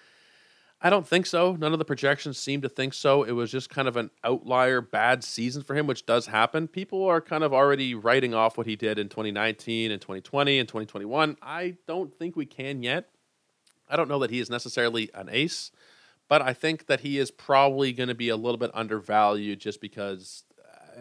I 0.80 0.90
don't 0.90 1.06
think 1.06 1.26
so. 1.26 1.56
None 1.56 1.72
of 1.72 1.80
the 1.80 1.84
projections 1.84 2.38
seem 2.38 2.61
to 2.61 2.68
think 2.68 2.94
so. 2.94 3.24
It 3.24 3.32
was 3.32 3.50
just 3.50 3.68
kind 3.68 3.88
of 3.88 3.96
an 3.96 4.11
outlier 4.22 4.80
bad 4.80 5.24
season 5.24 5.64
for 5.64 5.74
him, 5.74 5.88
which 5.88 6.06
does 6.06 6.26
happen. 6.26 6.68
People 6.68 7.04
are 7.04 7.20
kind 7.20 7.42
of 7.42 7.52
already 7.52 7.96
writing 7.96 8.32
off 8.32 8.56
what 8.56 8.66
he 8.66 8.76
did 8.76 8.96
in 8.98 9.08
2019 9.08 9.90
and 9.90 10.00
2020 10.00 10.58
and 10.58 10.68
2021. 10.68 11.37
I 11.42 11.76
don't 11.88 12.14
think 12.14 12.37
we 12.37 12.46
can 12.46 12.82
yet. 12.82 13.08
I 13.88 13.96
don't 13.96 14.08
know 14.08 14.20
that 14.20 14.30
he 14.30 14.38
is 14.38 14.50
necessarily 14.50 15.11
an 15.14 15.28
ace, 15.30 15.72
but 16.28 16.42
I 16.42 16.52
think 16.52 16.87
that 16.87 17.00
he 17.00 17.18
is 17.18 17.32
probably 17.32 17.92
going 17.92 18.08
to 18.08 18.14
be 18.14 18.28
a 18.28 18.37
little 18.37 18.58
bit 18.58 18.70
undervalued 18.72 19.58
just 19.58 19.80
because 19.80 20.44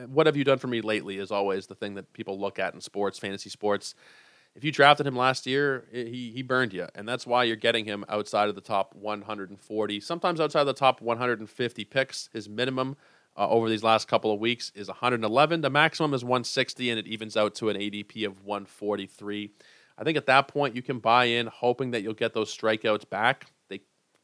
what 0.06 0.26
have 0.26 0.38
you 0.38 0.44
done 0.44 0.58
for 0.58 0.68
me 0.68 0.82
lately 0.82 1.18
is 1.18 1.32
always 1.32 1.68
the 1.68 1.76
thing 1.76 1.96
that 1.96 2.14
people 2.14 2.40
look 2.40 2.60
at 2.60 2.74
in 2.74 2.82
sports, 2.82 3.20
fantasy 3.20 3.50
sports. 3.50 3.96
If 4.56 4.64
you 4.64 4.72
drafted 4.72 5.06
him 5.06 5.16
last 5.16 5.46
year, 5.46 5.86
he 5.92 6.32
he 6.34 6.42
burned 6.42 6.74
you, 6.74 6.88
and 6.96 7.08
that's 7.08 7.28
why 7.28 7.44
you're 7.44 7.56
getting 7.56 7.86
him 7.86 8.04
outside 8.10 8.50
of 8.50 8.56
the 8.56 8.62
top 8.62 8.96
140, 8.96 10.00
sometimes 10.00 10.40
outside 10.40 10.62
of 10.62 10.68
the 10.68 10.74
top 10.74 11.02
150 11.02 11.86
picks. 11.86 12.30
His 12.34 12.50
minimum 12.50 12.98
uh, 13.38 13.48
over 13.48 13.70
these 13.70 13.84
last 13.84 14.08
couple 14.08 14.32
of 14.32 14.40
weeks 14.40 14.72
is 14.74 14.88
111. 14.88 15.62
The 15.62 15.70
maximum 15.70 16.14
is 16.14 16.24
160, 16.24 16.90
and 16.90 17.00
it 17.00 17.06
evens 17.06 17.38
out 17.38 17.54
to 17.56 17.70
an 17.70 17.78
ADP 17.78 18.26
of 18.26 18.44
143. 18.44 19.52
I 20.00 20.04
think 20.04 20.18
at 20.18 20.26
that 20.26 20.48
point 20.48 20.76
you 20.76 20.82
can 20.82 21.00
buy 21.00 21.26
in, 21.26 21.48
hoping 21.48 21.92
that 21.92 22.02
you'll 22.02 22.14
get 22.14 22.34
those 22.34 22.56
strikeouts 22.56 23.10
back 23.10 23.48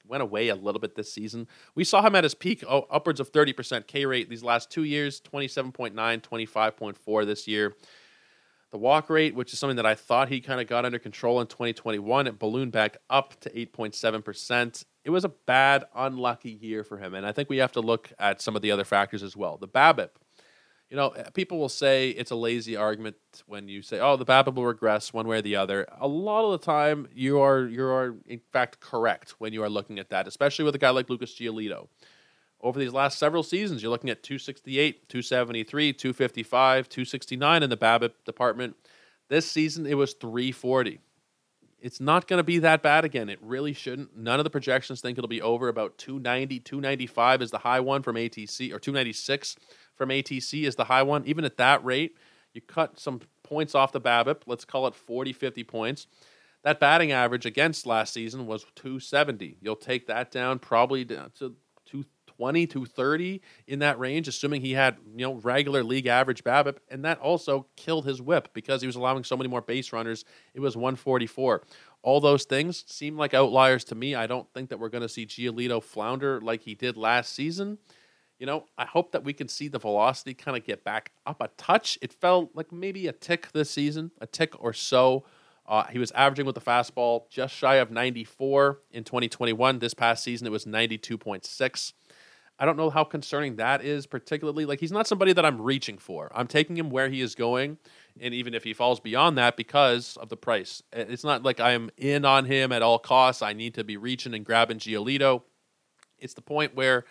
went 0.07 0.23
away 0.23 0.49
a 0.49 0.55
little 0.55 0.79
bit 0.79 0.95
this 0.95 1.11
season. 1.11 1.47
We 1.75 1.83
saw 1.83 2.05
him 2.05 2.15
at 2.15 2.23
his 2.23 2.35
peak, 2.35 2.63
oh, 2.67 2.87
upwards 2.89 3.19
of 3.19 3.31
30% 3.31 3.87
K 3.87 4.05
rate 4.05 4.29
these 4.29 4.43
last 4.43 4.69
two 4.69 4.83
years 4.83 5.21
27.9, 5.21 5.93
25.4 5.93 7.25
this 7.25 7.47
year. 7.47 7.73
The 8.71 8.79
walk 8.79 9.11
rate, 9.11 9.35
which 9.35 9.53
is 9.53 9.59
something 9.59 9.75
that 9.75 9.85
I 9.85 9.93
thought 9.93 10.29
he 10.29 10.41
kind 10.41 10.59
of 10.59 10.65
got 10.65 10.83
under 10.83 10.97
control 10.97 11.39
in 11.39 11.45
2021, 11.45 12.25
it 12.25 12.39
ballooned 12.39 12.71
back 12.71 12.97
up 13.07 13.39
to 13.41 13.49
8.7%. 13.51 14.85
It 15.05 15.11
was 15.11 15.23
a 15.23 15.29
bad, 15.29 15.85
unlucky 15.95 16.49
year 16.49 16.83
for 16.83 16.97
him. 16.97 17.13
And 17.13 17.23
I 17.23 17.31
think 17.33 17.49
we 17.49 17.57
have 17.57 17.71
to 17.73 17.81
look 17.81 18.11
at 18.17 18.41
some 18.41 18.55
of 18.55 18.63
the 18.63 18.71
other 18.71 18.83
factors 18.83 19.21
as 19.21 19.37
well. 19.37 19.57
The 19.57 19.67
BABIP, 19.67 20.09
you 20.93 20.97
know, 20.97 21.09
eh, 21.09 21.23
people 21.33 21.57
will 21.57 21.69
say 21.69 22.09
it's 22.09 22.29
a 22.29 22.35
lazy 22.35 22.75
argument 22.75 23.15
when 23.47 23.67
you 23.67 23.81
say, 23.81 23.99
"Oh, 23.99 24.15
the 24.15 24.25
BABIP 24.25 24.53
will 24.53 24.67
regress 24.67 25.11
one 25.11 25.27
way 25.27 25.39
or 25.39 25.41
the 25.41 25.55
other." 25.55 25.87
A 25.99 26.07
lot 26.07 26.45
of 26.45 26.51
the 26.51 26.63
time, 26.63 27.07
you 27.15 27.39
are 27.39 27.65
you 27.65 27.83
are 27.83 28.15
in 28.27 28.39
fact 28.51 28.79
correct 28.79 29.31
when 29.39 29.53
you 29.53 29.63
are 29.63 29.69
looking 29.69 29.97
at 29.97 30.11
that, 30.11 30.27
especially 30.27 30.65
with 30.65 30.75
a 30.75 30.77
guy 30.77 30.91
like 30.91 31.09
Lucas 31.09 31.33
Giolito. 31.33 31.87
Over 32.61 32.79
these 32.79 32.93
last 32.93 33.17
several 33.17 33.41
seasons, 33.41 33.81
you're 33.81 33.89
looking 33.89 34.11
at 34.11 34.21
268, 34.21 35.09
273, 35.09 35.93
255, 35.93 36.87
269 36.87 37.63
in 37.63 37.71
the 37.71 37.75
BABIP 37.75 38.11
department. 38.23 38.75
This 39.29 39.49
season, 39.49 39.87
it 39.87 39.95
was 39.95 40.13
340. 40.13 40.99
It's 41.81 41.99
not 41.99 42.27
going 42.27 42.37
to 42.37 42.43
be 42.43 42.59
that 42.59 42.83
bad 42.83 43.03
again. 43.03 43.29
It 43.29 43.39
really 43.41 43.73
shouldn't. 43.73 44.15
None 44.15 44.39
of 44.39 44.43
the 44.43 44.49
projections 44.51 45.01
think 45.01 45.17
it'll 45.17 45.27
be 45.27 45.41
over 45.41 45.69
about 45.69 45.97
290, 45.97 46.59
295 46.59 47.41
is 47.41 47.51
the 47.51 47.57
high 47.57 47.79
one 47.79 48.03
from 48.03 48.15
ATC, 48.15 48.71
or 48.71 48.79
296 48.79 49.57
from 49.95 50.09
ATC 50.09 50.63
is 50.63 50.75
the 50.75 50.85
high 50.85 51.03
one. 51.03 51.23
Even 51.25 51.45
at 51.45 51.57
that 51.57 51.83
rate, 51.83 52.17
you 52.53 52.61
cut 52.61 52.99
some 52.99 53.21
points 53.43 53.75
off 53.75 53.91
the 53.91 54.01
BABIP, 54.01 54.41
let's 54.45 54.65
call 54.65 54.87
it 54.87 54.95
40, 54.95 55.33
50 55.33 55.63
points. 55.63 56.07
That 56.63 56.79
batting 56.79 57.11
average 57.11 57.45
against 57.45 57.85
last 57.85 58.13
season 58.13 58.47
was 58.47 58.65
270. 58.75 59.57
You'll 59.61 59.75
take 59.75 60.07
that 60.07 60.31
down 60.31 60.59
probably 60.59 61.03
down 61.03 61.31
to 61.39 61.55
220, 61.85 62.67
230 62.67 63.41
in 63.67 63.79
that 63.79 63.99
range, 63.99 64.29
assuming 64.29 64.61
he 64.61 64.71
had 64.71 64.97
you 65.15 65.25
know 65.25 65.35
regular 65.35 65.83
league 65.83 66.07
average 66.07 66.43
BABIP, 66.43 66.77
and 66.89 67.03
that 67.03 67.19
also 67.19 67.67
killed 67.75 68.05
his 68.05 68.21
WHIP 68.21 68.53
because 68.53 68.81
he 68.81 68.87
was 68.87 68.95
allowing 68.95 69.25
so 69.25 69.35
many 69.35 69.49
more 69.49 69.61
base 69.61 69.91
runners. 69.91 70.23
It 70.53 70.61
was 70.61 70.77
144. 70.77 71.63
All 72.01 72.21
those 72.21 72.45
things 72.45 72.85
seem 72.87 73.17
like 73.17 73.33
outliers 73.33 73.83
to 73.85 73.95
me. 73.95 74.15
I 74.15 74.27
don't 74.27 74.47
think 74.53 74.69
that 74.69 74.79
we're 74.79 74.89
going 74.89 75.03
to 75.03 75.09
see 75.09 75.25
Giolito 75.25 75.83
flounder 75.83 76.39
like 76.39 76.61
he 76.61 76.75
did 76.75 76.95
last 76.95 77.33
season 77.33 77.77
you 78.43 78.47
know, 78.47 78.65
I 78.77 78.83
hope 78.83 79.13
that 79.13 79.23
we 79.23 79.31
can 79.31 79.47
see 79.47 79.69
the 79.69 79.79
velocity 79.79 80.33
kind 80.33 80.57
of 80.57 80.65
get 80.65 80.83
back 80.83 81.13
up 81.25 81.41
a 81.41 81.47
touch. 81.55 81.97
It 82.01 82.11
felt 82.11 82.49
like 82.53 82.73
maybe 82.73 83.07
a 83.07 83.13
tick 83.13 83.49
this 83.53 83.69
season, 83.69 84.11
a 84.19 84.27
tick 84.27 84.61
or 84.61 84.73
so. 84.73 85.23
Uh, 85.65 85.85
he 85.85 85.97
was 85.97 86.11
averaging 86.11 86.45
with 86.45 86.55
the 86.55 86.59
fastball 86.59 87.29
just 87.29 87.55
shy 87.55 87.75
of 87.75 87.89
94 87.89 88.79
in 88.91 89.05
2021. 89.05 89.79
This 89.79 89.93
past 89.93 90.25
season, 90.25 90.45
it 90.45 90.49
was 90.49 90.65
92.6. 90.65 91.93
I 92.59 92.65
don't 92.65 92.75
know 92.75 92.89
how 92.89 93.05
concerning 93.05 93.55
that 93.55 93.81
is, 93.81 94.05
particularly. 94.05 94.65
Like, 94.65 94.81
he's 94.81 94.91
not 94.91 95.07
somebody 95.07 95.31
that 95.31 95.45
I'm 95.45 95.61
reaching 95.61 95.97
for. 95.97 96.29
I'm 96.35 96.47
taking 96.47 96.75
him 96.75 96.89
where 96.89 97.07
he 97.07 97.21
is 97.21 97.35
going, 97.35 97.77
and 98.19 98.33
even 98.33 98.53
if 98.53 98.65
he 98.65 98.73
falls 98.73 98.99
beyond 98.99 99.37
that 99.37 99.55
because 99.55 100.17
of 100.17 100.27
the 100.27 100.35
price, 100.35 100.83
it's 100.91 101.23
not 101.23 101.43
like 101.43 101.61
I'm 101.61 101.89
in 101.95 102.25
on 102.25 102.43
him 102.43 102.73
at 102.73 102.81
all 102.81 102.99
costs. 102.99 103.41
I 103.41 103.53
need 103.53 103.75
to 103.75 103.85
be 103.85 103.95
reaching 103.95 104.33
and 104.33 104.43
grabbing 104.43 104.79
Giolito. 104.79 105.43
It's 106.19 106.33
the 106.33 106.41
point 106.41 106.75
where 106.75 107.05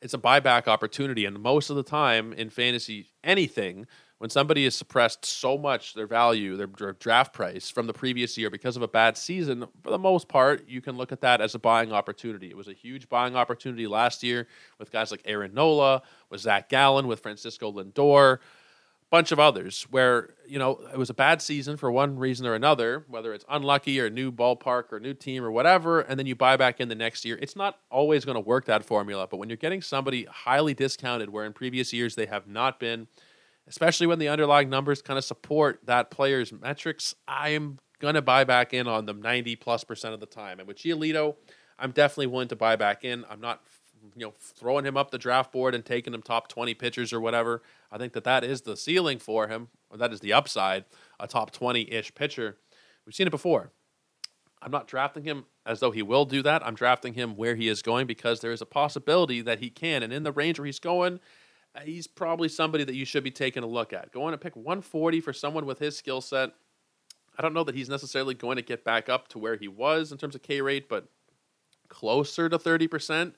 it's 0.00 0.14
a 0.14 0.18
buyback 0.18 0.68
opportunity. 0.68 1.24
And 1.24 1.40
most 1.40 1.70
of 1.70 1.76
the 1.76 1.82
time 1.82 2.32
in 2.32 2.50
fantasy, 2.50 3.08
anything, 3.22 3.86
when 4.18 4.30
somebody 4.30 4.64
is 4.64 4.74
suppressed 4.74 5.24
so 5.24 5.58
much 5.58 5.94
their 5.94 6.06
value, 6.06 6.56
their, 6.56 6.92
draft 6.92 7.32
price 7.32 7.68
from 7.68 7.86
the 7.86 7.92
previous 7.92 8.38
year 8.38 8.48
because 8.48 8.76
of 8.76 8.82
a 8.82 8.88
bad 8.88 9.16
season, 9.16 9.66
for 9.82 9.90
the 9.90 9.98
most 9.98 10.28
part, 10.28 10.68
you 10.68 10.80
can 10.80 10.96
look 10.96 11.12
at 11.12 11.20
that 11.20 11.40
as 11.40 11.54
a 11.54 11.58
buying 11.58 11.92
opportunity. 11.92 12.48
It 12.48 12.56
was 12.56 12.68
a 12.68 12.72
huge 12.72 13.08
buying 13.08 13.36
opportunity 13.36 13.86
last 13.86 14.22
year 14.22 14.46
with 14.78 14.92
guys 14.92 15.10
like 15.10 15.22
Aaron 15.24 15.52
Nola, 15.52 16.02
with 16.30 16.40
Zach 16.40 16.68
Gallen, 16.68 17.06
with 17.06 17.20
Francisco 17.20 17.72
Lindor 17.72 18.38
bunch 19.14 19.30
of 19.30 19.38
others 19.38 19.86
where 19.92 20.34
you 20.44 20.58
know 20.58 20.80
it 20.92 20.98
was 20.98 21.08
a 21.08 21.14
bad 21.14 21.40
season 21.40 21.76
for 21.76 21.88
one 21.88 22.18
reason 22.18 22.44
or 22.48 22.54
another 22.54 23.04
whether 23.06 23.32
it's 23.32 23.44
unlucky 23.48 24.00
or 24.00 24.10
new 24.10 24.32
ballpark 24.32 24.92
or 24.92 24.98
new 24.98 25.14
team 25.14 25.44
or 25.44 25.52
whatever 25.52 26.00
and 26.00 26.18
then 26.18 26.26
you 26.26 26.34
buy 26.34 26.56
back 26.56 26.80
in 26.80 26.88
the 26.88 26.96
next 26.96 27.24
year. 27.24 27.38
It's 27.40 27.54
not 27.54 27.78
always 27.92 28.24
going 28.24 28.34
to 28.34 28.40
work 28.40 28.64
that 28.64 28.84
formula 28.84 29.28
but 29.30 29.36
when 29.36 29.48
you're 29.48 29.56
getting 29.56 29.82
somebody 29.82 30.24
highly 30.24 30.74
discounted 30.74 31.30
where 31.30 31.44
in 31.44 31.52
previous 31.52 31.92
years 31.92 32.16
they 32.16 32.26
have 32.26 32.48
not 32.48 32.80
been 32.80 33.06
especially 33.68 34.08
when 34.08 34.18
the 34.18 34.26
underlying 34.26 34.68
numbers 34.68 35.00
kind 35.00 35.16
of 35.16 35.22
support 35.22 35.78
that 35.84 36.10
player's 36.10 36.52
metrics 36.52 37.14
i'm 37.28 37.78
going 38.00 38.14
to 38.14 38.22
buy 38.22 38.42
back 38.42 38.74
in 38.74 38.88
on 38.88 39.06
them 39.06 39.22
90 39.22 39.54
plus 39.54 39.84
percent 39.84 40.12
of 40.12 40.18
the 40.18 40.26
time. 40.26 40.58
And 40.58 40.66
with 40.66 40.78
Giolito 40.78 41.36
i'm 41.78 41.92
definitely 41.92 42.26
willing 42.26 42.48
to 42.48 42.56
buy 42.56 42.74
back 42.74 43.04
in. 43.04 43.24
I'm 43.30 43.40
not 43.40 43.62
you 44.16 44.26
know 44.26 44.34
throwing 44.38 44.84
him 44.84 44.96
up 44.96 45.10
the 45.10 45.18
draft 45.18 45.52
board 45.52 45.74
and 45.74 45.84
taking 45.84 46.14
him 46.14 46.22
top 46.22 46.48
20 46.48 46.74
pitchers 46.74 47.12
or 47.12 47.20
whatever. 47.20 47.62
I 47.90 47.98
think 47.98 48.12
that 48.12 48.24
that 48.24 48.44
is 48.44 48.62
the 48.62 48.76
ceiling 48.76 49.18
for 49.18 49.48
him, 49.48 49.68
that 49.94 50.12
is 50.12 50.20
the 50.20 50.32
upside, 50.32 50.84
a 51.18 51.26
top 51.26 51.54
20-ish 51.54 52.14
pitcher. 52.14 52.56
We've 53.06 53.14
seen 53.14 53.26
it 53.26 53.30
before. 53.30 53.70
I'm 54.62 54.70
not 54.70 54.88
drafting 54.88 55.24
him 55.24 55.44
as 55.66 55.80
though 55.80 55.90
he 55.90 56.02
will 56.02 56.24
do 56.24 56.42
that. 56.42 56.66
I'm 56.66 56.74
drafting 56.74 57.14
him 57.14 57.36
where 57.36 57.54
he 57.54 57.68
is 57.68 57.82
going 57.82 58.06
because 58.06 58.40
there 58.40 58.52
is 58.52 58.62
a 58.62 58.66
possibility 58.66 59.42
that 59.42 59.58
he 59.58 59.68
can. 59.68 60.02
And 60.02 60.12
in 60.12 60.22
the 60.22 60.32
range 60.32 60.58
where 60.58 60.66
he's 60.66 60.78
going, 60.78 61.20
he's 61.82 62.06
probably 62.06 62.48
somebody 62.48 62.84
that 62.84 62.94
you 62.94 63.04
should 63.04 63.24
be 63.24 63.30
taking 63.30 63.62
a 63.62 63.66
look 63.66 63.92
at. 63.92 64.10
Going 64.10 64.32
to 64.32 64.38
pick 64.38 64.56
140 64.56 65.20
for 65.20 65.34
someone 65.34 65.66
with 65.66 65.80
his 65.80 65.98
skill 65.98 66.22
set, 66.22 66.52
I 67.38 67.42
don't 67.42 67.52
know 67.52 67.64
that 67.64 67.74
he's 67.74 67.88
necessarily 67.88 68.34
going 68.34 68.56
to 68.56 68.62
get 68.62 68.84
back 68.84 69.08
up 69.08 69.28
to 69.28 69.38
where 69.38 69.56
he 69.56 69.68
was 69.68 70.12
in 70.12 70.18
terms 70.18 70.34
of 70.34 70.42
K 70.42 70.60
rate, 70.60 70.88
but 70.88 71.08
closer 71.88 72.48
to 72.48 72.58
30%. 72.58 73.34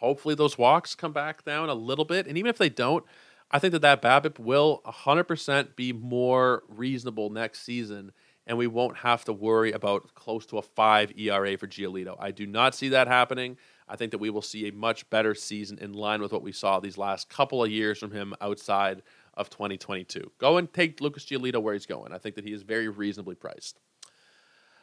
Hopefully, 0.00 0.34
those 0.34 0.58
walks 0.58 0.94
come 0.94 1.12
back 1.12 1.44
down 1.44 1.68
a 1.68 1.74
little 1.74 2.04
bit. 2.04 2.26
And 2.26 2.36
even 2.36 2.50
if 2.50 2.58
they 2.58 2.68
don't, 2.68 3.04
I 3.50 3.58
think 3.58 3.72
that 3.72 3.82
that 3.82 4.02
BABIP 4.02 4.38
will 4.38 4.82
100% 4.84 5.76
be 5.76 5.92
more 5.92 6.64
reasonable 6.68 7.30
next 7.30 7.62
season, 7.62 8.12
and 8.46 8.58
we 8.58 8.66
won't 8.66 8.98
have 8.98 9.24
to 9.26 9.32
worry 9.32 9.72
about 9.72 10.14
close 10.14 10.44
to 10.46 10.58
a 10.58 10.62
five 10.62 11.12
ERA 11.16 11.56
for 11.56 11.66
Giolito. 11.66 12.16
I 12.18 12.32
do 12.32 12.46
not 12.46 12.74
see 12.74 12.88
that 12.90 13.06
happening. 13.06 13.56
I 13.88 13.96
think 13.96 14.10
that 14.10 14.18
we 14.18 14.30
will 14.30 14.42
see 14.42 14.66
a 14.66 14.72
much 14.72 15.08
better 15.10 15.34
season 15.34 15.78
in 15.78 15.92
line 15.92 16.20
with 16.20 16.32
what 16.32 16.42
we 16.42 16.52
saw 16.52 16.80
these 16.80 16.98
last 16.98 17.28
couple 17.28 17.62
of 17.62 17.70
years 17.70 17.98
from 17.98 18.10
him 18.10 18.34
outside 18.40 19.02
of 19.34 19.48
2022. 19.48 20.32
Go 20.38 20.56
and 20.56 20.72
take 20.72 21.00
Lucas 21.00 21.24
Giolito 21.24 21.62
where 21.62 21.74
he's 21.74 21.86
going. 21.86 22.12
I 22.12 22.18
think 22.18 22.34
that 22.34 22.44
he 22.44 22.52
is 22.52 22.62
very 22.62 22.88
reasonably 22.88 23.36
priced. 23.36 23.78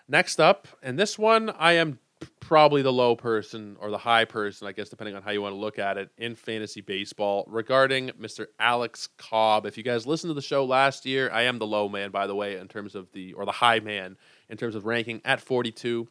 Next 0.07 0.39
up, 0.39 0.67
and 0.81 0.97
this 0.97 1.19
one 1.19 1.49
I 1.49 1.73
am 1.73 1.99
probably 2.39 2.81
the 2.81 2.93
low 2.93 3.15
person 3.15 3.77
or 3.79 3.89
the 3.91 3.97
high 3.97 4.25
person, 4.25 4.67
I 4.67 4.71
guess, 4.71 4.89
depending 4.89 5.15
on 5.15 5.23
how 5.23 5.31
you 5.31 5.41
want 5.41 5.53
to 5.53 5.59
look 5.59 5.79
at 5.79 5.97
it, 5.97 6.09
in 6.17 6.35
fantasy 6.35 6.81
baseball 6.81 7.45
regarding 7.47 8.09
Mr. 8.11 8.47
Alex 8.59 9.09
Cobb. 9.17 9.65
If 9.65 9.77
you 9.77 9.83
guys 9.83 10.05
listened 10.05 10.29
to 10.29 10.35
the 10.35 10.41
show 10.41 10.65
last 10.65 11.05
year, 11.05 11.31
I 11.31 11.43
am 11.43 11.59
the 11.59 11.67
low 11.67 11.89
man, 11.89 12.11
by 12.11 12.27
the 12.27 12.35
way, 12.35 12.57
in 12.57 12.67
terms 12.67 12.95
of 12.95 13.11
the, 13.13 13.33
or 13.33 13.45
the 13.45 13.51
high 13.51 13.79
man 13.79 14.17
in 14.49 14.57
terms 14.57 14.75
of 14.75 14.85
ranking 14.85 15.21
at 15.25 15.41
42. 15.41 16.07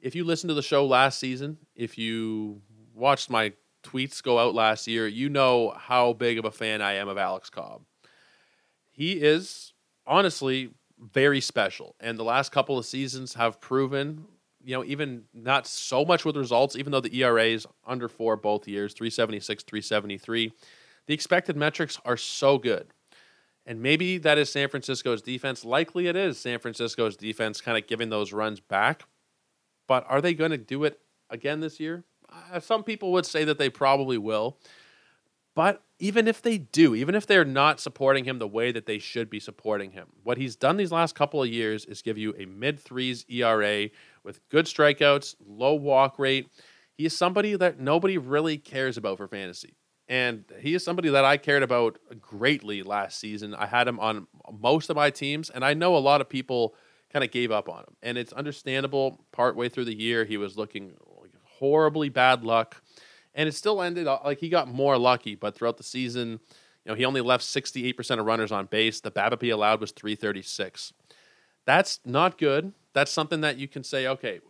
If 0.00 0.14
you 0.14 0.24
listened 0.24 0.48
to 0.48 0.54
the 0.54 0.62
show 0.62 0.86
last 0.86 1.18
season, 1.18 1.58
if 1.74 1.98
you 1.98 2.62
watched 2.94 3.30
my 3.30 3.52
tweets 3.82 4.22
go 4.22 4.38
out 4.38 4.54
last 4.54 4.86
year, 4.86 5.06
you 5.06 5.28
know 5.28 5.74
how 5.76 6.12
big 6.12 6.38
of 6.38 6.44
a 6.44 6.50
fan 6.50 6.80
I 6.80 6.94
am 6.94 7.08
of 7.08 7.18
Alex 7.18 7.50
Cobb. 7.50 7.82
He 8.90 9.12
is 9.12 9.72
honestly 10.06 10.70
very 10.98 11.40
special, 11.40 11.96
and 12.00 12.18
the 12.18 12.24
last 12.24 12.52
couple 12.52 12.78
of 12.78 12.86
seasons 12.86 13.34
have 13.34 13.60
proven 13.60 14.26
you 14.64 14.76
know, 14.76 14.84
even 14.84 15.24
not 15.34 15.66
so 15.66 16.04
much 16.04 16.24
with 16.24 16.36
results, 16.36 16.76
even 16.76 16.92
though 16.92 17.00
the 17.00 17.22
ERA 17.22 17.44
is 17.44 17.66
under 17.86 18.08
four 18.08 18.36
both 18.36 18.68
years, 18.68 18.94
376, 18.94 19.62
373, 19.64 20.52
the 21.06 21.14
expected 21.14 21.56
metrics 21.56 21.98
are 22.04 22.16
so 22.16 22.58
good. 22.58 22.92
And 23.64 23.80
maybe 23.80 24.18
that 24.18 24.38
is 24.38 24.50
San 24.50 24.68
Francisco's 24.68 25.22
defense. 25.22 25.64
Likely 25.64 26.08
it 26.08 26.16
is 26.16 26.38
San 26.38 26.58
Francisco's 26.58 27.16
defense 27.16 27.60
kind 27.60 27.78
of 27.78 27.86
giving 27.86 28.10
those 28.10 28.32
runs 28.32 28.60
back. 28.60 29.04
But 29.86 30.04
are 30.08 30.20
they 30.20 30.34
going 30.34 30.50
to 30.50 30.58
do 30.58 30.84
it 30.84 31.00
again 31.30 31.60
this 31.60 31.78
year? 31.78 32.04
Uh, 32.52 32.60
some 32.60 32.82
people 32.82 33.12
would 33.12 33.26
say 33.26 33.44
that 33.44 33.58
they 33.58 33.68
probably 33.68 34.18
will. 34.18 34.58
But 35.54 35.82
even 36.02 36.26
if 36.26 36.42
they 36.42 36.58
do, 36.58 36.96
even 36.96 37.14
if 37.14 37.28
they're 37.28 37.44
not 37.44 37.78
supporting 37.78 38.24
him 38.24 38.40
the 38.40 38.48
way 38.48 38.72
that 38.72 38.86
they 38.86 38.98
should 38.98 39.30
be 39.30 39.38
supporting 39.38 39.92
him, 39.92 40.08
what 40.24 40.36
he's 40.36 40.56
done 40.56 40.76
these 40.76 40.90
last 40.90 41.14
couple 41.14 41.40
of 41.40 41.48
years 41.48 41.84
is 41.84 42.02
give 42.02 42.18
you 42.18 42.34
a 42.36 42.44
mid 42.44 42.80
threes 42.80 43.24
ERA 43.28 43.88
with 44.24 44.40
good 44.48 44.66
strikeouts, 44.66 45.36
low 45.46 45.74
walk 45.74 46.18
rate. 46.18 46.48
He 46.96 47.06
is 47.06 47.16
somebody 47.16 47.54
that 47.54 47.78
nobody 47.78 48.18
really 48.18 48.58
cares 48.58 48.96
about 48.96 49.16
for 49.16 49.28
fantasy. 49.28 49.76
And 50.08 50.44
he 50.58 50.74
is 50.74 50.84
somebody 50.84 51.08
that 51.10 51.24
I 51.24 51.36
cared 51.36 51.62
about 51.62 52.00
greatly 52.20 52.82
last 52.82 53.20
season. 53.20 53.54
I 53.54 53.66
had 53.66 53.86
him 53.86 54.00
on 54.00 54.26
most 54.60 54.90
of 54.90 54.96
my 54.96 55.10
teams, 55.10 55.50
and 55.50 55.64
I 55.64 55.74
know 55.74 55.96
a 55.96 55.98
lot 55.98 56.20
of 56.20 56.28
people 56.28 56.74
kind 57.12 57.24
of 57.24 57.30
gave 57.30 57.52
up 57.52 57.68
on 57.68 57.78
him. 57.78 57.96
And 58.02 58.18
it's 58.18 58.32
understandable. 58.32 59.24
Partway 59.30 59.68
through 59.68 59.84
the 59.84 59.96
year, 59.96 60.24
he 60.24 60.36
was 60.36 60.58
looking 60.58 60.94
horribly 61.44 62.08
bad 62.08 62.42
luck 62.42 62.81
and 63.34 63.48
it 63.48 63.54
still 63.54 63.82
ended 63.82 64.06
like 64.06 64.38
he 64.38 64.48
got 64.48 64.68
more 64.68 64.98
lucky. 64.98 65.34
But 65.34 65.54
throughout 65.54 65.76
the 65.76 65.82
season, 65.82 66.40
you 66.84 66.90
know, 66.90 66.94
he 66.94 67.04
only 67.04 67.20
left 67.20 67.44
68% 67.44 68.18
of 68.18 68.26
runners 68.26 68.52
on 68.52 68.66
base. 68.66 69.00
The 69.00 69.10
BABIP 69.10 69.52
allowed 69.52 69.80
was 69.80 69.92
336. 69.92 70.92
That's 71.64 72.00
not 72.04 72.38
good. 72.38 72.72
That's 72.92 73.10
something 73.10 73.40
that 73.40 73.56
you 73.56 73.68
can 73.68 73.84
say, 73.84 74.06
okay, 74.06 74.40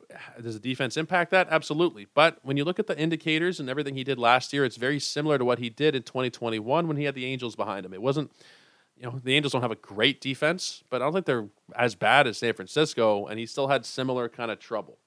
does 0.43 0.55
the 0.55 0.61
defense 0.61 0.97
impact 0.97 1.31
that? 1.31 1.49
Absolutely. 1.51 2.09
But 2.13 2.39
when 2.43 2.57
you 2.57 2.65
look 2.65 2.79
at 2.79 2.87
the 2.87 2.99
indicators 2.99 3.61
and 3.61 3.69
everything 3.69 3.95
he 3.95 4.03
did 4.03 4.19
last 4.19 4.53
year, 4.53 4.65
it's 4.65 4.77
very 4.77 4.99
similar 4.99 5.39
to 5.39 5.45
what 5.45 5.59
he 5.59 5.71
did 5.71 5.95
in 5.95 6.03
2021 6.03 6.89
when 6.89 6.97
he 6.97 7.05
had 7.05 7.15
the 7.15 7.27
Angels 7.27 7.55
behind 7.55 7.87
him. 7.87 7.93
It 7.93 8.03
wasn't, 8.03 8.33
you 8.97 9.05
know, 9.05 9.21
the 9.23 9.35
Angels 9.35 9.53
don't 9.53 9.63
have 9.63 9.71
a 9.71 9.77
great 9.77 10.21
defense, 10.21 10.83
but 10.91 11.03
I 11.03 11.05
don't 11.05 11.13
think 11.13 11.27
they're 11.27 11.49
as 11.77 11.95
bad 11.95 12.27
as 12.27 12.39
San 12.39 12.55
Francisco, 12.55 13.27
and 13.27 13.39
he 13.39 13.47
still 13.47 13.69
had 13.69 13.87
similar 13.87 14.29
kind 14.29 14.51
of 14.51 14.59
trouble. 14.59 14.99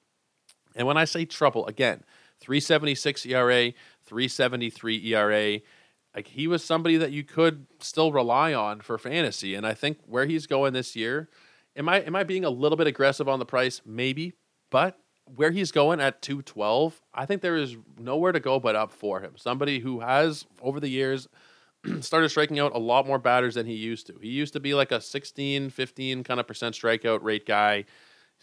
And 0.76 0.88
when 0.88 0.98
I 0.98 1.06
say 1.06 1.26
trouble, 1.26 1.66
again, 1.66 2.04
376 2.40 3.26
ERA, 3.26 3.74
373 4.06 5.14
ERA. 5.14 5.60
Like 6.16 6.28
he 6.28 6.48
was 6.48 6.64
somebody 6.64 6.98
that 6.98 7.12
you 7.12 7.24
could 7.24 7.68
still 7.80 8.12
rely 8.12 8.54
on 8.54 8.82
for 8.82 8.98
fantasy. 8.98 9.56
And 9.56 9.66
I 9.66 9.74
think 9.74 10.00
where 10.06 10.26
he's 10.26 10.48
going 10.48 10.74
this 10.74 10.96
year, 10.96 11.30
am 11.76 11.90
I 11.90 12.02
am 12.02 12.16
I 12.16 12.24
being 12.24 12.46
a 12.46 12.50
little 12.50 12.78
bit 12.78 12.88
aggressive 12.88 13.28
on 13.28 13.40
the 13.40 13.46
price? 13.46 13.82
Maybe, 13.86 14.34
but 14.70 14.98
where 15.36 15.52
he's 15.52 15.72
going 15.72 16.00
at 16.00 16.22
212, 16.22 17.02
I 17.14 17.26
think 17.26 17.42
there 17.42 17.58
is 17.58 17.76
nowhere 17.98 18.32
to 18.32 18.40
go 18.40 18.60
but 18.60 18.76
up 18.76 18.92
for 18.92 19.20
him. 19.22 19.34
Somebody 19.36 19.80
who 19.80 20.02
has 20.02 20.46
over 20.62 20.80
the 20.80 20.88
years 20.88 21.28
started 22.02 22.30
striking 22.30 22.60
out 22.60 22.76
a 22.76 22.80
lot 22.80 23.08
more 23.08 23.20
batters 23.20 23.56
than 23.56 23.66
he 23.66 23.74
used 23.74 24.08
to. 24.08 24.14
He 24.22 24.30
used 24.30 24.54
to 24.54 24.60
be 24.60 24.74
like 24.74 24.92
a 24.92 25.02
16, 25.02 25.72
15 25.72 26.24
kind 26.24 26.40
of 26.40 26.48
percent 26.48 26.76
strikeout 26.76 27.24
rate 27.24 27.46
guy 27.46 27.86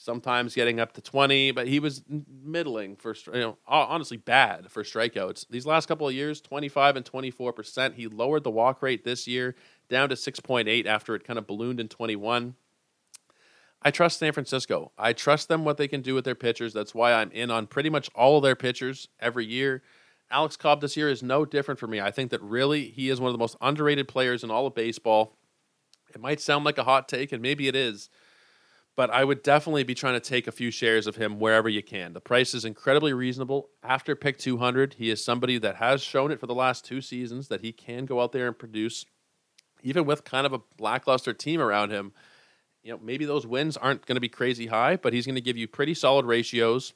sometimes 0.02 0.54
getting 0.54 0.80
up 0.80 0.92
to 0.94 1.00
20, 1.00 1.52
but 1.52 1.68
he 1.68 1.78
was 1.78 2.02
middling 2.08 2.96
for, 2.96 3.14
you 3.32 3.40
know, 3.40 3.58
honestly 3.66 4.16
bad 4.16 4.70
for 4.70 4.82
strikeouts. 4.82 5.46
These 5.48 5.64
last 5.64 5.86
couple 5.86 6.08
of 6.08 6.14
years, 6.14 6.40
25 6.40 6.96
and 6.96 7.04
24%. 7.04 7.94
He 7.94 8.08
lowered 8.08 8.42
the 8.42 8.50
walk 8.50 8.82
rate 8.82 9.04
this 9.04 9.28
year 9.28 9.54
down 9.88 10.08
to 10.08 10.16
6.8 10.16 10.86
after 10.86 11.14
it 11.14 11.24
kind 11.24 11.38
of 11.38 11.46
ballooned 11.46 11.78
in 11.78 11.88
21. 11.88 12.56
I 13.84 13.90
trust 13.90 14.18
San 14.18 14.32
Francisco. 14.32 14.92
I 14.98 15.12
trust 15.12 15.48
them 15.48 15.64
what 15.64 15.76
they 15.76 15.88
can 15.88 16.02
do 16.02 16.14
with 16.14 16.24
their 16.24 16.34
pitchers. 16.34 16.72
That's 16.72 16.94
why 16.94 17.12
I'm 17.12 17.30
in 17.30 17.50
on 17.50 17.66
pretty 17.66 17.90
much 17.90 18.10
all 18.14 18.36
of 18.36 18.42
their 18.42 18.56
pitchers 18.56 19.08
every 19.20 19.44
year. 19.46 19.82
Alex 20.30 20.56
Cobb 20.56 20.80
this 20.80 20.96
year 20.96 21.08
is 21.08 21.22
no 21.22 21.44
different 21.44 21.78
for 21.78 21.86
me. 21.86 22.00
I 22.00 22.10
think 22.10 22.30
that 22.30 22.42
really 22.42 22.84
he 22.88 23.08
is 23.10 23.20
one 23.20 23.28
of 23.28 23.34
the 23.34 23.38
most 23.38 23.56
underrated 23.60 24.08
players 24.08 24.42
in 24.42 24.50
all 24.50 24.66
of 24.66 24.74
baseball. 24.74 25.36
It 26.14 26.20
might 26.20 26.40
sound 26.40 26.64
like 26.64 26.78
a 26.78 26.84
hot 26.84 27.08
take, 27.08 27.32
and 27.32 27.42
maybe 27.42 27.68
it 27.68 27.76
is 27.76 28.08
but 28.94 29.10
I 29.10 29.24
would 29.24 29.42
definitely 29.42 29.84
be 29.84 29.94
trying 29.94 30.14
to 30.14 30.20
take 30.20 30.46
a 30.46 30.52
few 30.52 30.70
shares 30.70 31.06
of 31.06 31.16
him 31.16 31.38
wherever 31.38 31.68
you 31.68 31.82
can. 31.82 32.12
The 32.12 32.20
price 32.20 32.52
is 32.54 32.64
incredibly 32.64 33.12
reasonable. 33.12 33.70
After 33.82 34.14
pick 34.14 34.38
200, 34.38 34.94
he 34.94 35.10
is 35.10 35.24
somebody 35.24 35.58
that 35.58 35.76
has 35.76 36.02
shown 36.02 36.30
it 36.30 36.40
for 36.40 36.46
the 36.46 36.54
last 36.54 36.84
two 36.84 37.00
seasons 37.00 37.48
that 37.48 37.62
he 37.62 37.72
can 37.72 38.04
go 38.04 38.20
out 38.20 38.32
there 38.32 38.48
and 38.48 38.58
produce, 38.58 39.06
even 39.82 40.04
with 40.04 40.24
kind 40.24 40.46
of 40.46 40.52
a 40.52 40.60
lackluster 40.78 41.32
team 41.32 41.60
around 41.60 41.90
him. 41.90 42.12
You 42.82 42.92
know, 42.92 43.00
maybe 43.02 43.24
those 43.24 43.46
wins 43.46 43.76
aren't 43.76 44.06
going 44.06 44.16
to 44.16 44.20
be 44.20 44.28
crazy 44.28 44.66
high, 44.66 44.96
but 44.96 45.12
he's 45.12 45.24
going 45.24 45.36
to 45.36 45.40
give 45.40 45.56
you 45.56 45.68
pretty 45.68 45.94
solid 45.94 46.26
ratios, 46.26 46.92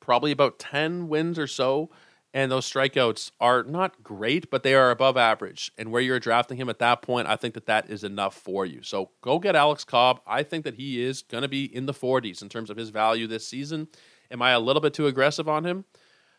probably 0.00 0.32
about 0.32 0.58
10 0.58 1.08
wins 1.08 1.38
or 1.38 1.46
so 1.46 1.90
and 2.34 2.50
those 2.50 2.70
strikeouts 2.70 3.30
are 3.40 3.62
not 3.62 4.02
great, 4.02 4.50
but 4.50 4.62
they 4.62 4.74
are 4.74 4.90
above 4.90 5.16
average. 5.16 5.70
And 5.76 5.92
where 5.92 6.00
you're 6.00 6.18
drafting 6.18 6.56
him 6.56 6.68
at 6.68 6.78
that 6.78 7.02
point, 7.02 7.28
I 7.28 7.36
think 7.36 7.54
that 7.54 7.66
that 7.66 7.90
is 7.90 8.04
enough 8.04 8.34
for 8.34 8.64
you. 8.64 8.82
So 8.82 9.10
go 9.20 9.38
get 9.38 9.54
Alex 9.54 9.84
Cobb. 9.84 10.20
I 10.26 10.42
think 10.42 10.64
that 10.64 10.74
he 10.74 11.02
is 11.02 11.22
going 11.22 11.42
to 11.42 11.48
be 11.48 11.64
in 11.64 11.86
the 11.86 11.92
40s 11.92 12.40
in 12.40 12.48
terms 12.48 12.70
of 12.70 12.76
his 12.76 12.90
value 12.90 13.26
this 13.26 13.46
season. 13.46 13.88
Am 14.30 14.40
I 14.40 14.52
a 14.52 14.60
little 14.60 14.80
bit 14.80 14.94
too 14.94 15.06
aggressive 15.06 15.48
on 15.48 15.64
him? 15.64 15.84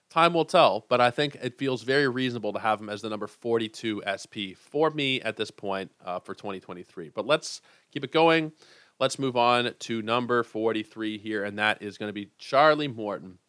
Time 0.10 0.34
will 0.34 0.46
tell, 0.46 0.86
but 0.90 1.02
I 1.02 1.10
think 1.10 1.38
it 1.42 1.58
feels 1.58 1.84
very 1.84 2.08
reasonable 2.08 2.54
to 2.54 2.60
have 2.60 2.80
him 2.80 2.90
as 2.90 3.02
the 3.02 3.10
number 3.10 3.26
42 3.28 4.04
SP 4.06 4.54
for 4.56 4.92
me 4.92 5.22
at 5.22 5.38
this 5.38 5.50
point 5.50 5.92
uh, 6.04 6.20
for 6.20 6.36
2023. 6.36 7.10
But 7.10 7.26
let's 7.26 7.62
keep 7.92 8.04
it 8.04 8.12
going. 8.12 8.52
Let's 9.00 9.18
move 9.18 9.36
on 9.36 9.74
to 9.80 10.02
number 10.02 10.44
43 10.44 11.18
here, 11.18 11.44
and 11.44 11.58
that 11.58 11.82
is 11.82 11.98
going 11.98 12.10
to 12.10 12.14
be 12.14 12.30
Charlie 12.38 12.88
Morton. 12.88 13.40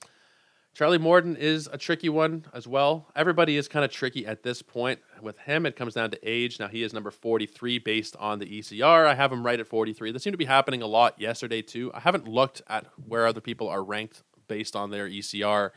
Charlie 0.75 0.99
Morton 0.99 1.37
is 1.37 1.69
a 1.73 1.79
tricky 1.79 2.09
one 2.09 2.47
as 2.53 2.67
well. 2.67 3.07
Everybody 3.15 3.57
is 3.57 3.69
kind 3.69 3.85
of 3.85 3.93
tricky 3.93 4.27
at 4.27 4.43
this 4.43 4.61
point. 4.61 4.99
With 5.23 5.39
him, 5.39 5.67
it 5.67 5.77
comes 5.77 5.95
down 5.95 6.11
to 6.11 6.19
age. 6.29 6.59
Now, 6.59 6.67
he 6.67 6.83
is 6.83 6.93
number 6.93 7.13
43 7.13 7.79
based 7.79 8.17
on 8.17 8.41
the 8.41 8.47
ECR. 8.47 9.07
I 9.07 9.15
have 9.15 9.31
him 9.31 9.47
right 9.47 9.61
at 9.61 9.69
43. 9.69 10.11
This 10.11 10.25
seemed 10.25 10.35
to 10.35 10.39
be 10.39 10.47
happening 10.47 10.83
a 10.83 10.89
lot 10.89 11.21
yesterday, 11.21 11.63
too. 11.63 11.93
I 11.95 12.01
haven't 12.01 12.27
looked 12.27 12.61
at 12.67 12.87
where 13.07 13.25
other 13.25 13.41
people 13.41 13.69
are 13.69 13.85
ranked 13.85 14.25
based 14.49 14.75
on 14.75 14.91
their 14.91 15.09
ECR. 15.09 15.71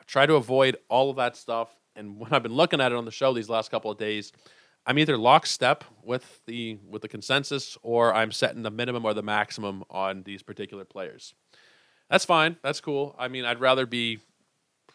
I 0.00 0.04
try 0.06 0.24
to 0.24 0.36
avoid 0.36 0.76
all 0.88 1.10
of 1.10 1.16
that 1.16 1.36
stuff. 1.36 1.74
And 1.96 2.20
when 2.20 2.32
I've 2.32 2.44
been 2.44 2.54
looking 2.54 2.80
at 2.80 2.92
it 2.92 2.94
on 2.96 3.06
the 3.06 3.10
show 3.10 3.32
these 3.32 3.50
last 3.50 3.72
couple 3.72 3.90
of 3.90 3.98
days, 3.98 4.30
I'm 4.86 5.00
either 5.00 5.18
lockstep 5.18 5.82
with 6.04 6.42
the 6.46 6.78
with 6.88 7.02
the 7.02 7.08
consensus 7.08 7.76
or 7.82 8.14
I'm 8.14 8.30
setting 8.30 8.62
the 8.62 8.70
minimum 8.70 9.04
or 9.04 9.14
the 9.14 9.22
maximum 9.22 9.82
on 9.90 10.22
these 10.22 10.44
particular 10.44 10.84
players. 10.84 11.34
That's 12.08 12.24
fine. 12.24 12.56
That's 12.62 12.80
cool. 12.80 13.14
I 13.18 13.28
mean, 13.28 13.44
I'd 13.44 13.60
rather 13.60 13.84
be 13.84 14.20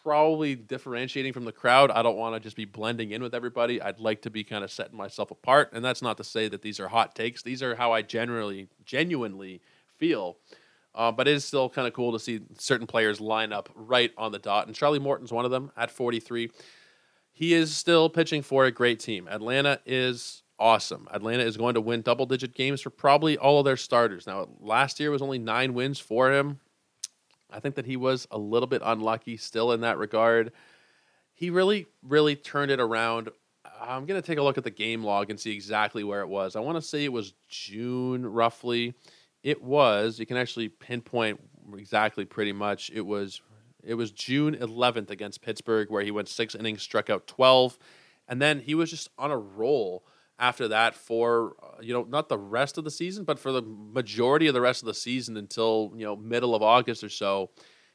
probably 0.04 0.54
differentiating 0.54 1.32
from 1.32 1.46
the 1.46 1.52
crowd. 1.52 1.90
I 1.90 2.02
don't 2.02 2.16
want 2.16 2.34
to 2.36 2.40
just 2.40 2.56
be 2.56 2.66
blending 2.66 3.10
in 3.12 3.22
with 3.22 3.34
everybody. 3.34 3.80
I'd 3.80 3.98
like 3.98 4.22
to 4.22 4.30
be 4.30 4.44
kind 4.44 4.62
of 4.62 4.70
setting 4.70 4.96
myself 4.96 5.30
apart. 5.30 5.70
And 5.72 5.82
that's 5.82 6.02
not 6.02 6.18
to 6.18 6.24
say 6.24 6.46
that 6.48 6.62
these 6.62 6.78
are 6.78 6.88
hot 6.88 7.14
takes. 7.14 7.42
These 7.42 7.62
are 7.62 7.74
how 7.74 7.92
I 7.92 8.02
generally, 8.02 8.68
genuinely 8.84 9.62
feel. 9.96 10.36
Uh, 10.94 11.10
but 11.10 11.26
it 11.26 11.32
is 11.32 11.44
still 11.44 11.68
kind 11.70 11.88
of 11.88 11.94
cool 11.94 12.12
to 12.12 12.20
see 12.20 12.42
certain 12.58 12.86
players 12.86 13.20
line 13.20 13.52
up 13.52 13.70
right 13.74 14.12
on 14.16 14.30
the 14.30 14.38
dot. 14.38 14.66
And 14.66 14.76
Charlie 14.76 14.98
Morton's 14.98 15.32
one 15.32 15.46
of 15.46 15.50
them 15.50 15.72
at 15.76 15.90
43. 15.90 16.50
He 17.32 17.54
is 17.54 17.74
still 17.74 18.08
pitching 18.08 18.42
for 18.42 18.66
a 18.66 18.70
great 18.70 19.00
team. 19.00 19.26
Atlanta 19.28 19.80
is 19.86 20.42
awesome. 20.58 21.08
Atlanta 21.12 21.42
is 21.42 21.56
going 21.56 21.74
to 21.74 21.80
win 21.80 22.02
double 22.02 22.26
digit 22.26 22.54
games 22.54 22.82
for 22.82 22.90
probably 22.90 23.38
all 23.38 23.58
of 23.58 23.64
their 23.64 23.76
starters. 23.76 24.26
Now, 24.26 24.48
last 24.60 25.00
year 25.00 25.10
was 25.10 25.22
only 25.22 25.38
nine 25.38 25.74
wins 25.74 25.98
for 25.98 26.30
him. 26.30 26.60
I 27.54 27.60
think 27.60 27.76
that 27.76 27.86
he 27.86 27.96
was 27.96 28.26
a 28.30 28.38
little 28.38 28.66
bit 28.66 28.82
unlucky 28.84 29.36
still 29.36 29.72
in 29.72 29.82
that 29.82 29.96
regard. 29.96 30.52
He 31.34 31.50
really, 31.50 31.86
really 32.02 32.34
turned 32.36 32.70
it 32.70 32.80
around. 32.80 33.28
I'm 33.80 34.06
going 34.06 34.20
to 34.20 34.26
take 34.26 34.38
a 34.38 34.42
look 34.42 34.58
at 34.58 34.64
the 34.64 34.70
game 34.70 35.04
log 35.04 35.30
and 35.30 35.38
see 35.38 35.52
exactly 35.52 36.04
where 36.04 36.20
it 36.20 36.28
was. 36.28 36.56
I 36.56 36.60
want 36.60 36.76
to 36.76 36.82
say 36.82 37.04
it 37.04 37.12
was 37.12 37.32
June 37.48 38.26
roughly. 38.26 38.94
It 39.42 39.62
was, 39.62 40.18
you 40.18 40.26
can 40.26 40.36
actually 40.36 40.68
pinpoint 40.68 41.40
exactly 41.76 42.24
pretty 42.24 42.52
much. 42.52 42.90
It 42.92 43.02
was 43.02 43.40
it 43.82 43.94
was 43.94 44.10
June 44.10 44.54
11th 44.54 45.10
against 45.10 45.42
Pittsburgh 45.42 45.90
where 45.90 46.02
he 46.02 46.10
went 46.10 46.28
6 46.28 46.54
innings, 46.54 46.82
struck 46.82 47.10
out 47.10 47.26
12, 47.26 47.78
and 48.28 48.40
then 48.40 48.60
he 48.60 48.74
was 48.74 48.90
just 48.90 49.10
on 49.18 49.30
a 49.30 49.36
roll 49.36 50.04
after 50.38 50.68
that 50.68 50.94
for 50.94 51.54
uh, 51.62 51.80
you 51.80 51.92
know 51.92 52.04
not 52.04 52.28
the 52.28 52.38
rest 52.38 52.76
of 52.78 52.84
the 52.84 52.90
season 52.90 53.24
but 53.24 53.38
for 53.38 53.52
the 53.52 53.62
majority 53.62 54.46
of 54.46 54.54
the 54.54 54.60
rest 54.60 54.82
of 54.82 54.86
the 54.86 54.94
season 54.94 55.36
until 55.36 55.92
you 55.94 56.04
know 56.04 56.16
middle 56.16 56.54
of 56.54 56.62
august 56.62 57.04
or 57.04 57.08
so 57.08 57.50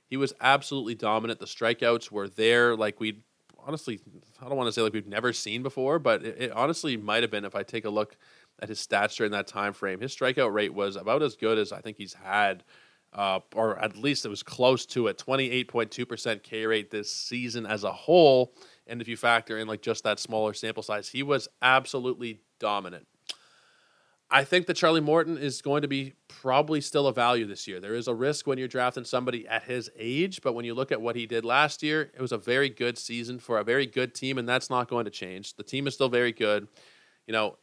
He 0.10 0.18
was 0.18 0.34
absolutely 0.42 0.96
dominant. 0.96 1.40
The 1.40 1.46
strikeouts 1.46 2.12
were 2.12 2.28
there, 2.28 2.76
like 2.76 3.00
we 3.00 3.24
honestly, 3.60 4.00
I 4.42 4.48
don't 4.48 4.58
want 4.58 4.68
to 4.68 4.72
say 4.72 4.82
like 4.82 4.94
we've 4.94 5.08
never 5.08 5.34
seen 5.34 5.62
before, 5.64 6.00
but 6.00 6.24
it, 6.26 6.36
it 6.40 6.52
honestly 6.52 6.98
might 6.98 7.24
have 7.24 7.32
been 7.32 7.46
if 7.46 7.56
I 7.56 7.64
take 7.64 7.86
a 7.86 7.90
look 7.90 8.18
at 8.62 8.70
his 8.70 8.80
stats 8.86 9.16
during 9.16 9.32
that 9.34 9.48
time 9.48 9.74
frame. 9.74 10.00
His 10.02 10.16
strikeout 10.16 10.52
rate 10.54 10.74
was 10.74 10.96
about 10.96 11.22
as 11.22 11.36
good 11.36 11.58
as 11.58 11.72
I 11.72 11.82
think 11.82 11.98
he's 11.98 12.14
had, 12.16 12.64
uh, 13.14 13.40
or 13.56 13.78
at 13.80 13.98
least 13.98 14.26
it 14.26 14.30
was 14.30 14.44
close 14.44 14.86
to 14.88 15.12
two 15.14 16.06
percent 16.06 16.44
K 16.44 16.66
rate 16.66 16.92
this 16.92 17.12
season 17.12 17.66
as 17.66 17.84
a 17.84 17.92
whole, 17.92 18.54
and 18.88 19.02
if 19.02 19.08
you 19.08 19.18
factor 19.18 19.58
in 19.58 19.68
like 19.68 19.82
just 19.82 20.04
that 20.04 20.20
smaller 20.20 20.54
sample 20.54 20.84
size, 20.84 21.10
he 21.10 21.24
was 21.24 21.48
absolutely 21.62 22.42
dominant. 22.60 23.08
I 24.32 24.44
think 24.44 24.68
that 24.68 24.76
Charlie 24.76 25.02
Morton 25.02 25.40
is 25.40 25.60
going 25.62 25.82
to 25.82 25.88
be 25.88 26.14
probably 26.28 26.82
still 26.82 27.08
a 27.08 27.14
value 27.14 27.48
this 27.48 27.68
year. 27.68 27.80
There 27.80 27.96
is 27.96 28.08
a 28.08 28.14
risk 28.14 28.46
when 28.46 28.60
you're 28.60 28.68
drafting 28.68 29.04
somebody 29.04 29.48
at 29.48 29.64
his 29.64 29.90
age, 29.98 30.42
but 30.44 30.54
when 30.54 30.66
you 30.66 30.76
look 30.76 30.92
at 30.92 31.02
what 31.02 31.16
he 31.16 31.26
did 31.26 31.44
last 31.44 31.82
year, 31.82 32.12
it 32.14 32.22
was 32.22 32.32
a 32.32 32.38
very 32.38 32.70
good 32.70 33.00
season 33.00 33.40
for 33.40 33.58
a 33.58 33.64
very 33.64 33.88
good 33.88 34.14
team, 34.14 34.38
and 34.38 34.48
that's 34.48 34.70
not 34.70 34.88
going 34.88 35.06
to 35.06 35.12
change. 35.12 35.56
The 35.56 35.64
team 35.64 35.88
is 35.88 35.96
still 35.96 36.10
very 36.10 36.32
good. 36.32 36.68
You 37.26 37.34
know, 37.34 37.58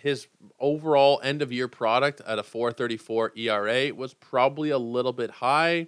his 0.00 0.26
overall 0.58 1.20
end 1.22 1.42
of 1.42 1.52
year 1.52 1.68
product 1.68 2.20
at 2.26 2.38
a 2.38 2.42
434 2.42 3.32
ERA 3.36 3.94
was 3.94 4.14
probably 4.14 4.70
a 4.70 4.78
little 4.78 5.12
bit 5.12 5.30
high 5.30 5.86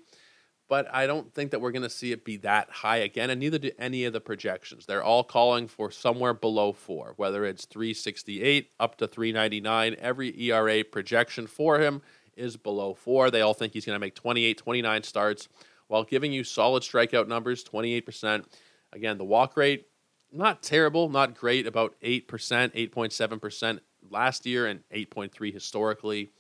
but 0.73 0.89
I 0.91 1.07
don't 1.07 1.35
think 1.35 1.51
that 1.51 1.61
we're 1.61 1.71
going 1.71 1.83
to 1.83 1.91
see 1.91 2.13
it 2.13 2.25
be 2.25 2.39
that 2.39 2.71
high 2.71 2.97
again, 2.97 3.29
and 3.29 3.39
neither 3.39 3.59
do 3.59 3.73
any 3.79 4.07
of 4.07 4.15
the 4.15 4.23
projections. 4.23 4.87
They're 4.87 5.05
all 5.05 5.23
calling 5.23 5.69
for 5.69 5.91
somewhere 5.91 6.33
below 6.33 6.73
four, 6.73 7.13
whether 7.19 7.45
it's 7.45 7.67
368 7.67 8.71
up 8.81 8.97
to 8.97 9.07
399. 9.07 9.97
Every 10.01 10.41
ERA 10.41 10.83
projection 10.83 11.47
for 11.47 11.79
him 11.79 12.01
is 12.39 12.57
below 12.57 12.95
four. 12.95 13.31
They 13.31 13.43
all 13.43 13.53
think 13.53 13.75
he's 13.75 13.85
going 13.85 13.97
to 13.97 14.01
make 14.01 14.15
28, 14.15 14.57
29 14.57 15.03
starts 15.03 15.49
while 15.89 16.05
giving 16.05 16.33
you 16.33 16.43
solid 16.43 16.83
strikeout 16.83 17.29
numbers 17.29 17.63
28%. 17.65 18.47
Again, 18.95 19.19
the 19.19 19.25
walk 19.25 19.59
rate, 19.59 19.89
not 20.33 20.63
terrible, 20.63 21.11
not 21.11 21.37
great, 21.37 21.67
about 21.67 21.97
8%, 22.03 22.25
8.7% 22.27 23.81
last 24.13 24.47
year, 24.47 24.67
and 24.67 24.81
8.3 24.95 25.53
historically. 25.53 26.31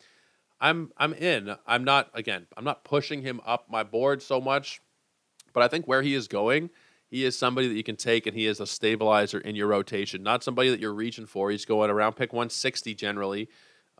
I'm 0.60 0.92
I'm 0.96 1.12
in. 1.14 1.56
I'm 1.66 1.82
not 1.82 2.10
again. 2.14 2.46
I'm 2.56 2.64
not 2.64 2.84
pushing 2.84 3.22
him 3.22 3.40
up 3.44 3.68
my 3.68 3.82
board 3.82 4.22
so 4.22 4.40
much, 4.40 4.80
but 5.52 5.62
I 5.62 5.68
think 5.68 5.88
where 5.88 6.02
he 6.02 6.14
is 6.14 6.28
going, 6.28 6.70
he 7.10 7.24
is 7.24 7.36
somebody 7.36 7.68
that 7.68 7.74
you 7.74 7.82
can 7.82 7.96
take, 7.96 8.26
and 8.26 8.36
he 8.36 8.46
is 8.46 8.60
a 8.60 8.66
stabilizer 8.66 9.38
in 9.38 9.56
your 9.56 9.66
rotation. 9.66 10.22
Not 10.22 10.44
somebody 10.44 10.70
that 10.70 10.80
you're 10.80 10.94
reaching 10.94 11.26
for. 11.26 11.50
He's 11.50 11.64
going 11.64 11.90
around 11.90 12.14
pick 12.14 12.32
160 12.32 12.94
generally. 12.94 13.48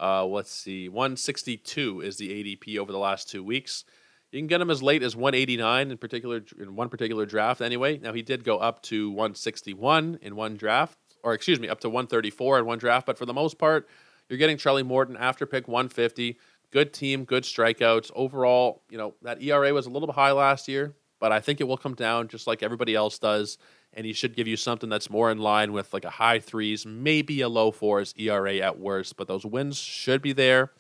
Uh, 0.01 0.25
let's 0.25 0.51
see, 0.51 0.89
162 0.89 2.01
is 2.01 2.17
the 2.17 2.31
ADP 2.31 2.79
over 2.79 2.91
the 2.91 2.99
last 2.99 3.29
two 3.29 3.45
weeks. 3.45 3.85
You 4.31 4.41
can 4.41 4.47
get 4.47 4.63
him 4.63 4.71
as 4.71 4.83
late 4.83 5.03
as 5.03 5.15
189 5.15 5.91
in 5.91 5.99
particular 5.99 6.43
in 6.59 6.75
one 6.75 6.89
particular 6.89 7.27
draft. 7.27 7.61
Anyway, 7.61 7.99
now 7.99 8.15
he 8.15 8.23
did 8.23 8.45
go 8.45 8.59
up 8.59 8.83
to 8.85 9.11
161 9.11 10.19
in 10.23 10.35
one 10.35 10.57
draft, 10.57 10.97
or 11.23 11.35
excuse 11.35 11.61
me, 11.61 11.69
up 11.69 11.81
to 11.81 11.89
134 11.89 12.61
in 12.61 12.67
one 12.67 12.79
draft. 12.79 13.07
But 13.07 13.19
for 13.19 13.27
the 13.27 13.33
most 13.33 13.59
part, 13.59 13.89
you're 14.29 14.39
getting 14.39 14.57
Charlie 14.57 14.83
Morton 14.83 15.17
after 15.17 15.47
pick 15.47 15.69
150 15.69 16.39
good 16.73 16.93
team, 16.93 17.25
good 17.25 17.45
strikeouts. 17.45 18.11
Overall, 18.15 18.83
you 18.91 18.99
know, 18.99 19.15
that 19.23 19.43
ERA 19.43 19.73
was 19.73 19.87
a 19.87 19.91
little 19.91 20.09
bit 20.09 20.17
high 20.17 20.33
last 20.33 20.67
year, 20.67 20.95
but 21.21 21.31
I 21.31 21.39
think 21.39 21.61
it 21.61 21.65
will 21.65 21.77
come 21.77 21.95
down 21.95 22.29
just 22.29 22.47
like 22.47 22.63
everybody 22.63 22.95
else 22.95 23.19
does. 23.19 23.59
And 23.95 24.07
he 24.07 24.15
should 24.15 24.35
give 24.35 24.49
you 24.49 24.57
something 24.57 24.89
that's 24.89 25.11
more 25.11 25.31
in 25.31 25.39
line 25.39 25.73
with 25.73 25.93
like 25.93 26.07
a 26.07 26.11
high 26.11 26.41
threes, 26.41 26.87
maybe 26.87 27.43
a 27.43 27.49
low 27.49 27.71
fours 27.71 28.15
ERA 28.17 28.57
at 28.57 28.81
worst. 28.81 29.17
But 29.17 29.29
those 29.29 29.45
wins 29.45 29.77
should 29.77 30.23
be 30.23 30.33
there. 30.33 30.73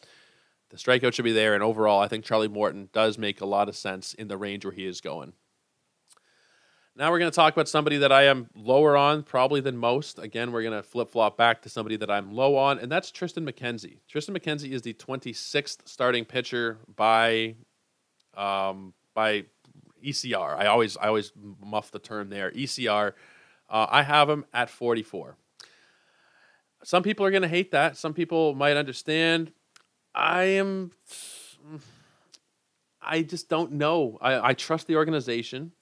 The 0.70 0.78
strikeout 0.78 1.12
should 1.12 1.26
be 1.26 1.32
there. 1.32 1.52
And 1.52 1.62
overall, 1.62 2.00
I 2.00 2.08
think 2.08 2.24
Charlie 2.24 2.48
Morton 2.48 2.88
does 2.94 3.18
make 3.18 3.42
a 3.42 3.46
lot 3.46 3.68
of 3.68 3.76
sense 3.76 4.14
in 4.14 4.28
the 4.28 4.38
range 4.38 4.64
where 4.64 4.72
he 4.72 4.86
is 4.86 5.02
going. 5.02 5.34
Now 6.94 7.10
we're 7.10 7.20
going 7.20 7.30
to 7.30 7.34
talk 7.34 7.54
about 7.54 7.70
somebody 7.70 7.96
that 7.98 8.12
I 8.12 8.24
am 8.24 8.50
lower 8.54 8.98
on 8.98 9.22
probably 9.22 9.62
than 9.62 9.78
most. 9.78 10.18
Again, 10.18 10.52
we're 10.52 10.62
going 10.62 10.74
to 10.74 10.82
flip 10.82 11.10
flop 11.10 11.38
back 11.38 11.62
to 11.62 11.70
somebody 11.70 11.96
that 11.96 12.10
I'm 12.10 12.32
low 12.32 12.54
on, 12.56 12.78
and 12.78 12.92
that's 12.92 13.10
Triston 13.10 13.48
McKenzie. 13.48 14.00
Triston 14.12 14.36
McKenzie 14.36 14.72
is 14.72 14.82
the 14.82 14.92
26th 14.92 15.88
starting 15.88 16.26
pitcher 16.26 16.78
by 16.94 17.54
um, 18.36 18.92
by 19.14 19.44
ECR. 20.04 20.54
I 20.54 20.66
always 20.66 20.98
I 20.98 21.08
always 21.08 21.32
muff 21.64 21.90
the 21.90 21.98
term 21.98 22.28
there. 22.28 22.50
ECR. 22.50 23.14
Uh, 23.70 23.86
I 23.90 24.02
have 24.02 24.28
him 24.28 24.44
at 24.52 24.68
44. 24.68 25.36
Some 26.84 27.02
people 27.02 27.24
are 27.24 27.30
going 27.30 27.42
to 27.42 27.48
hate 27.48 27.70
that. 27.70 27.96
Some 27.96 28.12
people 28.12 28.54
might 28.54 28.76
understand. 28.76 29.52
I 30.14 30.42
am. 30.42 30.90
I 33.00 33.22
just 33.22 33.48
don't 33.48 33.72
know. 33.72 34.18
I, 34.20 34.50
I 34.50 34.52
trust 34.52 34.88
the 34.88 34.96
organization, 34.96 35.72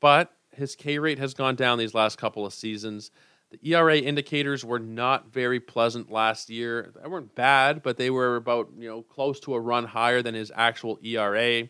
but 0.00 0.32
his 0.56 0.74
K 0.74 0.98
rate 0.98 1.18
has 1.18 1.34
gone 1.34 1.54
down 1.54 1.78
these 1.78 1.94
last 1.94 2.18
couple 2.18 2.46
of 2.46 2.52
seasons. 2.52 3.10
The 3.50 3.74
ERA 3.74 3.98
indicators 3.98 4.64
were 4.64 4.78
not 4.78 5.32
very 5.32 5.60
pleasant 5.60 6.10
last 6.10 6.50
year. 6.50 6.92
They 7.00 7.08
weren't 7.08 7.34
bad, 7.34 7.82
but 7.82 7.96
they 7.96 8.10
were 8.10 8.36
about 8.36 8.70
you 8.76 8.88
know 8.88 9.02
close 9.02 9.38
to 9.40 9.54
a 9.54 9.60
run 9.60 9.84
higher 9.84 10.22
than 10.22 10.34
his 10.34 10.50
actual 10.54 10.98
ERA. 11.02 11.68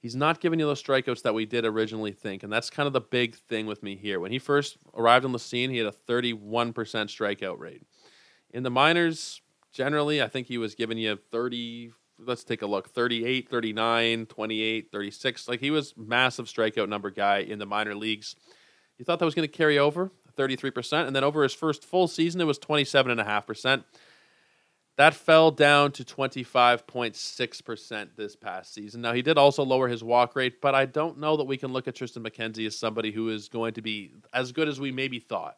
He's 0.00 0.14
not 0.14 0.40
giving 0.40 0.60
you 0.60 0.66
those 0.66 0.82
strikeouts 0.82 1.22
that 1.22 1.34
we 1.34 1.44
did 1.44 1.64
originally 1.64 2.12
think, 2.12 2.42
and 2.42 2.52
that's 2.52 2.70
kind 2.70 2.86
of 2.86 2.92
the 2.92 3.00
big 3.00 3.34
thing 3.34 3.66
with 3.66 3.82
me 3.82 3.96
here. 3.96 4.20
When 4.20 4.30
he 4.30 4.38
first 4.38 4.76
arrived 4.94 5.24
on 5.24 5.32
the 5.32 5.40
scene, 5.40 5.70
he 5.70 5.78
had 5.78 5.88
a 5.88 6.12
31% 6.12 6.72
strikeout 6.72 7.58
rate. 7.58 7.82
In 8.50 8.62
the 8.62 8.70
minors, 8.70 9.40
generally, 9.72 10.22
I 10.22 10.28
think 10.28 10.46
he 10.46 10.56
was 10.56 10.76
giving 10.76 10.98
you 10.98 11.18
30, 11.32 11.92
let's 12.18 12.44
take 12.44 12.62
a 12.62 12.66
look. 12.66 12.90
38 12.90 13.48
39 13.48 14.26
28 14.26 14.92
36 14.92 15.48
like 15.48 15.60
he 15.60 15.70
was 15.70 15.94
massive 15.96 16.46
strikeout 16.46 16.88
number 16.88 17.10
guy 17.10 17.38
in 17.38 17.58
the 17.58 17.66
minor 17.66 17.94
leagues. 17.94 18.36
You 18.98 19.04
thought 19.04 19.18
that 19.18 19.24
was 19.24 19.34
going 19.34 19.48
to 19.48 19.56
carry 19.56 19.78
over 19.78 20.12
33% 20.36 21.06
and 21.06 21.14
then 21.14 21.24
over 21.24 21.42
his 21.42 21.54
first 21.54 21.84
full 21.84 22.08
season 22.08 22.40
it 22.40 22.44
was 22.44 22.58
27.5% 22.58 23.84
that 24.96 25.14
fell 25.14 25.52
down 25.52 25.92
to 25.92 26.04
25.6% 26.04 28.08
this 28.16 28.34
past 28.34 28.74
season. 28.74 29.00
Now 29.00 29.12
he 29.12 29.22
did 29.22 29.38
also 29.38 29.64
lower 29.64 29.86
his 29.88 30.04
walk 30.04 30.36
rate 30.36 30.60
but 30.60 30.74
i 30.74 30.86
don't 30.86 31.18
know 31.18 31.36
that 31.36 31.44
we 31.44 31.56
can 31.56 31.72
look 31.72 31.88
at 31.88 31.94
triston 31.94 32.26
mckenzie 32.26 32.66
as 32.66 32.78
somebody 32.78 33.12
who 33.12 33.30
is 33.30 33.48
going 33.48 33.74
to 33.74 33.82
be 33.82 34.12
as 34.32 34.52
good 34.52 34.68
as 34.68 34.80
we 34.80 34.92
maybe 34.92 35.18
thought 35.18 35.56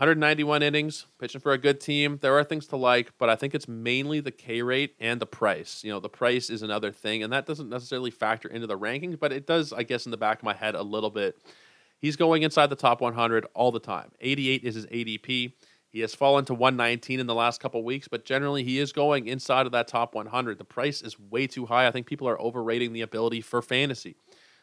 191 0.00 0.62
innings, 0.62 1.04
pitching 1.18 1.42
for 1.42 1.52
a 1.52 1.58
good 1.58 1.78
team. 1.78 2.18
There 2.22 2.34
are 2.38 2.42
things 2.42 2.66
to 2.68 2.76
like, 2.76 3.12
but 3.18 3.28
I 3.28 3.36
think 3.36 3.54
it's 3.54 3.68
mainly 3.68 4.20
the 4.20 4.30
K 4.30 4.62
rate 4.62 4.94
and 4.98 5.20
the 5.20 5.26
price. 5.26 5.84
You 5.84 5.92
know, 5.92 6.00
the 6.00 6.08
price 6.08 6.48
is 6.48 6.62
another 6.62 6.90
thing, 6.90 7.22
and 7.22 7.30
that 7.34 7.44
doesn't 7.44 7.68
necessarily 7.68 8.10
factor 8.10 8.48
into 8.48 8.66
the 8.66 8.78
rankings, 8.78 9.20
but 9.20 9.30
it 9.30 9.46
does, 9.46 9.74
I 9.74 9.82
guess, 9.82 10.06
in 10.06 10.10
the 10.10 10.16
back 10.16 10.38
of 10.38 10.44
my 10.44 10.54
head 10.54 10.74
a 10.74 10.82
little 10.82 11.10
bit. 11.10 11.36
He's 11.98 12.16
going 12.16 12.44
inside 12.44 12.70
the 12.70 12.76
top 12.76 13.02
100 13.02 13.46
all 13.52 13.72
the 13.72 13.78
time. 13.78 14.10
88 14.22 14.64
is 14.64 14.74
his 14.74 14.86
ADP. 14.86 15.52
He 15.90 16.00
has 16.00 16.14
fallen 16.14 16.46
to 16.46 16.54
119 16.54 17.20
in 17.20 17.26
the 17.26 17.34
last 17.34 17.60
couple 17.60 17.84
weeks, 17.84 18.08
but 18.08 18.24
generally 18.24 18.64
he 18.64 18.78
is 18.78 18.94
going 18.94 19.26
inside 19.26 19.66
of 19.66 19.72
that 19.72 19.86
top 19.86 20.14
100. 20.14 20.56
The 20.56 20.64
price 20.64 21.02
is 21.02 21.20
way 21.20 21.46
too 21.46 21.66
high. 21.66 21.86
I 21.86 21.90
think 21.90 22.06
people 22.06 22.26
are 22.26 22.40
overrating 22.40 22.94
the 22.94 23.02
ability 23.02 23.42
for 23.42 23.60
fantasy. 23.60 24.16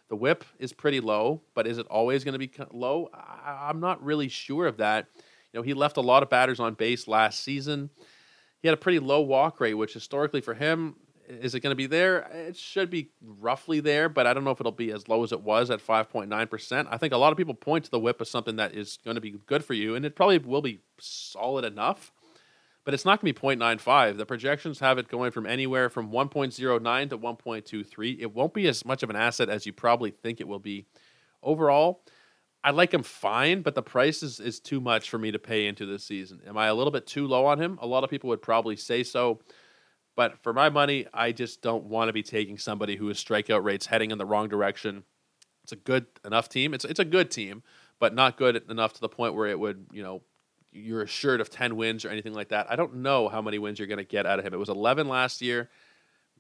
The 0.10 0.16
whip 0.16 0.46
is 0.58 0.72
pretty 0.72 1.02
low, 1.02 1.42
but 1.54 1.68
is 1.68 1.78
it 1.78 1.88
always 1.90 2.24
going 2.24 2.34
to 2.34 2.40
be 2.40 2.50
low? 2.72 3.10
I'm 3.46 3.80
not 3.80 4.04
really 4.04 4.30
sure 4.30 4.66
of 4.66 4.78
that. 4.78 5.08
You 5.54 5.60
know, 5.60 5.64
he 5.64 5.74
left 5.74 5.98
a 5.98 6.02
lot 6.02 6.24
of 6.24 6.30
batters 6.30 6.60
on 6.60 6.74
base 6.74 7.08
last 7.08 7.44
season. 7.44 7.90
He 8.62 8.68
had 8.68 8.74
a 8.74 8.82
pretty 8.82 9.00
low 9.00 9.22
walk 9.22 9.60
rate, 9.60 9.76
which 9.76 9.94
historically 9.94 10.42
for 10.42 10.54
him, 10.54 10.96
is 11.28 11.56
it 11.56 11.60
going 11.60 11.72
to 11.72 11.76
be 11.76 11.88
there? 11.88 12.20
It 12.32 12.56
should 12.56 12.90
be 12.90 13.10
roughly 13.22 13.80
there, 13.80 14.08
but 14.08 14.26
I 14.26 14.34
don't 14.34 14.44
know 14.44 14.52
if 14.52 14.60
it'll 14.60 14.72
be 14.72 14.92
as 14.92 15.08
low 15.08 15.24
as 15.24 15.32
it 15.32 15.42
was 15.42 15.70
at 15.70 15.86
5.9%. 15.86 16.88
I 16.90 16.98
think 16.98 17.14
a 17.14 17.18
lot 17.18 17.32
of 17.32 17.38
people 17.38 17.54
point 17.54 17.86
to 17.86 17.92
the 17.92 18.00
whip 18.00 18.22
as 18.22 18.30
something 18.30 18.56
that 18.56 18.74
is 18.74 18.98
going 19.04 19.16
to 19.16 19.22
be 19.22 19.32
good 19.46 19.64
for 19.64 19.74
you, 19.74 19.96
and 19.96 20.06
it 20.06 20.16
probably 20.16 20.38
will 20.38 20.62
be 20.62 20.80
solid 21.00 21.66
enough, 21.66 22.14
but 22.86 22.94
it's 22.94 23.04
not 23.04 23.22
going 23.22 23.34
to 23.34 23.42
be 23.42 23.48
0.95. 23.48 24.18
The 24.18 24.26
projections 24.26 24.80
have 24.80 24.98
it 24.98 25.10
going 25.10 25.32
from 25.32 25.46
anywhere 25.46 25.90
from 25.90 26.12
1.09 26.12 27.10
to 27.10 27.18
1.23. 27.18 28.18
It 28.20 28.34
won't 28.34 28.54
be 28.54 28.68
as 28.68 28.86
much 28.86 29.04
of 29.04 29.10
an 29.10 29.18
asset 29.18 29.50
as 29.50 29.66
you 29.66 29.74
probably 29.74 30.12
think 30.12 30.40
it 30.40 30.48
will 30.48 30.60
be. 30.60 30.86
Overall, 31.44 32.04
I 32.64 32.72
like 32.72 32.94
him 32.94 33.04
fine, 33.04 33.62
but 33.62 33.76
the 33.76 33.84
price 33.84 34.24
is, 34.24 34.40
is 34.40 34.60
too 34.60 34.82
much 34.82 35.10
for 35.10 35.18
me 35.18 35.32
to 35.32 35.40
pay 35.40 35.68
into 35.68 35.86
this 35.86 36.04
season. 36.04 36.42
Am 36.48 36.58
I 36.58 36.68
a 36.68 36.74
little 36.74 36.92
bit 36.92 37.08
too 37.08 37.28
low 37.28 37.46
on 37.46 37.62
him? 37.62 37.78
A 37.82 37.88
lot 37.88 38.04
of 38.04 38.10
people 38.10 38.30
would 38.30 38.42
probably 38.42 38.76
say 38.76 39.04
so. 39.04 39.40
But 40.16 40.42
for 40.42 40.52
my 40.52 40.70
money, 40.70 41.06
I 41.14 41.32
just 41.32 41.62
don't 41.62 41.86
want 41.86 42.10
to 42.10 42.14
be 42.14 42.24
taking 42.24 42.58
somebody 42.58 42.96
who 42.96 43.08
is 43.10 43.24
strikeout 43.24 43.64
rates 43.64 43.86
heading 43.86 44.12
in 44.12 44.18
the 44.18 44.26
wrong 44.26 44.50
direction. 44.50 45.04
It's 45.64 45.72
a 45.72 45.78
good 45.78 46.08
enough 46.26 46.50
team. 46.50 46.74
It's 46.74 46.86
it's 46.86 47.00
a 47.00 47.06
good 47.06 47.30
team, 47.30 47.62
but 48.00 48.16
not 48.16 48.38
good 48.38 48.64
enough 48.70 48.94
to 48.94 49.02
the 49.02 49.10
point 49.10 49.36
where 49.36 49.48
it 49.48 49.60
would, 49.60 49.86
you 49.92 50.02
know, 50.02 50.24
you're 50.72 51.04
assured 51.04 51.40
of 51.40 51.50
10 51.50 51.76
wins 51.76 52.04
or 52.04 52.10
anything 52.10 52.34
like 52.34 52.50
that. 52.50 52.68
I 52.70 52.76
don't 52.76 52.96
know 52.96 53.30
how 53.30 53.42
many 53.42 53.60
wins 53.60 53.80
you're 53.80 53.88
going 53.88 53.98
to 53.98 54.04
get 54.04 54.26
out 54.26 54.40
of 54.40 54.46
him. 54.46 54.54
It 54.54 54.60
was 54.60 54.70
11 54.70 55.08
last 55.08 55.42
year. 55.42 55.70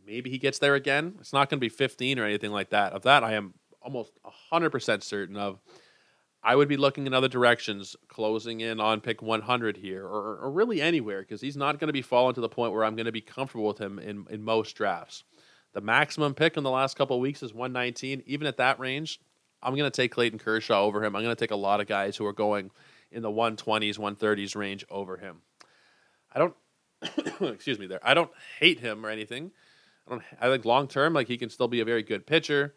Maybe 0.06 0.30
he 0.30 0.38
gets 0.38 0.60
there 0.60 0.76
again. 0.76 1.16
It's 1.20 1.34
not 1.34 1.50
going 1.50 1.60
to 1.60 1.66
be 1.66 1.70
15 1.70 2.20
or 2.20 2.26
anything 2.26 2.52
like 2.52 2.70
that. 2.70 2.94
Of 2.94 3.04
that, 3.04 3.24
I 3.24 3.34
am 3.34 3.54
almost 3.82 4.14
100% 4.52 5.04
certain 5.04 5.38
of. 5.38 5.60
I 6.44 6.56
would 6.56 6.68
be 6.68 6.78
looking 6.78 7.08
in 7.08 7.14
other 7.14 7.28
directions, 7.28 7.96
closing 8.08 8.62
in 8.62 8.80
on 8.80 9.02
pick 9.02 9.22
100 9.22 9.78
here, 9.78 10.06
or, 10.06 10.38
or 10.38 10.52
really 10.52 10.82
anywhere, 10.82 11.22
because 11.22 11.42
he's 11.42 11.58
not 11.58 11.80
going 11.80 11.88
to 11.88 11.94
be 11.94 12.02
falling 12.02 12.36
to 12.36 12.42
the 12.42 12.50
point 12.50 12.74
where 12.74 12.84
I'm 12.84 12.96
going 12.96 13.06
to 13.06 13.12
be 13.12 13.22
comfortable 13.22 13.68
with 13.68 13.80
him 13.80 14.00
in, 14.00 14.26
in 14.30 14.44
most 14.44 14.74
drafts. 14.76 15.24
The 15.74 15.82
maximum 15.82 16.34
pick 16.34 16.58
in 16.58 16.64
the 16.64 16.70
last 16.70 16.98
couple 16.98 17.18
of 17.18 17.22
weeks 17.22 17.44
is 17.44 17.54
119. 17.54 18.24
Even 18.26 18.48
at 18.48 18.58
that 18.58 18.80
range, 18.80 19.20
I'm 19.62 19.76
going 19.76 19.90
to 19.90 19.96
take 19.96 20.12
Clayton 20.12 20.40
Kershaw 20.40 20.84
over 20.84 21.04
him. 21.04 21.16
I'm 21.16 21.24
going 21.24 21.36
to 21.36 21.40
take 21.40 21.52
a 21.52 21.56
lot 21.56 21.82
of 21.82 21.88
guys 21.88 22.16
who 22.16 22.26
are 22.26 22.34
going 22.34 22.72
in 23.12 23.22
the 23.22 23.30
120s, 23.30 23.98
130s 23.98 24.56
range 24.56 24.86
over 24.90 25.18
him. 25.18 25.42
I 26.34 26.40
don't, 26.40 26.56
excuse 27.42 27.80
me, 27.80 27.88
there. 27.88 28.00
I 28.04 28.14
don't 28.14 28.32
hate 28.60 28.80
him 28.80 29.06
or 29.06 29.10
anything. 29.10 29.52
I 30.08 30.12
don't. 30.12 30.24
I 30.40 30.48
think 30.48 30.66
long 30.66 30.88
term, 30.88 31.14
like 31.14 31.28
he 31.28 31.38
can 31.38 31.50
still 31.50 31.68
be 31.68 31.80
a 31.80 31.86
very 31.86 32.04
good 32.04 32.26
pitcher. 32.26 32.76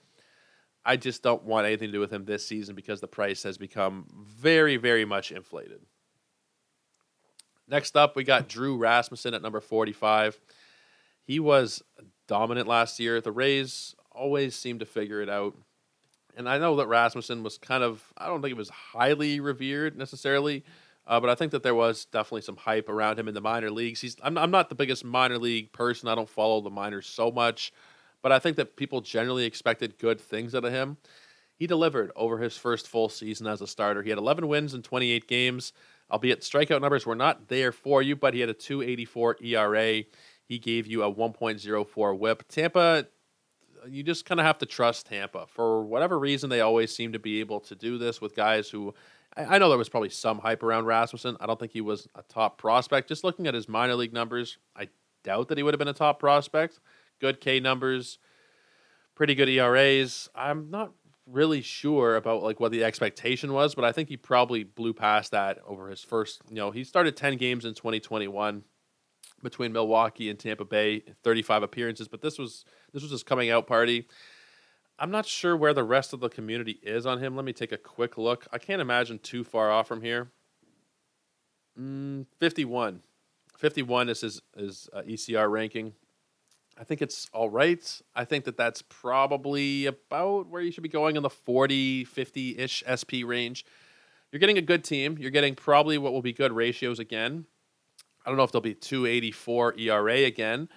I 0.84 0.96
just 0.96 1.22
don't 1.22 1.44
want 1.44 1.66
anything 1.66 1.88
to 1.88 1.92
do 1.92 2.00
with 2.00 2.12
him 2.12 2.24
this 2.24 2.46
season 2.46 2.74
because 2.74 3.00
the 3.00 3.08
price 3.08 3.42
has 3.42 3.58
become 3.58 4.06
very, 4.24 4.76
very 4.76 5.04
much 5.04 5.30
inflated. 5.30 5.80
Next 7.68 7.96
up, 7.96 8.16
we 8.16 8.24
got 8.24 8.48
Drew 8.48 8.76
Rasmussen 8.76 9.34
at 9.34 9.42
number 9.42 9.60
45. 9.60 10.40
He 11.22 11.38
was 11.38 11.82
dominant 12.26 12.66
last 12.66 12.98
year. 12.98 13.20
The 13.20 13.30
Rays 13.30 13.94
always 14.10 14.56
seem 14.56 14.80
to 14.80 14.86
figure 14.86 15.20
it 15.20 15.28
out. 15.28 15.54
And 16.36 16.48
I 16.48 16.58
know 16.58 16.76
that 16.76 16.88
Rasmussen 16.88 17.42
was 17.42 17.58
kind 17.58 17.84
of, 17.84 18.02
I 18.16 18.26
don't 18.26 18.42
think 18.42 18.52
it 18.52 18.56
was 18.56 18.70
highly 18.70 19.40
revered 19.40 19.96
necessarily, 19.96 20.64
uh, 21.06 21.20
but 21.20 21.30
I 21.30 21.34
think 21.34 21.52
that 21.52 21.62
there 21.62 21.74
was 21.74 22.04
definitely 22.06 22.42
some 22.42 22.56
hype 22.56 22.88
around 22.88 23.18
him 23.18 23.28
in 23.28 23.34
the 23.34 23.40
minor 23.40 23.70
leagues. 23.70 24.00
He's, 24.00 24.16
I'm, 24.22 24.38
I'm 24.38 24.50
not 24.50 24.68
the 24.68 24.74
biggest 24.74 25.04
minor 25.04 25.38
league 25.38 25.72
person. 25.72 26.08
I 26.08 26.14
don't 26.14 26.28
follow 26.28 26.60
the 26.60 26.70
minors 26.70 27.06
so 27.06 27.30
much, 27.30 27.72
but 28.22 28.32
I 28.32 28.38
think 28.38 28.56
that 28.56 28.76
people 28.76 29.00
generally 29.00 29.44
expected 29.44 29.98
good 29.98 30.20
things 30.20 30.54
out 30.54 30.64
of 30.64 30.72
him. 30.72 30.96
He 31.54 31.66
delivered 31.66 32.10
over 32.16 32.38
his 32.38 32.56
first 32.56 32.88
full 32.88 33.08
season 33.08 33.46
as 33.46 33.60
a 33.60 33.66
starter. 33.66 34.02
He 34.02 34.10
had 34.10 34.18
11 34.18 34.48
wins 34.48 34.72
in 34.72 34.82
28 34.82 35.28
games, 35.28 35.72
albeit 36.10 36.40
strikeout 36.40 36.80
numbers 36.80 37.04
were 37.04 37.14
not 37.14 37.48
there 37.48 37.72
for 37.72 38.02
you, 38.02 38.16
but 38.16 38.32
he 38.34 38.40
had 38.40 38.48
a 38.48 38.54
284 38.54 39.36
ERA. 39.42 40.02
He 40.44 40.58
gave 40.58 40.86
you 40.86 41.02
a 41.02 41.12
1.04 41.12 42.18
whip. 42.18 42.48
Tampa, 42.48 43.06
you 43.86 44.02
just 44.02 44.24
kind 44.24 44.40
of 44.40 44.46
have 44.46 44.58
to 44.58 44.66
trust 44.66 45.06
Tampa. 45.06 45.46
For 45.46 45.84
whatever 45.84 46.18
reason, 46.18 46.50
they 46.50 46.60
always 46.60 46.94
seem 46.94 47.12
to 47.12 47.18
be 47.18 47.40
able 47.40 47.60
to 47.60 47.74
do 47.74 47.98
this 47.98 48.20
with 48.20 48.34
guys 48.34 48.70
who 48.70 48.94
I 49.36 49.58
know 49.58 49.68
there 49.68 49.78
was 49.78 49.88
probably 49.88 50.08
some 50.08 50.38
hype 50.38 50.62
around 50.62 50.86
Rasmussen. 50.86 51.36
I 51.38 51.46
don't 51.46 51.58
think 51.58 51.72
he 51.72 51.80
was 51.80 52.08
a 52.16 52.22
top 52.22 52.58
prospect. 52.58 53.08
Just 53.08 53.22
looking 53.22 53.46
at 53.46 53.54
his 53.54 53.68
minor 53.68 53.94
league 53.94 54.12
numbers, 54.12 54.58
I 54.74 54.88
doubt 55.22 55.48
that 55.48 55.58
he 55.58 55.62
would 55.62 55.72
have 55.72 55.78
been 55.78 55.88
a 55.88 55.92
top 55.92 56.18
prospect. 56.18 56.80
Good 57.20 57.40
K 57.40 57.60
numbers, 57.60 58.18
pretty 59.14 59.34
good 59.34 59.48
ERAs. 59.48 60.28
I'm 60.34 60.70
not 60.70 60.92
really 61.26 61.62
sure 61.62 62.16
about 62.16 62.42
like 62.42 62.60
what 62.60 62.72
the 62.72 62.82
expectation 62.84 63.52
was, 63.52 63.74
but 63.74 63.84
I 63.84 63.92
think 63.92 64.08
he 64.08 64.16
probably 64.16 64.64
blew 64.64 64.92
past 64.92 65.30
that 65.32 65.58
over 65.66 65.88
his 65.88 66.02
first. 66.02 66.42
You 66.48 66.56
know, 66.56 66.70
he 66.70 66.84
started 66.84 67.16
ten 67.16 67.36
games 67.36 67.64
in 67.64 67.74
2021 67.74 68.64
between 69.42 69.72
Milwaukee 69.72 70.28
and 70.28 70.38
Tampa 70.38 70.64
Bay, 70.64 71.02
35 71.22 71.62
appearances, 71.62 72.08
but 72.08 72.20
this 72.20 72.38
was 72.38 72.64
this 72.92 73.02
was 73.02 73.12
his 73.12 73.22
coming 73.22 73.50
out 73.50 73.66
party. 73.66 74.06
I'm 74.98 75.10
not 75.10 75.24
sure 75.24 75.56
where 75.56 75.72
the 75.72 75.82
rest 75.82 76.12
of 76.12 76.20
the 76.20 76.28
community 76.28 76.78
is 76.82 77.06
on 77.06 77.20
him. 77.20 77.34
Let 77.34 77.46
me 77.46 77.54
take 77.54 77.72
a 77.72 77.78
quick 77.78 78.18
look. 78.18 78.46
I 78.52 78.58
can't 78.58 78.82
imagine 78.82 79.18
too 79.18 79.44
far 79.44 79.70
off 79.70 79.88
from 79.88 80.02
here. 80.02 80.30
Mm, 81.78 82.26
51. 82.38 83.00
51 83.56 84.08
is 84.10 84.20
his, 84.20 84.42
his 84.54 84.90
uh, 84.92 85.00
ECR 85.02 85.50
ranking. 85.50 85.94
I 86.80 86.84
think 86.84 87.02
it's 87.02 87.28
all 87.34 87.50
right. 87.50 88.00
I 88.14 88.24
think 88.24 88.46
that 88.46 88.56
that's 88.56 88.80
probably 88.80 89.84
about 89.84 90.48
where 90.48 90.62
you 90.62 90.72
should 90.72 90.82
be 90.82 90.88
going 90.88 91.16
in 91.16 91.22
the 91.22 91.28
40, 91.28 92.04
50 92.04 92.58
ish 92.58 92.82
SP 92.88 93.20
range. 93.22 93.66
You're 94.32 94.40
getting 94.40 94.56
a 94.56 94.62
good 94.62 94.82
team. 94.82 95.18
You're 95.20 95.30
getting 95.30 95.54
probably 95.54 95.98
what 95.98 96.14
will 96.14 96.22
be 96.22 96.32
good 96.32 96.52
ratios 96.52 96.98
again. 96.98 97.44
I 98.24 98.30
don't 98.30 98.38
know 98.38 98.44
if 98.44 98.52
there'll 98.52 98.62
be 98.62 98.74
284 98.74 99.74
ERA 99.78 100.24
again. 100.24 100.70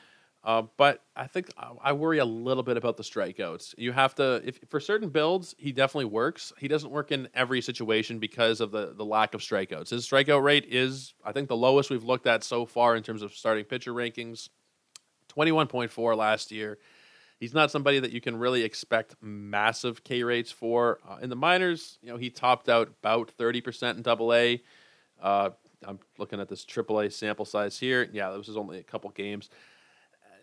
Uh, 0.43 0.63
but 0.75 1.01
I 1.15 1.27
think 1.27 1.51
I 1.81 1.93
worry 1.93 2.17
a 2.17 2.25
little 2.25 2.63
bit 2.63 2.75
about 2.75 2.97
the 2.97 3.03
strikeouts. 3.03 3.75
You 3.77 3.93
have 3.93 4.13
to, 4.15 4.41
if 4.43 4.59
for 4.69 4.81
certain 4.81 5.07
builds, 5.07 5.55
he 5.57 5.71
definitely 5.71 6.11
works. 6.11 6.51
He 6.57 6.67
doesn't 6.67 6.91
work 6.91 7.13
in 7.13 7.29
every 7.33 7.61
situation 7.61 8.19
because 8.19 8.59
of 8.59 8.71
the 8.71 8.93
the 8.93 9.05
lack 9.05 9.35
of 9.35 9.39
strikeouts. 9.39 9.91
His 9.91 10.05
strikeout 10.05 10.43
rate 10.43 10.65
is, 10.67 11.13
I 11.23 11.31
think, 11.31 11.47
the 11.47 11.55
lowest 11.55 11.89
we've 11.89 12.03
looked 12.03 12.27
at 12.27 12.43
so 12.43 12.65
far 12.65 12.97
in 12.97 13.03
terms 13.03 13.21
of 13.21 13.33
starting 13.33 13.63
pitcher 13.63 13.93
rankings. 13.93 14.49
Twenty 15.33 15.51
one 15.51 15.67
point 15.67 15.91
four 15.91 16.15
last 16.15 16.51
year. 16.51 16.77
He's 17.39 17.53
not 17.53 17.71
somebody 17.71 17.99
that 17.99 18.11
you 18.11 18.21
can 18.21 18.37
really 18.37 18.63
expect 18.63 19.15
massive 19.21 20.03
K 20.03 20.23
rates 20.23 20.51
for. 20.51 20.99
Uh, 21.07 21.17
in 21.21 21.29
the 21.29 21.35
minors, 21.35 21.97
you 22.01 22.09
know, 22.09 22.17
he 22.17 22.29
topped 22.29 22.69
out 22.69 22.87
about 22.87 23.31
thirty 23.31 23.61
percent 23.61 23.97
in 23.97 24.03
Double. 24.03 24.31
Uh, 24.31 25.49
I'm 25.85 25.99
looking 26.17 26.39
at 26.39 26.49
this 26.49 26.63
Triple 26.63 26.99
A 26.99 27.09
sample 27.09 27.45
size 27.45 27.79
here. 27.79 28.07
Yeah, 28.13 28.31
this 28.31 28.47
is 28.47 28.57
only 28.57 28.79
a 28.79 28.83
couple 28.83 29.09
games 29.09 29.49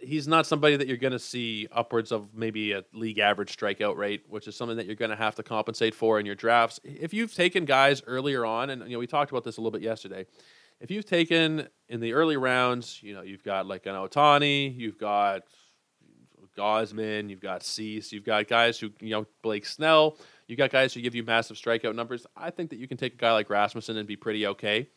he's 0.00 0.26
not 0.26 0.46
somebody 0.46 0.76
that 0.76 0.88
you're 0.88 0.96
going 0.96 1.12
to 1.12 1.18
see 1.18 1.68
upwards 1.70 2.10
of 2.10 2.34
maybe 2.34 2.72
a 2.72 2.84
league 2.92 3.18
average 3.18 3.56
strikeout 3.56 3.96
rate, 3.96 4.24
which 4.28 4.48
is 4.48 4.56
something 4.56 4.76
that 4.76 4.86
you're 4.86 4.94
going 4.94 5.10
to 5.10 5.16
have 5.16 5.34
to 5.36 5.42
compensate 5.42 5.94
for 5.94 6.18
in 6.18 6.26
your 6.26 6.34
drafts. 6.34 6.80
If 6.84 7.14
you've 7.14 7.34
taken 7.34 7.64
guys 7.64 8.02
earlier 8.06 8.44
on, 8.44 8.70
and 8.70 8.82
you 8.84 8.90
know 8.90 8.98
we 8.98 9.06
talked 9.06 9.30
about 9.30 9.44
this 9.44 9.58
a 9.58 9.60
little 9.60 9.70
bit 9.70 9.82
yesterday, 9.82 10.26
if 10.80 10.90
you've 10.90 11.04
taken 11.04 11.68
in 11.88 12.00
the 12.00 12.14
early 12.14 12.36
rounds, 12.36 13.02
you 13.02 13.14
know 13.14 13.22
you've 13.22 13.44
got 13.44 13.66
like 13.66 13.86
an 13.86 13.94
Ohtani, 13.94 14.76
you've 14.76 14.98
got 14.98 15.42
Gausman, 16.56 17.30
you've 17.30 17.40
got 17.40 17.62
Cease, 17.62 18.12
you've 18.12 18.24
got 18.24 18.48
guys 18.48 18.78
who 18.78 18.90
you 19.00 19.10
know 19.10 19.26
Blake 19.42 19.66
Snell, 19.66 20.16
you've 20.46 20.58
got 20.58 20.70
guys 20.70 20.92
who 20.94 21.00
give 21.00 21.14
you 21.14 21.22
massive 21.22 21.56
strikeout 21.56 21.94
numbers. 21.94 22.26
I 22.36 22.50
think 22.50 22.70
that 22.70 22.78
you 22.78 22.88
can 22.88 22.96
take 22.96 23.14
a 23.14 23.18
guy 23.18 23.32
like 23.32 23.50
Rasmussen 23.50 23.96
and 23.96 24.08
be 24.08 24.16
pretty 24.16 24.46
okay. 24.46 24.88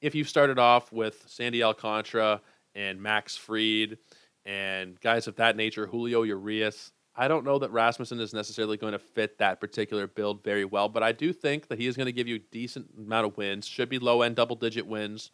If 0.00 0.14
you've 0.14 0.28
started 0.28 0.58
off 0.58 0.92
with 0.92 1.24
Sandy 1.26 1.62
Alcantara 1.62 2.40
and 2.74 3.00
Max 3.00 3.36
Fried 3.36 3.98
and 4.44 5.00
guys 5.00 5.26
of 5.26 5.36
that 5.36 5.56
nature, 5.56 5.86
Julio 5.86 6.22
Urias. 6.22 6.92
I 7.16 7.28
don't 7.28 7.44
know 7.44 7.58
that 7.60 7.70
Rasmussen 7.70 8.18
is 8.18 8.34
necessarily 8.34 8.76
going 8.76 8.92
to 8.92 8.98
fit 8.98 9.38
that 9.38 9.60
particular 9.60 10.06
build 10.06 10.42
very 10.42 10.64
well, 10.64 10.88
but 10.88 11.02
I 11.02 11.12
do 11.12 11.32
think 11.32 11.68
that 11.68 11.78
he 11.78 11.86
is 11.86 11.96
going 11.96 12.06
to 12.06 12.12
give 12.12 12.26
you 12.26 12.36
a 12.36 12.50
decent 12.50 12.90
amount 12.98 13.26
of 13.26 13.36
wins. 13.36 13.66
Should 13.66 13.88
be 13.88 13.98
low 13.98 14.22
end 14.22 14.36
double 14.36 14.56
digit 14.56 14.86
wins 14.86 15.30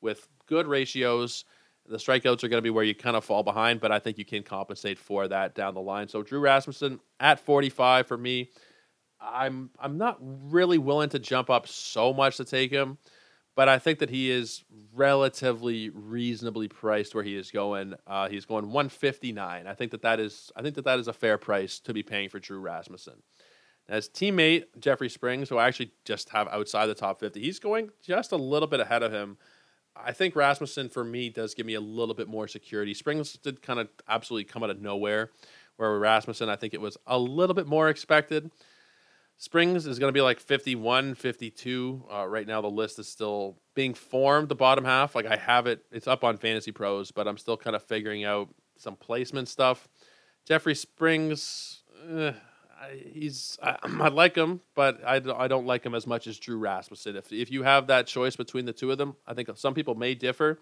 with 0.00 0.26
good 0.46 0.66
ratios. 0.66 1.44
The 1.86 1.96
strikeouts 1.96 2.42
are 2.42 2.48
going 2.48 2.58
to 2.58 2.62
be 2.62 2.70
where 2.70 2.84
you 2.84 2.94
kind 2.94 3.16
of 3.16 3.24
fall 3.24 3.42
behind, 3.42 3.80
but 3.80 3.92
I 3.92 3.98
think 3.98 4.18
you 4.18 4.24
can 4.24 4.42
compensate 4.42 4.98
for 4.98 5.28
that 5.28 5.54
down 5.54 5.74
the 5.74 5.80
line. 5.80 6.08
So 6.08 6.22
Drew 6.22 6.40
Rasmussen 6.40 7.00
at 7.20 7.40
45 7.40 8.06
for 8.06 8.16
me. 8.16 8.50
I'm 9.20 9.70
I'm 9.78 9.98
not 9.98 10.18
really 10.20 10.78
willing 10.78 11.10
to 11.10 11.20
jump 11.20 11.50
up 11.50 11.68
so 11.68 12.12
much 12.12 12.38
to 12.38 12.44
take 12.44 12.72
him 12.72 12.98
but 13.54 13.68
I 13.68 13.78
think 13.78 13.98
that 13.98 14.10
he 14.10 14.30
is 14.30 14.64
relatively 14.94 15.90
reasonably 15.90 16.68
priced 16.68 17.14
where 17.14 17.24
he 17.24 17.36
is 17.36 17.50
going. 17.50 17.94
Uh, 18.06 18.28
he's 18.28 18.44
going 18.44 18.66
159. 18.66 19.66
I 19.66 19.74
think 19.74 19.90
that 19.90 20.02
that 20.02 20.20
is 20.20 20.50
I 20.56 20.62
think 20.62 20.74
that 20.76 20.84
that 20.84 20.98
is 20.98 21.08
a 21.08 21.12
fair 21.12 21.38
price 21.38 21.78
to 21.80 21.92
be 21.92 22.02
paying 22.02 22.28
for 22.28 22.38
Drew 22.38 22.60
Rasmussen. 22.60 23.22
As 23.88 24.08
teammate 24.08 24.64
Jeffrey 24.78 25.08
Springs, 25.08 25.48
who 25.48 25.58
I 25.58 25.66
actually 25.66 25.92
just 26.04 26.30
have 26.30 26.48
outside 26.48 26.86
the 26.86 26.94
top 26.94 27.20
50, 27.20 27.40
he's 27.40 27.58
going 27.58 27.90
just 28.00 28.32
a 28.32 28.36
little 28.36 28.68
bit 28.68 28.80
ahead 28.80 29.02
of 29.02 29.12
him. 29.12 29.36
I 29.94 30.12
think 30.12 30.34
Rasmussen 30.34 30.88
for 30.88 31.04
me 31.04 31.28
does 31.28 31.52
give 31.52 31.66
me 31.66 31.74
a 31.74 31.80
little 31.80 32.14
bit 32.14 32.28
more 32.28 32.48
security. 32.48 32.94
Springs 32.94 33.34
did 33.34 33.60
kind 33.60 33.78
of 33.78 33.88
absolutely 34.08 34.44
come 34.44 34.62
out 34.62 34.70
of 34.70 34.80
nowhere, 34.80 35.30
where 35.76 35.98
Rasmussen 35.98 36.48
I 36.48 36.56
think 36.56 36.72
it 36.72 36.80
was 36.80 36.96
a 37.06 37.18
little 37.18 37.54
bit 37.54 37.66
more 37.66 37.90
expected. 37.90 38.50
Springs 39.42 39.88
is 39.88 39.98
going 39.98 40.08
to 40.08 40.16
be 40.16 40.20
like 40.20 40.38
51, 40.38 41.16
52. 41.16 42.04
Uh, 42.08 42.24
right 42.28 42.46
now, 42.46 42.60
the 42.60 42.70
list 42.70 43.00
is 43.00 43.08
still 43.08 43.56
being 43.74 43.92
formed, 43.92 44.48
the 44.48 44.54
bottom 44.54 44.84
half. 44.84 45.16
Like 45.16 45.26
I 45.26 45.34
have 45.34 45.66
it, 45.66 45.84
it's 45.90 46.06
up 46.06 46.22
on 46.22 46.36
Fantasy 46.36 46.70
Pros, 46.70 47.10
but 47.10 47.26
I'm 47.26 47.36
still 47.36 47.56
kind 47.56 47.74
of 47.74 47.82
figuring 47.82 48.22
out 48.22 48.54
some 48.76 48.94
placement 48.94 49.48
stuff. 49.48 49.88
Jeffrey 50.46 50.76
Springs, 50.76 51.82
uh, 52.08 52.34
he's, 53.12 53.58
I, 53.60 53.78
I, 53.82 54.08
like 54.10 54.36
him, 54.36 54.60
but 54.76 55.04
I, 55.04 55.16
I 55.16 55.48
don't 55.48 55.66
like 55.66 55.84
him 55.84 55.96
as 55.96 56.06
much 56.06 56.28
as 56.28 56.38
Drew 56.38 56.58
Rasmussen. 56.58 57.16
If, 57.16 57.32
if 57.32 57.50
you 57.50 57.64
have 57.64 57.88
that 57.88 58.06
choice 58.06 58.36
between 58.36 58.64
the 58.64 58.72
two 58.72 58.92
of 58.92 58.98
them, 58.98 59.16
I 59.26 59.34
think 59.34 59.50
some 59.56 59.74
people 59.74 59.96
may 59.96 60.14
differ, 60.14 60.60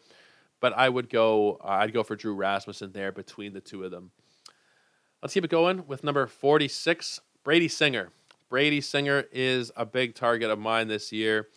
but 0.58 0.72
I 0.72 0.88
would 0.88 1.10
go, 1.10 1.58
uh, 1.62 1.68
I'd 1.68 1.92
go 1.92 2.02
for 2.02 2.16
Drew 2.16 2.32
Rasmussen 2.32 2.92
there 2.92 3.12
between 3.12 3.52
the 3.52 3.60
two 3.60 3.84
of 3.84 3.90
them. 3.90 4.10
Let's 5.20 5.34
keep 5.34 5.44
it 5.44 5.50
going 5.50 5.86
with 5.86 6.02
number 6.02 6.26
46, 6.26 7.20
Brady 7.44 7.68
Singer. 7.68 8.08
Brady 8.50 8.80
Singer 8.80 9.24
is 9.32 9.70
a 9.76 9.86
big 9.86 10.14
target 10.14 10.50
of 10.50 10.58
mine 10.58 10.88
this 10.88 11.12
year. 11.12 11.48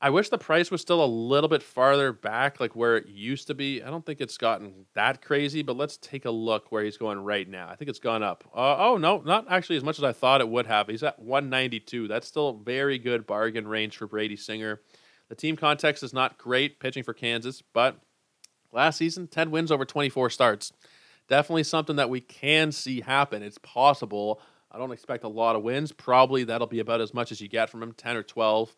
I 0.00 0.10
wish 0.10 0.28
the 0.28 0.38
price 0.38 0.70
was 0.70 0.80
still 0.80 1.02
a 1.02 1.06
little 1.06 1.48
bit 1.48 1.62
farther 1.62 2.12
back, 2.12 2.58
like 2.60 2.74
where 2.76 2.96
it 2.96 3.06
used 3.06 3.46
to 3.46 3.54
be. 3.54 3.82
I 3.82 3.88
don't 3.88 4.04
think 4.04 4.20
it's 4.20 4.36
gotten 4.36 4.86
that 4.94 5.22
crazy, 5.22 5.62
but 5.62 5.76
let's 5.76 5.96
take 5.96 6.24
a 6.24 6.30
look 6.30 6.70
where 6.70 6.84
he's 6.84 6.98
going 6.98 7.18
right 7.18 7.48
now. 7.48 7.68
I 7.68 7.76
think 7.76 7.88
it's 7.88 7.98
gone 7.98 8.22
up. 8.22 8.44
Uh, 8.54 8.76
oh, 8.78 8.96
no, 8.98 9.22
not 9.24 9.46
actually 9.50 9.76
as 9.76 9.84
much 9.84 9.98
as 9.98 10.04
I 10.04 10.12
thought 10.12 10.40
it 10.40 10.48
would 10.48 10.66
have. 10.66 10.88
He's 10.88 11.02
at 11.02 11.18
192. 11.18 12.08
That's 12.08 12.26
still 12.26 12.48
a 12.48 12.64
very 12.64 12.98
good 12.98 13.26
bargain 13.26 13.66
range 13.66 13.96
for 13.96 14.06
Brady 14.06 14.36
Singer. 14.36 14.80
The 15.28 15.34
team 15.34 15.56
context 15.56 16.02
is 16.02 16.12
not 16.12 16.38
great 16.38 16.78
pitching 16.78 17.02
for 17.02 17.14
Kansas, 17.14 17.62
but 17.72 17.98
last 18.72 18.98
season, 18.98 19.28
10 19.28 19.50
wins 19.50 19.72
over 19.72 19.84
24 19.84 20.28
starts. 20.28 20.72
Definitely 21.28 21.64
something 21.64 21.96
that 21.96 22.10
we 22.10 22.20
can 22.20 22.70
see 22.70 23.00
happen. 23.00 23.42
It's 23.42 23.58
possible 23.58 24.40
I 24.76 24.78
don't 24.78 24.92
expect 24.92 25.24
a 25.24 25.28
lot 25.28 25.56
of 25.56 25.62
wins. 25.62 25.90
Probably 25.90 26.44
that'll 26.44 26.66
be 26.66 26.80
about 26.80 27.00
as 27.00 27.14
much 27.14 27.32
as 27.32 27.40
you 27.40 27.48
get 27.48 27.70
from 27.70 27.82
him, 27.82 27.94
10 27.94 28.14
or 28.14 28.22
12. 28.22 28.74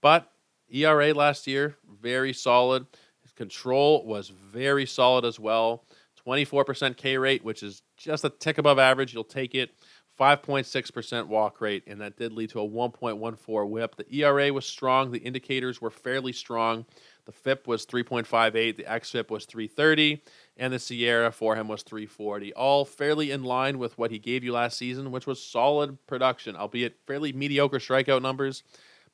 But 0.00 0.32
ERA 0.68 1.14
last 1.14 1.46
year, 1.46 1.76
very 2.02 2.32
solid. 2.32 2.86
His 3.22 3.30
control 3.30 4.04
was 4.04 4.30
very 4.30 4.84
solid 4.84 5.24
as 5.24 5.38
well. 5.38 5.84
24% 6.26 6.96
K 6.96 7.18
rate, 7.18 7.44
which 7.44 7.62
is 7.62 7.82
just 7.96 8.24
a 8.24 8.30
tick 8.30 8.58
above 8.58 8.80
average. 8.80 9.14
You'll 9.14 9.22
take 9.22 9.54
it. 9.54 9.70
5.6% 10.18 11.28
walk 11.28 11.60
rate, 11.60 11.84
and 11.86 12.00
that 12.00 12.16
did 12.16 12.32
lead 12.32 12.50
to 12.50 12.60
a 12.60 12.68
1.14 12.68 13.70
whip. 13.70 13.94
The 13.94 14.12
ERA 14.12 14.52
was 14.52 14.66
strong. 14.66 15.12
The 15.12 15.20
indicators 15.20 15.80
were 15.80 15.90
fairly 15.90 16.32
strong. 16.32 16.84
The 17.28 17.32
FIP 17.32 17.68
was 17.68 17.84
3.58, 17.84 18.76
the 18.78 18.84
XFIP 18.84 19.28
was 19.28 19.44
330, 19.44 20.22
and 20.58 20.72
the 20.72 20.78
SIERA 20.78 21.32
for 21.32 21.54
him 21.54 21.68
was 21.68 21.82
340. 21.82 22.52
All 22.54 22.84
fairly 22.84 23.30
in 23.30 23.44
line 23.44 23.78
with 23.78 23.96
what 23.96 24.10
he 24.10 24.18
gave 24.18 24.42
you 24.42 24.52
last 24.52 24.76
season, 24.76 25.12
which 25.12 25.26
was 25.26 25.42
solid 25.42 26.04
production, 26.06 26.56
albeit 26.56 26.98
fairly 27.06 27.32
mediocre 27.32 27.78
strikeout 27.78 28.20
numbers. 28.20 28.64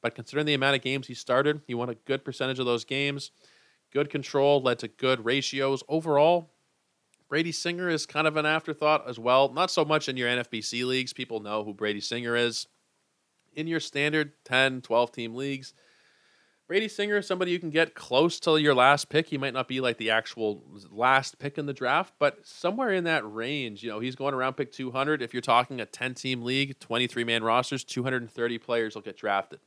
But 0.01 0.15
considering 0.15 0.47
the 0.47 0.55
amount 0.55 0.77
of 0.77 0.83
games 0.83 1.07
he 1.07 1.15
started, 1.15 1.61
he 1.67 1.75
won 1.75 1.91
a 1.91 1.95
good 1.95 2.25
percentage 2.25 2.59
of 2.59 2.67
those 2.67 2.85
games. 2.85 3.31
Good 3.93 4.11
control 4.11 4.61
led 4.61 4.79
to 4.81 4.89
good 4.89 5.25
ratios. 5.25 5.83
Overall, 5.89 6.51
Brady 7.29 7.53
Singer 7.53 7.89
is 7.89 8.07
kind 8.07 8.27
of 8.27 8.37
an 8.37 8.47
afterthought 8.47 9.09
as 9.09 9.19
well. 9.19 9.53
Not 9.53 9.71
so 9.71 9.85
much 9.85 10.09
in 10.09 10.17
your 10.17 10.29
NFBC 10.29 10.87
leagues. 10.87 11.13
People 11.13 11.41
know 11.41 11.63
who 11.63 11.75
Brady 11.75 12.01
Singer 12.01 12.37
is. 12.37 12.67
In 13.55 13.67
your 13.67 13.81
standard 13.81 14.33
10, 14.45 14.81
12 14.81 15.13
team 15.13 15.35
leagues, 15.35 15.75
Brady 16.67 16.89
Singer 16.89 17.19
is 17.19 17.27
somebody 17.27 17.51
you 17.51 17.59
can 17.59 17.69
get 17.69 17.95
close 17.95 18.41
to 18.41 18.57
your 18.57 18.75
last 18.75 19.11
pick. 19.11 19.29
He 19.29 19.37
might 19.37 19.53
not 19.53 19.69
be 19.69 19.83
like 19.83 19.99
the 19.99 20.11
actual 20.11 20.63
last 20.91 21.39
pick 21.39 21.59
in 21.59 21.67
the 21.67 21.75
draft, 21.75 22.15
but 22.19 22.39
somewhere 22.47 22.91
in 22.91 23.05
that 23.05 23.23
range. 23.31 23.83
You 23.83 23.91
know, 23.91 24.01
he's 24.01 24.17
going 24.17 24.33
around 24.33 24.55
pick 24.55 24.73
200. 24.73 25.21
If 25.21 25.35
you're 25.35 25.43
talking 25.43 25.79
a 25.79 25.85
10 25.85 26.15
team 26.15 26.43
league, 26.43 26.79
23 26.81 27.23
man 27.23 27.45
rosters, 27.45 27.85
230 27.85 28.57
players 28.57 28.95
will 28.95 29.03
get 29.03 29.19
drafted. 29.19 29.61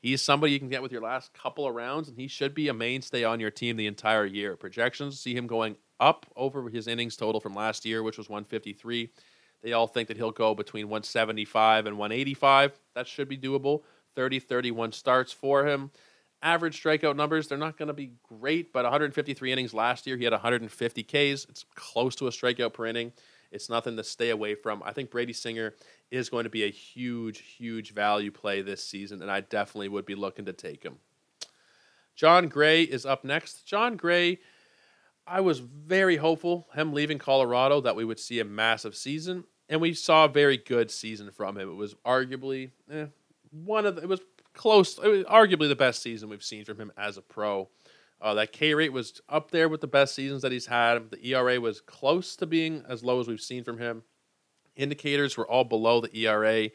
He's 0.00 0.22
somebody 0.22 0.54
you 0.54 0.58
can 0.58 0.70
get 0.70 0.80
with 0.80 0.92
your 0.92 1.02
last 1.02 1.34
couple 1.34 1.66
of 1.66 1.74
rounds, 1.74 2.08
and 2.08 2.16
he 2.16 2.26
should 2.26 2.54
be 2.54 2.68
a 2.68 2.74
mainstay 2.74 3.22
on 3.22 3.38
your 3.38 3.50
team 3.50 3.76
the 3.76 3.86
entire 3.86 4.24
year. 4.24 4.56
Projections 4.56 5.20
see 5.20 5.36
him 5.36 5.46
going 5.46 5.76
up 5.98 6.24
over 6.36 6.70
his 6.70 6.86
innings 6.86 7.16
total 7.16 7.42
from 7.42 7.52
last 7.52 7.84
year, 7.84 8.02
which 8.02 8.16
was 8.16 8.30
153. 8.30 9.10
They 9.62 9.74
all 9.74 9.86
think 9.86 10.08
that 10.08 10.16
he'll 10.16 10.30
go 10.30 10.54
between 10.54 10.86
175 10.86 11.84
and 11.84 11.98
185. 11.98 12.80
That 12.94 13.06
should 13.06 13.28
be 13.28 13.36
doable. 13.36 13.82
30 14.16 14.38
31 14.40 14.92
starts 14.92 15.32
for 15.32 15.66
him. 15.66 15.90
Average 16.42 16.82
strikeout 16.82 17.16
numbers, 17.16 17.48
they're 17.48 17.58
not 17.58 17.76
going 17.76 17.88
to 17.88 17.94
be 17.94 18.12
great, 18.22 18.72
but 18.72 18.84
153 18.84 19.52
innings 19.52 19.74
last 19.74 20.06
year. 20.06 20.16
He 20.16 20.24
had 20.24 20.32
150 20.32 21.02
Ks. 21.02 21.46
It's 21.48 21.64
close 21.74 22.14
to 22.16 22.26
a 22.28 22.30
strikeout 22.30 22.72
per 22.72 22.86
inning. 22.86 23.12
It's 23.52 23.68
nothing 23.68 23.96
to 23.96 24.04
stay 24.04 24.30
away 24.30 24.54
from. 24.54 24.82
I 24.82 24.92
think 24.92 25.10
Brady 25.10 25.32
Singer 25.32 25.74
is 26.10 26.30
going 26.30 26.44
to 26.44 26.50
be 26.50 26.64
a 26.64 26.70
huge, 26.70 27.40
huge 27.40 27.92
value 27.92 28.30
play 28.30 28.62
this 28.62 28.84
season, 28.84 29.20
and 29.22 29.30
I 29.30 29.40
definitely 29.40 29.88
would 29.88 30.06
be 30.06 30.14
looking 30.14 30.46
to 30.46 30.52
take 30.52 30.82
him. 30.82 30.98
Jon 32.14 32.48
Gray 32.48 32.84
is 32.84 33.04
up 33.04 33.24
next. 33.24 33.66
Jon 33.66 33.96
Gray 33.96 34.38
I 35.30 35.40
was 35.42 35.60
very 35.60 36.16
hopeful, 36.16 36.66
him 36.74 36.92
leaving 36.92 37.18
Colorado, 37.18 37.80
that 37.82 37.94
we 37.94 38.04
would 38.04 38.18
see 38.18 38.40
a 38.40 38.44
massive 38.44 38.96
season, 38.96 39.44
and 39.68 39.80
we 39.80 39.94
saw 39.94 40.24
a 40.24 40.28
very 40.28 40.56
good 40.56 40.90
season 40.90 41.30
from 41.30 41.56
him. 41.56 41.70
It 41.70 41.74
was 41.74 41.94
arguably 42.04 42.70
eh, 42.90 43.06
one 43.52 43.86
of 43.86 43.94
the, 43.94 44.02
it 44.02 44.08
was 44.08 44.20
close, 44.60 44.96
arguably 44.96 45.70
the 45.70 45.74
best 45.74 46.02
season 46.02 46.28
we've 46.28 46.44
seen 46.44 46.66
from 46.66 46.78
him 46.78 46.92
as 46.98 47.16
a 47.16 47.22
pro. 47.22 47.66
Uh, 48.20 48.34
that 48.34 48.52
K 48.52 48.74
rate 48.74 48.92
was 48.92 49.22
up 49.26 49.50
there 49.50 49.70
with 49.70 49.80
the 49.80 49.86
best 49.86 50.14
seasons 50.14 50.42
that 50.42 50.52
he's 50.52 50.66
had. 50.66 51.10
The 51.10 51.32
ERA 51.32 51.58
was 51.58 51.80
close 51.80 52.36
to 52.36 52.46
being 52.46 52.84
as 52.86 53.02
low 53.02 53.20
as 53.20 53.26
we've 53.26 53.40
seen 53.40 53.64
from 53.64 53.78
him. 53.78 54.02
Indicators 54.76 55.38
were 55.38 55.48
all 55.48 55.64
below 55.64 56.02
the 56.02 56.14
ERA. 56.14 56.64
You 56.64 56.70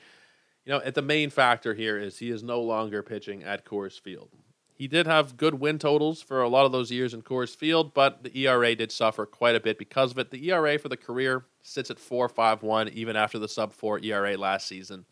know, 0.65 0.81
at 0.83 0.95
the 0.95 1.03
main 1.03 1.29
factor 1.29 1.75
here 1.75 1.99
is 1.99 2.17
he 2.17 2.31
is 2.31 2.41
no 2.41 2.59
longer 2.59 3.03
pitching 3.03 3.43
at 3.43 3.65
Coors 3.65 4.01
Field. 4.01 4.29
He 4.73 4.87
did 4.87 5.05
have 5.05 5.37
good 5.37 5.59
win 5.59 5.77
totals 5.77 6.23
for 6.23 6.41
a 6.41 6.49
lot 6.49 6.65
of 6.65 6.71
those 6.71 6.91
years 6.91 7.13
in 7.13 7.21
Coors 7.21 7.55
Field, 7.55 7.93
but 7.93 8.23
the 8.23 8.35
ERA 8.35 8.73
did 8.73 8.91
suffer 8.91 9.27
quite 9.27 9.55
a 9.55 9.59
bit 9.59 9.77
because 9.77 10.09
of 10.09 10.17
it. 10.17 10.31
The 10.31 10.49
ERA 10.49 10.79
for 10.79 10.89
the 10.89 10.97
career 10.97 11.45
sits 11.61 11.91
at 11.91 11.97
4.51 11.97 12.91
even 12.93 13.15
after 13.15 13.37
the 13.37 13.47
sub 13.47 13.73
4 13.73 13.99
ERA 13.99 14.35
last 14.35 14.67
season. 14.67 15.05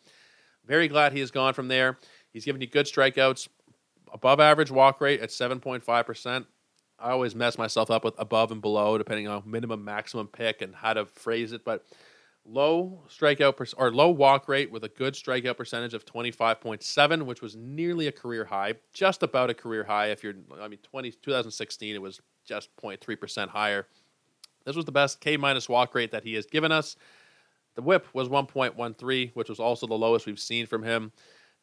Very 0.66 0.88
glad 0.88 1.12
he 1.12 1.20
has 1.20 1.30
gone 1.30 1.54
from 1.54 1.68
there. 1.68 1.98
He's 2.34 2.44
giving 2.44 2.60
you 2.60 2.66
good 2.66 2.86
strikeouts, 2.86 3.48
above 4.12 4.40
average 4.40 4.70
walk 4.70 5.00
rate 5.00 5.20
at 5.20 5.30
7.5%. 5.30 6.44
I 6.98 7.10
always 7.10 7.34
mess 7.34 7.56
myself 7.56 7.90
up 7.90 8.04
with 8.04 8.14
above 8.18 8.50
and 8.50 8.60
below, 8.60 8.98
depending 8.98 9.28
on 9.28 9.44
minimum, 9.46 9.84
maximum 9.84 10.26
pick 10.26 10.60
and 10.60 10.74
how 10.74 10.94
to 10.94 11.06
phrase 11.06 11.52
it. 11.52 11.64
But 11.64 11.86
low 12.44 13.04
strikeout 13.08 13.56
per, 13.56 13.66
or 13.76 13.92
low 13.92 14.10
walk 14.10 14.48
rate 14.48 14.70
with 14.70 14.82
a 14.82 14.88
good 14.88 15.14
strikeout 15.14 15.56
percentage 15.56 15.94
of 15.94 16.04
25.7 16.04 17.22
which 17.22 17.40
was 17.40 17.56
nearly 17.56 18.06
a 18.06 18.12
career 18.12 18.44
high 18.44 18.74
just 18.92 19.22
about 19.22 19.48
a 19.48 19.54
career 19.54 19.82
high 19.82 20.08
if 20.08 20.22
you're 20.22 20.34
i 20.60 20.68
mean 20.68 20.78
20, 20.82 21.10
2016 21.10 21.94
it 21.94 22.02
was 22.02 22.20
just 22.44 22.68
0.3% 22.76 23.48
higher 23.48 23.86
this 24.66 24.76
was 24.76 24.84
the 24.84 24.92
best 24.92 25.20
k 25.20 25.38
minus 25.38 25.70
walk 25.70 25.94
rate 25.94 26.10
that 26.10 26.22
he 26.22 26.34
has 26.34 26.44
given 26.44 26.70
us 26.70 26.96
the 27.76 27.82
whip 27.82 28.06
was 28.12 28.28
1.13 28.28 29.30
which 29.32 29.48
was 29.48 29.58
also 29.58 29.86
the 29.86 29.94
lowest 29.94 30.26
we've 30.26 30.38
seen 30.38 30.66
from 30.66 30.82
him 30.82 31.12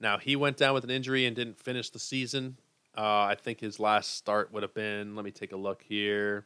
now 0.02 0.18
he 0.18 0.36
went 0.36 0.58
down 0.58 0.74
with 0.74 0.84
an 0.84 0.90
injury 0.90 1.26
and 1.26 1.36
didn't 1.36 1.58
finish 1.58 1.90
the 1.90 2.00
season 2.00 2.58
uh, 2.98 3.24
i 3.24 3.36
think 3.40 3.60
his 3.60 3.80
last 3.80 4.16
start 4.16 4.52
would 4.52 4.64
have 4.64 4.74
been 4.74 5.16
let 5.16 5.24
me 5.24 5.32
take 5.32 5.52
a 5.52 5.58
look 5.58 5.84
here 5.84 6.46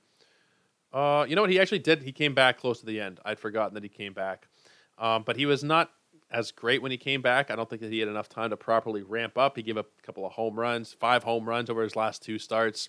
uh, 0.95 1.25
you 1.27 1.35
know 1.35 1.41
what? 1.41 1.49
He 1.49 1.59
actually 1.59 1.79
did. 1.79 2.03
He 2.03 2.13
came 2.13 2.33
back 2.33 2.57
close 2.57 2.79
to 2.79 2.85
the 2.85 3.01
end. 3.01 3.19
I'd 3.25 3.37
forgotten 3.37 3.73
that 3.73 3.83
he 3.83 3.89
came 3.89 4.13
back. 4.13 4.47
Um, 4.97 5.23
but 5.25 5.35
he 5.35 5.45
was 5.45 5.61
not 5.61 5.91
as 6.31 6.51
great 6.51 6.81
when 6.81 6.89
he 6.89 6.97
came 6.97 7.21
back. 7.21 7.51
I 7.51 7.55
don't 7.57 7.69
think 7.69 7.81
that 7.81 7.91
he 7.91 7.99
had 7.99 8.07
enough 8.07 8.29
time 8.29 8.49
to 8.51 8.57
properly 8.57 9.03
ramp 9.03 9.37
up. 9.37 9.57
He 9.57 9.61
gave 9.61 9.77
up 9.77 9.87
a 9.99 10.01
couple 10.01 10.25
of 10.25 10.31
home 10.31 10.57
runs, 10.57 10.93
five 10.93 11.23
home 11.23 11.49
runs 11.49 11.69
over 11.69 11.83
his 11.83 11.97
last 11.97 12.23
two 12.23 12.39
starts. 12.39 12.87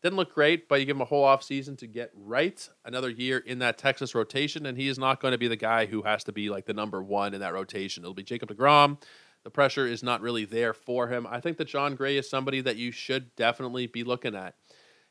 Didn't 0.00 0.16
look 0.16 0.32
great, 0.32 0.68
but 0.68 0.78
you 0.78 0.86
give 0.86 0.96
him 0.96 1.02
a 1.02 1.06
whole 1.06 1.26
offseason 1.26 1.76
to 1.78 1.88
get 1.88 2.12
right. 2.14 2.68
Another 2.84 3.10
year 3.10 3.38
in 3.38 3.58
that 3.58 3.78
Texas 3.78 4.14
rotation, 4.14 4.64
and 4.64 4.78
he 4.78 4.86
is 4.86 4.98
not 4.98 5.20
going 5.20 5.32
to 5.32 5.38
be 5.38 5.48
the 5.48 5.56
guy 5.56 5.86
who 5.86 6.02
has 6.02 6.22
to 6.24 6.32
be 6.32 6.48
like 6.50 6.66
the 6.66 6.72
number 6.72 7.02
one 7.02 7.34
in 7.34 7.40
that 7.40 7.52
rotation. 7.52 8.04
It'll 8.04 8.14
be 8.14 8.22
Jacob 8.22 8.48
DeGrom. 8.48 8.98
The 9.44 9.50
pressure 9.50 9.86
is 9.86 10.02
not 10.02 10.20
really 10.20 10.44
there 10.44 10.74
for 10.74 11.08
him. 11.08 11.26
I 11.28 11.40
think 11.40 11.56
that 11.58 11.68
Jon 11.68 11.94
Gray 11.94 12.18
is 12.18 12.28
somebody 12.28 12.60
that 12.60 12.76
you 12.76 12.92
should 12.92 13.34
definitely 13.36 13.86
be 13.86 14.04
looking 14.04 14.34
at. 14.34 14.54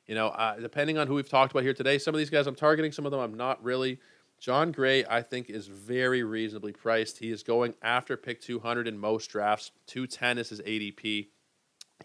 You 0.05 0.15
know, 0.15 0.27
uh, 0.27 0.55
depending 0.59 0.97
on 0.97 1.07
who 1.07 1.15
we've 1.15 1.29
talked 1.29 1.51
about 1.51 1.63
here 1.63 1.73
today, 1.73 1.97
some 1.97 2.13
of 2.13 2.19
these 2.19 2.29
guys 2.29 2.47
I'm 2.47 2.55
targeting, 2.55 2.91
some 2.91 3.05
of 3.05 3.11
them 3.11 3.21
I'm 3.21 3.35
not 3.35 3.63
really. 3.63 3.99
Jon 4.39 4.71
Gray, 4.71 5.03
I 5.05 5.21
think, 5.21 5.49
is 5.49 5.67
very 5.67 6.23
reasonably 6.23 6.71
priced. 6.71 7.19
He 7.19 7.29
is 7.29 7.43
going 7.43 7.75
after 7.81 8.15
pick 8.15 8.41
200 8.41 8.87
in 8.87 8.97
most 8.97 9.27
drafts. 9.27 9.71
210 9.87 10.37
is 10.37 10.49
his 10.49 10.61
ADP. 10.61 11.27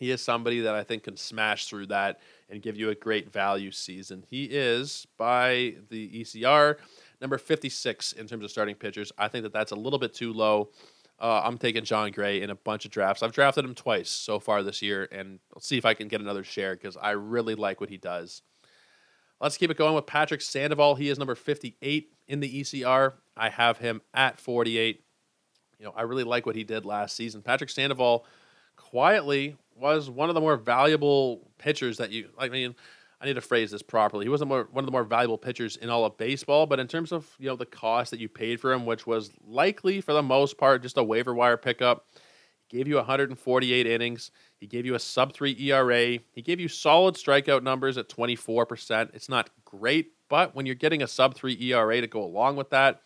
He 0.01 0.11
is 0.11 0.21
somebody 0.21 0.61
that 0.61 0.75
I 0.75 0.83
think 0.83 1.05
can 1.05 1.17
smash 1.17 1.67
through 1.67 1.87
that 1.87 2.19
and 2.51 2.61
give 2.61 2.77
you 2.77 2.91
a 2.91 2.95
great 2.95 3.33
value 3.33 3.71
season. 3.71 4.25
He 4.29 4.45
is, 4.45 5.07
by 5.17 5.77
the 5.89 6.23
ECR, 6.23 6.77
number 7.21 7.39
56 7.39 8.13
in 8.13 8.27
terms 8.27 8.45
of 8.45 8.51
starting 8.51 8.75
pitchers. 8.75 9.13
I 9.17 9.29
think 9.29 9.45
that 9.45 9.53
that's 9.53 9.71
a 9.71 9.77
little 9.77 10.01
bit 10.01 10.13
too 10.13 10.33
low. 10.33 10.71
Uh, 11.21 11.43
I'm 11.45 11.59
taking 11.59 11.85
Jon 11.85 12.11
Gray 12.11 12.43
in 12.43 12.51
a 12.51 12.55
bunch 12.55 12.85
of 12.85 12.91
drafts. 12.91 13.23
I've 13.23 13.33
drafted 13.33 13.65
him 13.65 13.75
twice 13.75 14.11
so 14.11 14.41
far 14.41 14.63
this 14.63 14.83
year, 14.83 15.09
and 15.13 15.39
I'll 15.55 15.61
see 15.61 15.79
if 15.79 15.85
I 15.85 15.95
can 15.95 16.09
get 16.09 16.21
another 16.21 16.45
share 16.45 16.75
because 16.75 16.97
I 16.97 17.13
really 17.13 17.55
like 17.55 17.81
what 17.81 17.89
he 17.89 17.97
does. 17.97 18.43
Let's 19.41 19.57
keep 19.57 19.71
it 19.71 19.77
going 19.77 19.95
with 19.95 20.07
Patrick 20.07 20.41
Sandoval. 20.41 20.97
He 20.97 21.09
is 21.09 21.19
number 21.19 21.35
58 21.35 22.09
in 22.29 22.41
the 22.41 22.61
ECR. 22.61 23.15
I 23.37 23.49
have 23.49 23.79
him 23.79 24.01
at 24.13 24.41
48. 24.41 25.05
You 25.79 25.85
know, 25.87 25.93
I 25.97 26.03
really 26.03 26.25
like 26.25 26.47
what 26.47 26.57
he 26.57 26.65
did 26.65 26.85
last 26.85 27.17
season. 27.17 27.43
Patrick 27.43 27.71
Sandoval 27.71 28.25
quietly 28.77 29.57
was 29.77 30.09
one 30.09 30.29
of 30.29 30.35
the 30.35 30.41
more 30.41 30.57
valuable 30.57 31.51
pitchers 31.59 31.99
that 31.99 32.11
you. 32.11 32.31
I 32.39 32.49
mean, 32.49 32.75
I 33.25 33.27
need 33.27 33.35
to 33.37 33.41
phrase 33.41 33.71
this 33.71 33.81
properly. 33.81 34.27
He 34.27 34.29
wasn't 34.29 34.51
one 34.51 34.69
of 34.77 34.85
the 34.85 34.93
more 34.93 35.03
valuable 35.03 35.39
pitchers 35.39 35.77
in 35.77 35.89
all 35.89 36.05
of 36.05 36.19
baseball, 36.19 36.67
but 36.67 36.79
in 36.79 36.87
terms 36.87 37.11
of 37.11 37.27
you 37.39 37.49
know 37.49 37.57
the 37.57 37.65
cost 37.65 38.11
that 38.11 38.21
you 38.21 38.29
paid 38.29 38.61
for 38.61 38.71
him, 38.71 38.85
which 38.85 39.07
was 39.07 39.31
likely 39.47 40.03
for 40.03 40.13
the 40.13 40.23
most 40.23 40.59
part 40.59 40.83
just 40.83 40.99
a 40.99 41.03
waiver 41.03 41.33
wire 41.33 41.57
pickup, 41.57 42.07
he 42.69 42.77
gave 42.77 42.87
you 42.87 42.97
148 42.97 43.87
innings. 43.87 44.31
He 44.59 44.67
gave 44.67 44.85
you 44.85 44.95
a 44.95 44.99
sub 44.99 45.33
three 45.33 45.57
ERA. 45.59 46.19
He 46.33 46.43
gave 46.43 46.61
you 46.61 46.69
solid 46.69 47.15
strikeout 47.15 47.63
numbers 47.63 47.97
at 47.97 48.11
24 48.11 48.67
percent. 48.67 49.13
It's 49.15 49.31
not 49.31 49.49
great, 49.65 50.13
but 50.29 50.55
when 50.55 50.67
you're 50.67 50.75
getting 50.75 51.03
a 51.03 51.09
sub 51.09 51.35
three 51.35 51.57
ERA 51.59 52.03
to 52.03 52.07
go 52.07 52.23
along 52.23 52.57
with 52.57 52.69
that, 52.71 53.01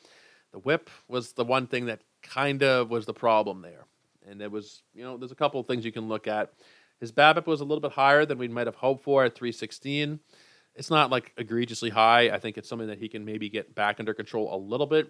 the 0.53 0.59
WHIP 0.59 0.91
was 1.07 1.35
the 1.35 1.45
one 1.45 1.69
thing 1.69 1.87
that 1.87 2.01
kind 2.23 2.65
of 2.65 2.91
was 2.91 3.07
the 3.07 3.15
problem 3.15 3.63
there. 3.63 3.85
And 4.29 4.43
it 4.43 4.51
was 4.51 4.83
you 4.95 5.05
know 5.05 5.17
there's 5.17 5.31
a 5.31 5.37
couple 5.37 5.61
of 5.61 5.69
things 5.69 5.85
you 5.85 5.93
can 5.93 6.09
look 6.09 6.27
at. 6.27 6.55
His 7.01 7.13
BABIP 7.13 7.47
was 7.47 7.61
a 7.61 7.65
little 7.65 7.81
bit 7.81 7.93
higher 7.93 8.27
than 8.27 8.39
we 8.39 8.49
might 8.49 8.67
have 8.67 8.77
hoped 8.77 9.05
for 9.05 9.25
at 9.25 9.35
316. 9.35 10.21
It's 10.75 10.91
not 10.91 11.11
like 11.11 11.33
egregiously 11.37 11.91
high. 11.91 12.31
I 12.31 12.39
think 12.39 12.59
it's 12.59 12.69
something 12.69 12.89
that 12.89 12.99
he 12.99 13.09
can 13.09 13.25
maybe 13.25 13.49
get 13.49 13.75
back 13.75 13.97
under 13.99 14.15
control 14.15 14.55
a 14.55 14.59
little 14.59 14.87
bit. 14.87 15.09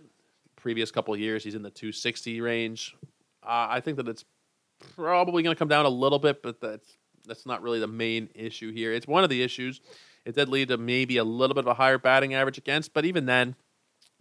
Previous 0.57 0.91
couple 0.91 1.17
years, 1.17 1.45
he's 1.45 1.55
in 1.55 1.63
the 1.63 1.71
260 1.71 2.41
range. 2.41 2.97
Uh, 3.43 3.67
I 3.71 3.81
think 3.81 3.97
that 3.99 4.09
it's 4.09 4.25
probably 4.97 5.43
going 5.43 5.55
to 5.55 5.59
come 5.59 5.69
down 5.69 5.87
a 5.87 5.91
little 5.91 6.19
bit, 6.19 6.43
but 6.43 6.61
that's 6.61 6.97
that's 7.27 7.47
not 7.47 7.63
really 7.63 7.79
the 7.79 7.87
main 7.87 8.31
issue 8.35 8.73
here. 8.73 8.93
It's 8.93 9.07
one 9.07 9.23
of 9.23 9.31
the 9.31 9.43
issues. 9.43 9.81
It 10.25 10.35
did 10.35 10.49
lead 10.49 10.69
to 10.69 10.79
maybe 10.79 11.19
a 11.19 11.25
little 11.25 11.55
bit 11.55 11.65
of 11.65 11.69
a 11.69 11.75
higher 11.75 11.99
batting 11.99 12.35
average 12.35 12.59
against, 12.59 12.95
but 12.95 13.05
even 13.05 13.27
then, 13.27 13.55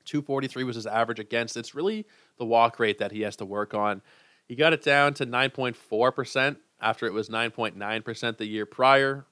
243 0.05 0.63
was 0.63 0.75
his 0.75 0.85
average 0.85 1.19
against. 1.19 1.57
It's 1.57 1.73
really 1.73 2.05
the 2.37 2.45
walk 2.45 2.79
rate 2.79 2.97
that 2.99 3.11
he 3.11 3.21
has 3.21 3.35
to 3.37 3.45
work 3.45 3.73
on. 3.73 4.01
He 4.47 4.55
got 4.55 4.73
it 4.73 4.81
down 4.81 5.13
to 5.15 5.25
9.4% 5.25 6.57
after 6.81 7.05
it 7.05 7.13
was 7.13 7.29
9.9% 7.29 8.37
the 8.37 8.45
year 8.45 8.65
prior. 8.65 9.25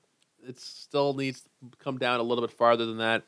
It 0.48 0.60
still 0.60 1.14
needs 1.14 1.42
to 1.42 1.50
come 1.80 1.98
down 1.98 2.20
a 2.20 2.24
little 2.24 2.46
bit 2.46 2.56
farther 2.56 2.86
than 2.86 2.98
that. 2.98 3.24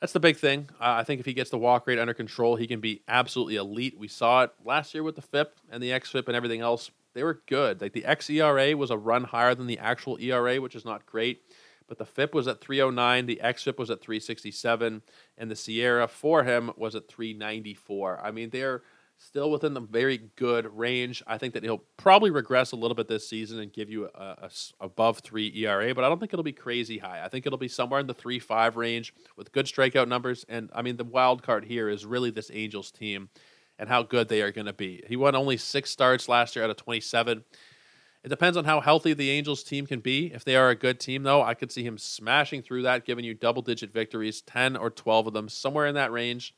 That's 0.00 0.12
the 0.12 0.20
big 0.20 0.36
thing. 0.36 0.68
Uh, 0.80 0.98
I 0.98 1.04
think 1.04 1.20
if 1.20 1.26
he 1.26 1.32
gets 1.32 1.50
the 1.50 1.58
walk 1.58 1.86
rate 1.86 1.98
under 1.98 2.14
control, 2.14 2.56
he 2.56 2.66
can 2.66 2.80
be 2.80 3.02
absolutely 3.06 3.54
elite. 3.54 3.96
We 3.96 4.08
saw 4.08 4.42
it 4.42 4.50
last 4.64 4.94
year 4.94 5.04
with 5.04 5.14
the 5.14 5.22
FIP 5.22 5.56
and 5.70 5.80
the 5.80 5.90
XFIP 5.90 6.26
and 6.26 6.34
everything 6.34 6.60
else. 6.60 6.90
They 7.14 7.22
were 7.22 7.40
good. 7.46 7.80
Like 7.80 7.92
the 7.92 8.02
XERA 8.02 8.74
was 8.74 8.90
a 8.90 8.96
run 8.96 9.22
higher 9.24 9.54
than 9.54 9.68
the 9.68 9.78
actual 9.78 10.18
ERA, 10.20 10.60
which 10.60 10.74
is 10.74 10.84
not 10.84 11.06
great. 11.06 11.42
But 11.86 11.98
the 11.98 12.06
FIP 12.06 12.34
was 12.34 12.48
at 12.48 12.60
309, 12.60 13.26
the 13.26 13.40
XFIP 13.44 13.78
was 13.78 13.90
at 13.90 14.00
367, 14.00 15.02
and 15.36 15.50
the 15.50 15.54
SIERA 15.54 16.08
for 16.08 16.42
him 16.42 16.72
was 16.76 16.94
at 16.94 17.06
394. 17.06 18.20
I 18.24 18.30
mean, 18.30 18.50
they're 18.50 18.82
still 19.24 19.50
within 19.50 19.74
the 19.74 19.80
very 19.80 20.18
good 20.36 20.66
range. 20.76 21.22
I 21.26 21.38
think 21.38 21.54
that 21.54 21.62
he'll 21.62 21.84
probably 21.96 22.30
regress 22.30 22.72
a 22.72 22.76
little 22.76 22.94
bit 22.94 23.08
this 23.08 23.28
season 23.28 23.60
and 23.60 23.72
give 23.72 23.88
you 23.88 24.08
a, 24.14 24.18
a, 24.18 24.50
above 24.80 25.20
three 25.20 25.52
ERA, 25.54 25.94
but 25.94 26.04
I 26.04 26.08
don't 26.08 26.18
think 26.18 26.32
it'll 26.32 26.42
be 26.42 26.52
crazy 26.52 26.98
high. 26.98 27.22
I 27.24 27.28
think 27.28 27.46
it'll 27.46 27.58
be 27.58 27.68
somewhere 27.68 28.00
in 28.00 28.06
the 28.06 28.14
three 28.14 28.38
five 28.38 28.76
range 28.76 29.14
with 29.36 29.52
good 29.52 29.66
strikeout 29.66 30.08
numbers. 30.08 30.44
And 30.48 30.70
I 30.74 30.82
mean, 30.82 30.96
the 30.96 31.04
wild 31.04 31.42
card 31.42 31.64
here 31.64 31.88
is 31.88 32.04
really 32.04 32.30
this 32.30 32.50
Angels 32.52 32.90
team 32.90 33.28
and 33.78 33.88
how 33.88 34.02
good 34.02 34.28
they 34.28 34.42
are 34.42 34.52
going 34.52 34.66
to 34.66 34.72
be. 34.72 35.02
He 35.06 35.16
won 35.16 35.34
only 35.34 35.56
six 35.56 35.90
starts 35.90 36.28
last 36.28 36.56
year 36.56 36.64
out 36.64 36.70
of 36.70 36.76
twenty 36.76 37.00
seven. 37.00 37.44
It 38.24 38.28
depends 38.28 38.56
on 38.56 38.64
how 38.64 38.80
healthy 38.80 39.14
the 39.14 39.30
Angels 39.30 39.64
team 39.64 39.84
can 39.84 39.98
be. 39.98 40.32
If 40.32 40.44
they 40.44 40.54
are 40.54 40.70
a 40.70 40.76
good 40.76 41.00
team, 41.00 41.24
though, 41.24 41.42
I 41.42 41.54
could 41.54 41.72
see 41.72 41.82
him 41.82 41.98
smashing 41.98 42.62
through 42.62 42.82
that, 42.82 43.04
giving 43.04 43.24
you 43.24 43.34
double 43.34 43.62
digit 43.62 43.92
victories, 43.92 44.42
10 44.42 44.76
or 44.76 44.90
12 44.90 45.26
of 45.26 45.32
them, 45.32 45.48
somewhere 45.48 45.86
in 45.86 45.96
that 45.96 46.12
range 46.12 46.54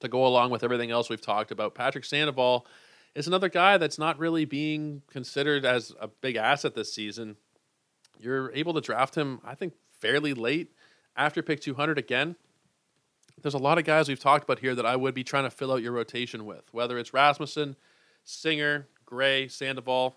to 0.00 0.08
go 0.08 0.26
along 0.26 0.50
with 0.50 0.62
everything 0.62 0.90
else 0.90 1.08
we've 1.08 1.20
talked 1.20 1.50
about. 1.50 1.74
Patrick 1.74 2.04
Sandoval 2.04 2.66
is 3.14 3.26
another 3.26 3.48
guy 3.48 3.78
that's 3.78 3.98
not 3.98 4.18
really 4.18 4.44
being 4.44 5.02
considered 5.10 5.64
as 5.64 5.92
a 6.00 6.08
big 6.08 6.36
asset 6.36 6.74
this 6.74 6.92
season. 6.92 7.36
You're 8.18 8.52
able 8.52 8.74
to 8.74 8.80
draft 8.80 9.14
him, 9.14 9.40
I 9.44 9.54
think, 9.54 9.74
fairly 10.00 10.34
late 10.34 10.72
after 11.16 11.42
pick 11.42 11.60
200 11.60 11.98
again. 11.98 12.36
There's 13.42 13.54
a 13.54 13.58
lot 13.58 13.78
of 13.78 13.84
guys 13.84 14.08
we've 14.08 14.20
talked 14.20 14.44
about 14.44 14.58
here 14.58 14.74
that 14.74 14.86
I 14.86 14.96
would 14.96 15.14
be 15.14 15.24
trying 15.24 15.44
to 15.44 15.50
fill 15.50 15.72
out 15.72 15.82
your 15.82 15.92
rotation 15.92 16.46
with, 16.46 16.64
whether 16.72 16.98
it's 16.98 17.12
Rasmussen, 17.12 17.76
Singer, 18.24 18.88
Gray, 19.04 19.48
Sandoval, 19.48 20.16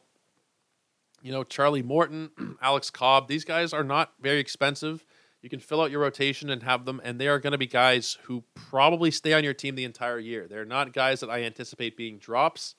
you 1.21 1.31
know, 1.31 1.43
Charlie 1.43 1.83
Morton, 1.83 2.31
Alex 2.61 2.89
Cobb. 2.89 3.27
These 3.27 3.45
guys 3.45 3.73
are 3.73 3.83
not 3.83 4.13
very 4.21 4.39
expensive. 4.39 5.05
You 5.41 5.49
can 5.49 5.59
fill 5.59 5.81
out 5.81 5.91
your 5.91 6.01
rotation 6.01 6.49
and 6.49 6.63
have 6.63 6.85
them, 6.85 6.99
and 7.03 7.19
they 7.19 7.27
are 7.27 7.39
going 7.39 7.51
to 7.51 7.57
be 7.57 7.67
guys 7.67 8.17
who 8.23 8.43
probably 8.55 9.09
stay 9.09 9.33
on 9.33 9.43
your 9.43 9.53
team 9.53 9.75
the 9.75 9.85
entire 9.85 10.19
year. 10.19 10.47
They're 10.49 10.65
not 10.65 10.93
guys 10.93 11.21
that 11.21 11.29
I 11.29 11.43
anticipate 11.43 11.95
being 11.95 12.17
drops. 12.17 12.75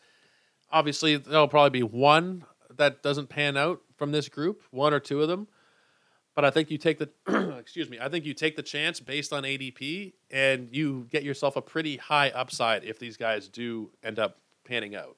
Obviously, 0.70 1.16
there'll 1.16 1.48
probably 1.48 1.80
be 1.80 1.82
one 1.82 2.44
that 2.76 3.02
doesn't 3.02 3.28
pan 3.28 3.56
out 3.56 3.80
from 3.96 4.12
this 4.12 4.28
group, 4.28 4.62
one 4.70 4.92
or 4.92 5.00
two 5.00 5.22
of 5.22 5.28
them. 5.28 5.48
But 6.34 6.44
I 6.44 6.50
think 6.50 6.70
you 6.70 6.78
take 6.78 6.98
the 6.98 7.10
excuse 7.58 7.90
me, 7.90 7.98
I 8.00 8.08
think 8.08 8.24
you 8.24 8.34
take 8.34 8.56
the 8.56 8.62
chance 8.62 9.00
based 9.00 9.32
on 9.32 9.42
ADP 9.42 10.12
and 10.30 10.68
you 10.70 11.06
get 11.10 11.22
yourself 11.22 11.56
a 11.56 11.62
pretty 11.62 11.96
high 11.96 12.30
upside 12.30 12.84
if 12.84 12.98
these 12.98 13.16
guys 13.16 13.48
do 13.48 13.90
end 14.02 14.18
up 14.18 14.38
panning 14.64 14.94
out. 14.94 15.16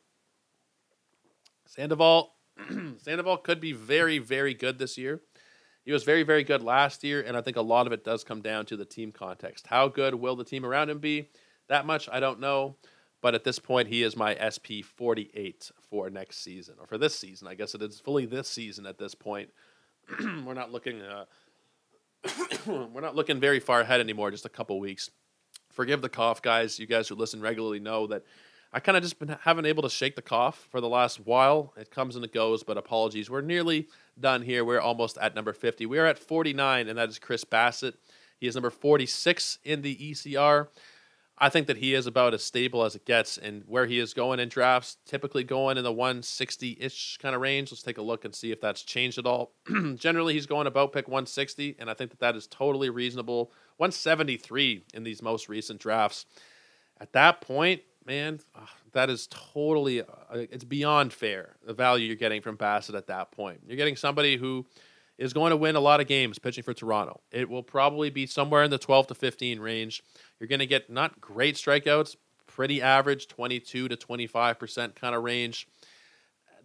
Sandoval 1.67 2.33
Sandoval 2.99 3.39
could 3.39 3.61
be 3.61 3.73
very, 3.73 4.19
very 4.19 4.55
good 4.55 4.79
this 4.79 4.97
year. 4.97 5.21
He 5.85 5.93
was 5.93 6.05
very, 6.05 6.23
very 6.23 6.45
good 6.45 6.63
last 6.63 7.03
year, 7.03 7.23
and 7.23 7.37
I 7.37 7.41
think 7.41 7.57
a 7.57 7.63
lot 7.63 7.87
of 7.87 7.93
it 7.93 8.05
does 8.05 8.23
come 8.23 8.41
down 8.41 8.67
to 8.67 8.77
the 8.77 8.85
team 8.85 9.11
context. 9.11 9.67
How 9.67 9.89
good 9.89 10.15
will 10.15 10.37
the 10.37 10.45
team 10.45 10.65
around 10.65 10.91
him 10.91 10.99
be? 10.99 11.29
That 11.69 11.87
much 11.87 12.09
I 12.11 12.21
don't 12.21 12.41
know, 12.41 12.77
but 13.21 13.35
at 13.35 13.45
this 13.45 13.59
point, 13.59 13.89
he 13.89 14.03
is 14.03 14.17
my 14.17 14.37
SP 14.39 14.85
48 14.85 15.73
for 15.91 16.09
next 16.11 16.39
season, 16.43 16.77
or 16.79 16.87
for 16.87 16.99
this 16.99 17.19
season. 17.19 17.49
I 17.49 17.55
guess 17.55 17.75
it 17.75 17.83
is 17.83 18.01
fully 18.01 18.27
this 18.27 18.49
season 18.49 18.87
at 18.87 18.99
this 18.99 19.15
point. 19.15 19.51
we're 20.21 20.55
not 20.55 20.71
looking. 20.71 21.01
Uh, 21.03 21.25
we're 22.67 23.01
not 23.01 23.17
looking 23.17 23.41
very 23.41 23.59
far 23.59 23.81
ahead 23.81 24.01
anymore. 24.01 24.31
Just 24.31 24.47
a 24.47 24.51
couple 24.51 24.79
weeks. 24.79 25.11
Forgive 25.71 26.03
the 26.03 26.09
cough, 26.09 26.43
guys. 26.43 26.79
You 26.79 26.87
guys 26.87 27.09
who 27.09 27.15
listen 27.15 27.41
regularly 27.41 27.81
know 27.81 28.07
that 28.09 28.23
I 28.73 28.81
kind 28.81 28.97
of 28.97 29.03
just 29.03 29.19
been 29.19 29.37
haven't 29.43 29.67
able 29.67 29.83
to 29.83 29.91
shake 29.91 30.17
the 30.17 30.23
cough 30.23 30.67
for 30.71 30.81
the 30.81 30.89
last 30.89 31.21
while. 31.21 31.75
It 31.77 31.91
comes 31.91 32.17
and 32.17 32.25
it 32.25 32.33
goes, 32.33 32.63
but 32.63 32.79
apologies. 32.79 33.29
We're 33.29 33.43
nearly 33.43 33.89
done 34.19 34.43
here. 34.43 34.65
We're 34.65 34.81
almost 34.81 35.19
at 35.19 35.35
number 35.35 35.53
50. 35.53 35.85
We 35.85 35.99
are 35.99 36.07
at 36.07 36.19
49, 36.19 36.89
and 36.89 36.97
that 36.97 37.11
is 37.11 37.19
Chris 37.19 37.45
Bassitt. 37.45 37.95
He 38.39 38.47
is 38.47 38.55
number 38.55 38.71
46 38.71 39.59
in 39.63 39.83
the 39.83 39.95
ECR. 39.95 40.69
I 41.37 41.49
think 41.49 41.67
that 41.67 41.79
he 41.79 41.93
is 41.93 42.07
about 42.07 42.35
as 42.35 42.43
stable 42.45 42.85
as 42.85 42.95
it 42.95 43.05
gets, 43.05 43.37
and 43.37 43.63
where 43.67 43.87
he 43.87 43.99
is 43.99 44.15
going 44.15 44.41
in 44.41 44.49
drafts, 44.49 44.97
typically 45.05 45.45
going 45.45 45.77
in 45.77 45.85
the 45.85 45.93
160 45.93 46.79
ish 46.81 47.19
kind 47.21 47.35
of 47.35 47.41
range. 47.41 47.73
Let's 47.73 47.83
take 47.83 47.99
a 47.99 48.03
look 48.03 48.25
and 48.25 48.35
see 48.35 48.53
if 48.53 48.61
that's 48.61 48.83
changed 48.83 49.19
at 49.19 49.27
all. 49.27 49.53
Generally, 49.97 50.35
he's 50.35 50.47
going 50.47 50.67
about 50.67 50.93
pick 50.93 51.09
160, 51.09 51.77
and 51.79 51.91
I 51.91 51.95
think 51.95 52.11
that 52.11 52.21
that 52.21 52.37
is 52.37 52.47
totally 52.47 52.91
reasonable. 52.91 53.53
173 53.77 54.85
in 54.95 55.03
these 55.03 55.21
most 55.21 55.49
recent 55.49 55.81
drafts. 55.81 56.25
At 57.01 57.13
that 57.15 57.41
point, 57.41 57.83
man, 58.07 58.41
that 58.93 59.11
is 59.11 59.29
totally 59.31 60.03
uh, 60.03 60.07
it's 60.33 60.65
beyond 60.65 61.13
fair 61.13 61.57
the 61.65 61.75
value 61.75 62.07
you're 62.07 62.17
getting 62.17 62.43
from 62.43 62.57
Bassitt 62.57 62.95
at 62.95 63.07
that 63.07 63.33
point. 63.33 63.61
You're 63.67 63.77
getting 63.77 63.97
somebody 63.97 64.37
who 64.37 64.67
is 65.19 65.33
going 65.33 65.51
to 65.51 65.57
win 65.57 65.77
a 65.77 65.81
lot 65.81 66.01
of 66.01 66.07
games 66.07 66.39
pitching 66.39 66.65
for 66.65 66.75
Toronto. 66.75 67.21
It 67.31 67.49
will 67.49 67.63
probably 67.63 68.11
be 68.11 68.27
somewhere 68.27 68.63
in 68.63 68.71
the 68.71 68.79
12 68.79 69.09
to 69.09 69.15
15 69.15 69.61
range. 69.61 70.03
You're 70.41 70.49
going 70.49 70.59
to 70.59 70.67
get 70.67 70.91
not 70.91 71.21
great 71.21 71.57
strikeouts, 71.57 72.17
pretty 72.47 72.83
average 72.83 73.29
22 73.29 73.89
to 73.89 73.97
25% 73.97 74.95
kind 74.95 75.15
of 75.15 75.23
range. 75.23 75.69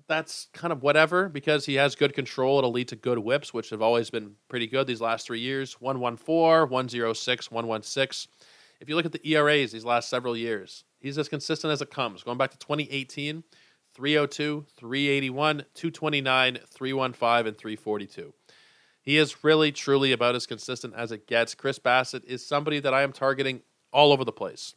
That's 0.08 0.48
kind 0.54 0.72
of 0.72 0.82
whatever 0.82 1.28
because 1.28 1.66
he 1.66 1.76
has 1.76 1.96
good 1.96 2.14
control. 2.14 2.58
It'll 2.58 2.72
lead 2.72 2.88
to 2.90 2.96
good 2.96 3.20
whips, 3.20 3.54
which 3.54 3.70
have 3.72 3.82
always 3.82 4.10
been 4.10 4.36
pretty 4.48 4.68
good 4.68 4.88
these 4.88 5.02
last 5.02 5.28
three 5.28 5.42
years 5.42 5.74
114, 5.82 6.70
106, 6.70 7.52
116. 7.52 8.32
If 8.80 8.88
you 8.88 8.96
look 8.96 9.06
at 9.06 9.12
the 9.12 9.28
ERAs 9.30 9.72
these 9.72 9.84
last 9.84 10.10
several 10.10 10.38
years, 10.38 10.86
he's 11.00 11.18
as 11.18 11.30
consistent 11.30 11.72
as 11.72 11.82
it 11.82 11.92
comes. 11.92 12.24
Going 12.24 12.38
back 12.38 12.52
to 12.52 12.58
2018, 12.58 13.44
302, 13.94 14.66
381, 14.78 15.58
229, 15.74 16.60
315, 16.70 17.48
and 17.48 17.58
342. 17.58 18.34
He 19.02 19.18
is 19.18 19.44
really, 19.44 19.72
truly 19.72 20.12
about 20.12 20.36
as 20.36 20.46
consistent 20.46 20.94
as 20.96 21.12
it 21.12 21.28
gets. 21.28 21.56
Chris 21.56 21.80
Bassitt 21.80 22.26
is 22.26 22.46
somebody 22.46 22.80
that 22.82 22.94
I 22.94 23.04
am 23.04 23.14
targeting 23.14 23.62
all 23.92 24.12
over 24.12 24.26
the 24.26 24.32
place. 24.32 24.76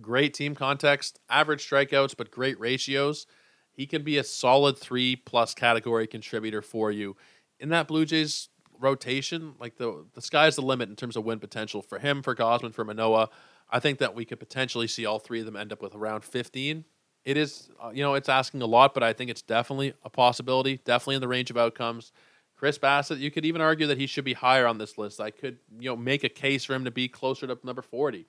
Great 0.00 0.32
team 0.32 0.54
context, 0.54 1.18
average 1.28 1.68
strikeouts, 1.68 2.16
but 2.16 2.30
great 2.30 2.58
ratios. 2.60 3.26
He 3.72 3.86
can 3.86 4.02
be 4.02 4.16
a 4.16 4.24
solid 4.24 4.78
three 4.78 5.16
plus 5.16 5.54
category 5.54 6.06
contributor 6.06 6.62
for 6.62 6.92
you. 6.92 7.16
In 7.58 7.68
that 7.70 7.88
Blue 7.88 8.04
Jays 8.04 8.48
rotation, 8.78 9.54
like 9.58 9.76
the 9.76 10.06
the 10.14 10.22
sky's 10.22 10.56
the 10.56 10.62
limit 10.62 10.88
in 10.88 10.96
terms 10.96 11.16
of 11.16 11.24
win 11.24 11.40
potential 11.40 11.82
for 11.82 11.98
him, 11.98 12.22
for 12.22 12.34
Gausman, 12.34 12.72
for 12.72 12.84
Manoah. 12.84 13.28
I 13.70 13.80
think 13.80 13.98
that 13.98 14.14
we 14.14 14.24
could 14.24 14.38
potentially 14.38 14.86
see 14.86 15.06
all 15.06 15.18
three 15.18 15.40
of 15.40 15.46
them 15.46 15.56
end 15.56 15.72
up 15.72 15.82
with 15.82 15.94
around 15.94 16.24
15. 16.24 16.84
It 17.24 17.36
is, 17.36 17.68
uh, 17.82 17.90
you 17.92 18.02
know, 18.02 18.14
it's 18.14 18.28
asking 18.28 18.62
a 18.62 18.66
lot, 18.66 18.94
but 18.94 19.02
I 19.02 19.12
think 19.12 19.30
it's 19.30 19.42
definitely 19.42 19.92
a 20.04 20.08
possibility, 20.10 20.80
definitely 20.84 21.16
in 21.16 21.20
the 21.20 21.28
range 21.28 21.50
of 21.50 21.56
outcomes. 21.56 22.12
Chris 22.56 22.78
Bassitt, 22.78 23.18
you 23.18 23.30
could 23.30 23.44
even 23.44 23.60
argue 23.60 23.86
that 23.86 23.98
he 23.98 24.06
should 24.06 24.24
be 24.24 24.32
higher 24.32 24.66
on 24.66 24.78
this 24.78 24.98
list. 24.98 25.20
I 25.20 25.30
could, 25.30 25.58
you 25.78 25.90
know, 25.90 25.96
make 25.96 26.24
a 26.24 26.28
case 26.28 26.64
for 26.64 26.74
him 26.74 26.84
to 26.86 26.90
be 26.90 27.06
closer 27.06 27.46
to 27.46 27.58
number 27.62 27.82
40. 27.82 28.26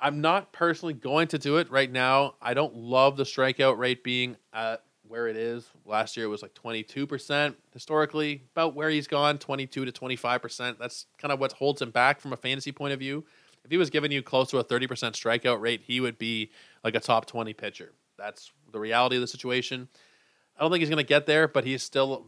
I'm 0.00 0.20
not 0.20 0.52
personally 0.52 0.94
going 0.94 1.28
to 1.28 1.38
do 1.38 1.58
it 1.58 1.70
right 1.70 1.90
now. 1.90 2.34
I 2.42 2.54
don't 2.54 2.74
love 2.74 3.16
the 3.16 3.22
strikeout 3.22 3.78
rate 3.78 4.02
being 4.02 4.36
at 4.52 4.82
where 5.06 5.28
it 5.28 5.36
is. 5.36 5.70
Last 5.86 6.16
year 6.16 6.26
it 6.26 6.28
was 6.28 6.42
like 6.42 6.54
22%. 6.54 7.54
Historically, 7.72 8.42
about 8.54 8.74
where 8.74 8.90
he's 8.90 9.06
gone, 9.06 9.38
22 9.38 9.84
to 9.84 9.92
25%. 9.92 10.78
That's 10.78 11.06
kind 11.18 11.30
of 11.30 11.38
what 11.38 11.52
holds 11.52 11.80
him 11.80 11.90
back 11.90 12.20
from 12.20 12.32
a 12.32 12.36
fantasy 12.36 12.72
point 12.72 12.92
of 12.92 12.98
view 12.98 13.24
if 13.64 13.70
he 13.70 13.76
was 13.76 13.90
giving 13.90 14.12
you 14.12 14.22
close 14.22 14.50
to 14.50 14.58
a 14.58 14.64
30% 14.64 14.86
strikeout 15.12 15.60
rate, 15.60 15.82
he 15.86 16.00
would 16.00 16.18
be 16.18 16.50
like 16.82 16.94
a 16.94 17.00
top 17.00 17.26
20 17.26 17.52
pitcher. 17.54 17.92
That's 18.18 18.52
the 18.72 18.80
reality 18.80 19.16
of 19.16 19.20
the 19.20 19.28
situation. 19.28 19.88
I 20.56 20.62
don't 20.62 20.70
think 20.70 20.80
he's 20.80 20.90
going 20.90 20.98
to 20.98 21.08
get 21.08 21.26
there, 21.26 21.48
but 21.48 21.64
he's 21.64 21.82
still 21.82 22.26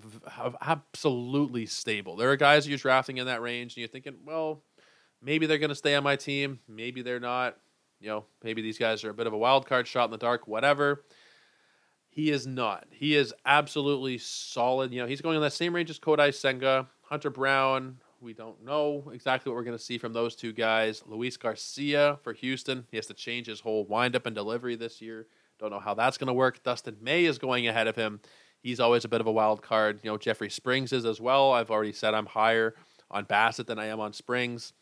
absolutely 0.61 1.66
stable. 1.66 2.16
There 2.16 2.30
are 2.30 2.37
guys 2.37 2.66
you're 2.66 2.78
drafting 2.78 3.18
in 3.18 3.26
that 3.26 3.43
range, 3.43 3.74
and 3.74 3.78
you're 3.78 3.89
thinking, 3.89 4.14
well, 4.24 4.62
maybe 5.22 5.47
they're 5.47 5.59
going 5.59 5.68
to 5.68 5.74
stay 5.74 5.95
on 5.95 6.03
my 6.05 6.16
team. 6.16 6.61
Maybe 6.68 7.03
they're 7.03 7.20
not. 7.20 7.57
You 8.01 8.09
know, 8.09 8.24
maybe 8.43 8.61
these 8.61 8.78
guys 8.78 9.05
are 9.05 9.11
a 9.11 9.14
bit 9.14 9.26
of 9.26 9.32
a 9.32 9.39
wild 9.39 9.66
card 9.66 9.87
shot 9.87 10.07
in 10.07 10.11
the 10.11 10.18
dark, 10.18 10.47
whatever. 10.47 11.05
He 12.11 12.30
is 12.30 12.47
not. 12.47 12.87
He 12.91 13.14
is 13.14 13.35
absolutely 13.45 14.18
solid. 14.18 14.93
You 14.93 15.01
know, 15.01 15.07
he's 15.07 15.20
going 15.20 15.37
in 15.37 15.43
that 15.43 15.53
same 15.53 15.74
range 15.74 15.91
as 15.91 15.99
Kodai 15.99 16.35
Senga, 16.35 16.87
Hunter 17.03 17.30
Brown, 17.30 17.99
we 18.25 18.33
don't 18.33 18.64
know 18.64 19.11
exactly 19.12 19.51
what 19.51 19.57
we're 19.57 19.64
going 19.64 19.77
to 19.77 19.83
see 19.83 19.99
from 19.99 20.14
those 20.14 20.35
two 20.35 20.53
guys. 20.53 21.03
Luis 21.07 21.37
Garcia 21.37 22.18
for 22.22 22.33
Houston. 22.33 22.87
He 22.91 22.97
has 22.97 23.07
to 23.07 23.14
change 23.14 23.47
his 23.47 23.61
whole 23.61 23.85
windup 23.85 24.25
and 24.27 24.35
delivery 24.35 24.77
this 24.77 25.03
year. 25.03 25.27
Don't 25.61 25.70
know 25.70 25.79
how 25.79 25.95
that's 25.95 26.16
going 26.16 26.29
to 26.29 26.33
work. 26.33 26.62
Dustin 26.62 26.97
May 27.01 27.27
is 27.27 27.39
going 27.39 27.68
ahead 27.68 27.87
of 27.87 27.95
him. 27.95 28.20
He's 28.62 28.81
always 28.81 29.05
a 29.05 29.09
bit 29.09 29.20
of 29.20 29.27
a 29.27 29.33
wild 29.33 29.62
card. 29.62 30.01
You 30.03 30.11
know, 30.11 30.16
Jeffrey 30.16 30.49
Springs 30.49 30.93
is 30.93 31.05
as 31.05 31.20
well. 31.20 31.53
I've 31.53 31.70
already 31.70 31.93
said 31.93 32.14
I'm 32.14 32.27
higher 32.27 32.75
on 33.11 33.27
Bassitt 33.27 33.66
than 33.66 33.79
I 33.79 33.87
am 33.87 34.01
on 34.01 34.14
Springs. 34.14 34.72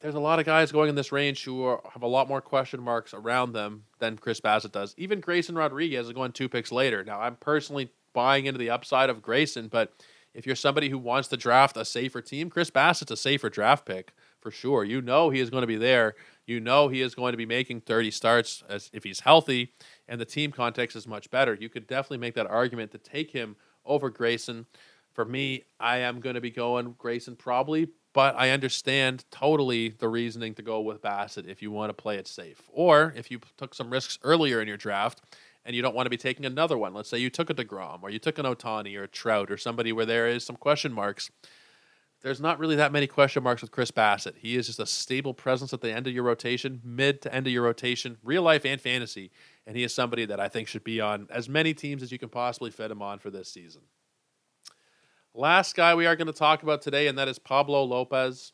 There's 0.00 0.16
a 0.16 0.20
lot 0.20 0.40
of 0.40 0.44
guys 0.44 0.72
going 0.72 0.88
in 0.88 0.94
this 0.96 1.12
range 1.12 1.44
who 1.44 1.64
are, 1.64 1.80
have 1.92 2.02
a 2.02 2.08
lot 2.08 2.28
more 2.28 2.40
question 2.40 2.82
marks 2.82 3.14
around 3.14 3.52
them 3.52 3.84
than 4.00 4.18
Chris 4.18 4.40
Bassitt 4.40 4.72
does. 4.72 4.94
Even 4.98 5.20
Grayson 5.20 5.54
Rodriguez 5.54 6.06
is 6.06 6.12
going 6.12 6.32
two 6.32 6.48
picks 6.48 6.72
later. 6.72 7.04
Now, 7.04 7.20
I'm 7.20 7.36
personally 7.36 7.90
buying 8.12 8.46
into 8.46 8.58
the 8.58 8.70
upside 8.70 9.10
of 9.10 9.22
Grayson, 9.22 9.68
but– 9.68 9.92
if 10.38 10.46
you're 10.46 10.54
somebody 10.54 10.88
who 10.88 10.98
wants 10.98 11.26
to 11.28 11.36
draft 11.36 11.76
a 11.76 11.84
safer 11.84 12.22
team, 12.22 12.48
Chris 12.48 12.70
Bassitt's 12.70 13.10
a 13.10 13.16
safer 13.16 13.50
draft 13.50 13.84
pick 13.84 14.12
for 14.40 14.52
sure. 14.52 14.84
You 14.84 15.02
know 15.02 15.30
he 15.30 15.40
is 15.40 15.50
going 15.50 15.62
to 15.62 15.66
be 15.66 15.76
there. 15.76 16.14
You 16.46 16.60
know 16.60 16.86
he 16.86 17.02
is 17.02 17.16
going 17.16 17.32
to 17.32 17.36
be 17.36 17.44
making 17.44 17.80
30 17.80 18.12
starts 18.12 18.62
as 18.68 18.88
if 18.92 19.02
he's 19.02 19.18
healthy, 19.18 19.72
and 20.06 20.20
the 20.20 20.24
team 20.24 20.52
context 20.52 20.96
is 20.96 21.08
much 21.08 21.28
better. 21.32 21.54
You 21.54 21.68
could 21.68 21.88
definitely 21.88 22.18
make 22.18 22.34
that 22.36 22.46
argument 22.46 22.92
to 22.92 22.98
take 22.98 23.32
him 23.32 23.56
over 23.84 24.10
Grayson. 24.10 24.66
For 25.12 25.24
me, 25.24 25.64
I 25.80 25.98
am 25.98 26.20
going 26.20 26.36
to 26.36 26.40
be 26.40 26.52
going 26.52 26.94
Grayson 26.96 27.34
probably, 27.34 27.88
but 28.12 28.36
I 28.38 28.50
understand 28.50 29.24
totally 29.32 29.88
the 29.88 30.08
reasoning 30.08 30.54
to 30.54 30.62
go 30.62 30.80
with 30.80 31.02
Bassitt 31.02 31.48
if 31.48 31.62
you 31.62 31.72
want 31.72 31.90
to 31.90 31.94
play 31.94 32.16
it 32.16 32.28
safe. 32.28 32.62
Or 32.68 33.12
if 33.16 33.28
you 33.28 33.40
took 33.56 33.74
some 33.74 33.90
risks 33.90 34.20
earlier 34.22 34.62
in 34.62 34.68
your 34.68 34.76
draft 34.76 35.20
and 35.68 35.76
you 35.76 35.82
don't 35.82 35.94
want 35.94 36.06
to 36.06 36.10
be 36.10 36.16
taking 36.16 36.46
another 36.46 36.76
one. 36.76 36.94
Let's 36.94 37.10
say 37.10 37.18
you 37.18 37.30
took 37.30 37.50
a 37.50 37.54
DeGrom 37.54 38.02
or 38.02 38.10
you 38.10 38.18
took 38.18 38.38
an 38.38 38.46
Ohtani 38.46 38.98
or 38.98 39.04
a 39.04 39.08
Trout 39.08 39.50
or 39.50 39.58
somebody 39.58 39.92
where 39.92 40.06
there 40.06 40.26
is 40.26 40.42
some 40.42 40.56
question 40.56 40.92
marks 40.92 41.30
there's 42.22 42.40
not 42.40 42.58
really 42.58 42.76
that 42.76 42.90
many 42.90 43.06
question 43.06 43.44
marks 43.44 43.62
with 43.62 43.70
Chris 43.70 43.90
Bassitt. 43.90 44.38
He 44.38 44.56
is 44.56 44.66
just 44.66 44.80
a 44.80 44.86
stable 44.86 45.34
presence 45.34 45.72
at 45.72 45.80
the 45.80 45.92
end 45.92 46.06
of 46.06 46.12
your 46.12 46.24
rotation, 46.24 46.80
mid 46.84 47.22
to 47.22 47.32
end 47.32 47.46
of 47.46 47.52
your 47.52 47.62
rotation, 47.62 48.18
real 48.24 48.42
life 48.42 48.64
and 48.64 48.80
fantasy. 48.80 49.30
And 49.66 49.76
he 49.76 49.84
is 49.84 49.94
somebody 49.94 50.24
that 50.26 50.40
I 50.40 50.48
think 50.48 50.66
should 50.66 50.82
be 50.82 51.00
on 51.00 51.28
as 51.30 51.48
many 51.48 51.74
teams 51.74 52.02
as 52.02 52.10
you 52.10 52.18
can 52.18 52.28
possibly 52.28 52.70
fit 52.70 52.90
him 52.90 53.02
on 53.02 53.20
for 53.20 53.30
this 53.30 53.52
season. 53.52 53.82
Last 55.32 55.76
guy 55.76 55.94
we 55.94 56.06
are 56.06 56.16
going 56.16 56.26
to 56.26 56.32
talk 56.32 56.64
about 56.64 56.82
today, 56.82 57.06
and 57.06 57.16
that 57.18 57.28
is 57.28 57.38
Pablo 57.38 57.84
Lopez. 57.84 58.52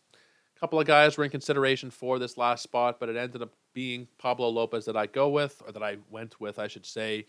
A 0.54 0.60
couple 0.60 0.78
of 0.78 0.86
guys 0.86 1.16
were 1.16 1.24
in 1.24 1.30
consideration 1.30 1.90
for 1.90 2.18
this 2.18 2.36
last 2.36 2.62
spot, 2.62 3.00
but 3.00 3.08
it 3.08 3.16
ended 3.16 3.40
up 3.40 3.54
being 3.74 4.08
Pablo 4.18 4.48
Lopez 4.48 4.86
that 4.86 4.96
I 4.96 5.06
go 5.06 5.28
with, 5.28 5.62
or 5.66 5.72
that 5.72 5.82
I 5.82 5.98
went 6.10 6.40
with, 6.40 6.58
I 6.58 6.68
should 6.68 6.86
say. 6.86 7.26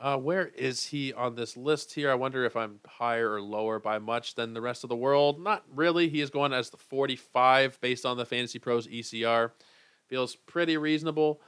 Uh, 0.00 0.16
where 0.16 0.46
is 0.56 0.86
he 0.86 1.12
on 1.12 1.34
this 1.34 1.58
list 1.58 1.92
here? 1.92 2.10
I 2.10 2.14
wonder 2.14 2.44
if 2.46 2.56
I'm 2.56 2.80
higher 2.86 3.32
or 3.32 3.42
lower 3.42 3.78
by 3.78 3.98
much 3.98 4.34
than 4.34 4.54
the 4.54 4.60
rest 4.62 4.82
of 4.82 4.88
the 4.88 4.96
world. 4.96 5.42
Not 5.42 5.62
really. 5.74 6.08
He 6.08 6.22
is 6.22 6.30
going 6.30 6.54
as 6.54 6.70
the 6.70 6.78
45 6.78 7.78
based 7.82 8.06
on 8.06 8.16
the 8.16 8.24
Fantasy 8.24 8.58
Pros 8.58 8.86
ECR. 8.86 9.50
Feels 10.08 10.36
pretty 10.36 10.78
reasonable. 10.78 11.42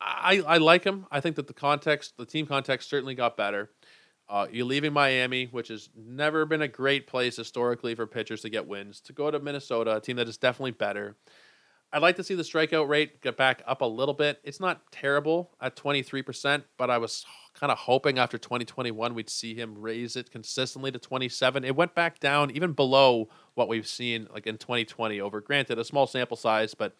I, 0.00 0.42
I 0.46 0.56
like 0.58 0.84
him. 0.84 1.06
I 1.10 1.20
think 1.20 1.36
that 1.36 1.46
the 1.46 1.52
context, 1.52 2.16
the 2.16 2.24
team 2.24 2.46
context, 2.46 2.88
certainly 2.88 3.14
got 3.14 3.36
better. 3.36 3.70
Uh, 4.28 4.46
you're 4.50 4.64
leaving 4.64 4.92
Miami, 4.92 5.46
which 5.46 5.68
has 5.68 5.90
never 5.94 6.46
been 6.46 6.62
a 6.62 6.68
great 6.68 7.06
place 7.06 7.36
historically 7.36 7.94
for 7.94 8.06
pitchers 8.06 8.40
to 8.42 8.48
get 8.48 8.66
wins, 8.66 9.00
to 9.02 9.12
go 9.12 9.30
to 9.30 9.38
Minnesota, 9.38 9.96
a 9.96 10.00
team 10.00 10.16
that 10.16 10.28
is 10.28 10.38
definitely 10.38 10.70
better. 10.70 11.16
I'd 11.94 12.02
like 12.02 12.16
to 12.16 12.24
see 12.24 12.34
the 12.34 12.42
strikeout 12.42 12.88
rate 12.88 13.20
get 13.20 13.36
back 13.36 13.62
up 13.68 13.80
a 13.80 13.84
little 13.84 14.14
bit. 14.14 14.40
It's 14.42 14.58
not 14.58 14.80
terrible 14.90 15.52
at 15.60 15.76
23%, 15.76 16.64
but 16.76 16.90
I 16.90 16.98
was 16.98 17.24
kind 17.54 17.70
of 17.70 17.78
hoping 17.78 18.18
after 18.18 18.36
2021 18.36 19.14
we'd 19.14 19.30
see 19.30 19.54
him 19.54 19.76
raise 19.78 20.16
it 20.16 20.32
consistently 20.32 20.90
to 20.90 20.98
27. 20.98 21.62
It 21.62 21.76
went 21.76 21.94
back 21.94 22.18
down 22.18 22.50
even 22.50 22.72
below 22.72 23.28
what 23.54 23.68
we've 23.68 23.86
seen 23.86 24.26
like 24.34 24.48
in 24.48 24.58
2020 24.58 25.20
over 25.20 25.40
granted 25.40 25.78
a 25.78 25.84
small 25.84 26.08
sample 26.08 26.36
size, 26.36 26.74
but 26.74 26.96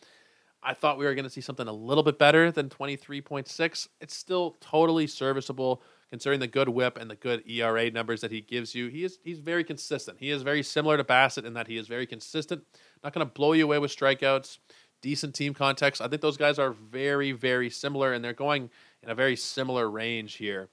I 0.63 0.75
thought 0.75 0.97
we 0.97 1.07
were 1.07 1.15
going 1.17 1.25
to 1.25 1.31
see 1.31 1.41
something 1.41 1.67
a 1.67 1.73
little 1.73 2.05
bit 2.05 2.17
better 2.17 2.53
than 2.53 2.69
23.6. 2.69 3.89
It's 4.01 4.15
still 4.15 4.57
totally 4.61 5.09
serviceable 5.09 5.83
considering 6.09 6.39
the 6.39 6.47
good 6.47 6.69
whip 6.69 6.97
and 6.97 7.11
the 7.11 7.17
good 7.17 7.43
ERA 7.51 7.91
numbers 7.91 8.21
that 8.21 8.31
he 8.31 8.41
gives 8.41 8.77
you. 8.77 8.87
He 8.87 9.03
is 9.03 9.19
he's 9.25 9.41
very 9.41 9.65
consistent. 9.65 10.19
He 10.21 10.31
is 10.31 10.43
very 10.43 10.63
similar 10.63 10.97
to 10.97 11.03
Bassitt 11.03 11.45
in 11.45 11.55
that 11.55 11.67
he 11.67 11.77
is 11.77 11.89
very 11.89 12.07
consistent. 12.07 12.63
Not 13.03 13.13
going 13.13 13.27
to 13.27 13.33
blow 13.33 13.53
you 13.53 13.65
away 13.65 13.81
with 13.81 13.95
strikeouts 13.95 14.59
decent 15.05 15.35
team 15.35 15.53
context. 15.53 16.01
I 16.01 16.09
think 16.09 16.23
those 16.23 16.39
guys 16.39 16.59
are 16.59 16.71
very, 16.71 17.33
very 17.33 17.69
similar, 17.69 18.15
and 18.15 18.25
they're 18.25 18.33
going 18.33 18.71
in 19.03 19.11
a 19.11 19.15
very 19.15 19.37
similar 19.37 19.91
range 19.91 20.37
here. 20.37 20.71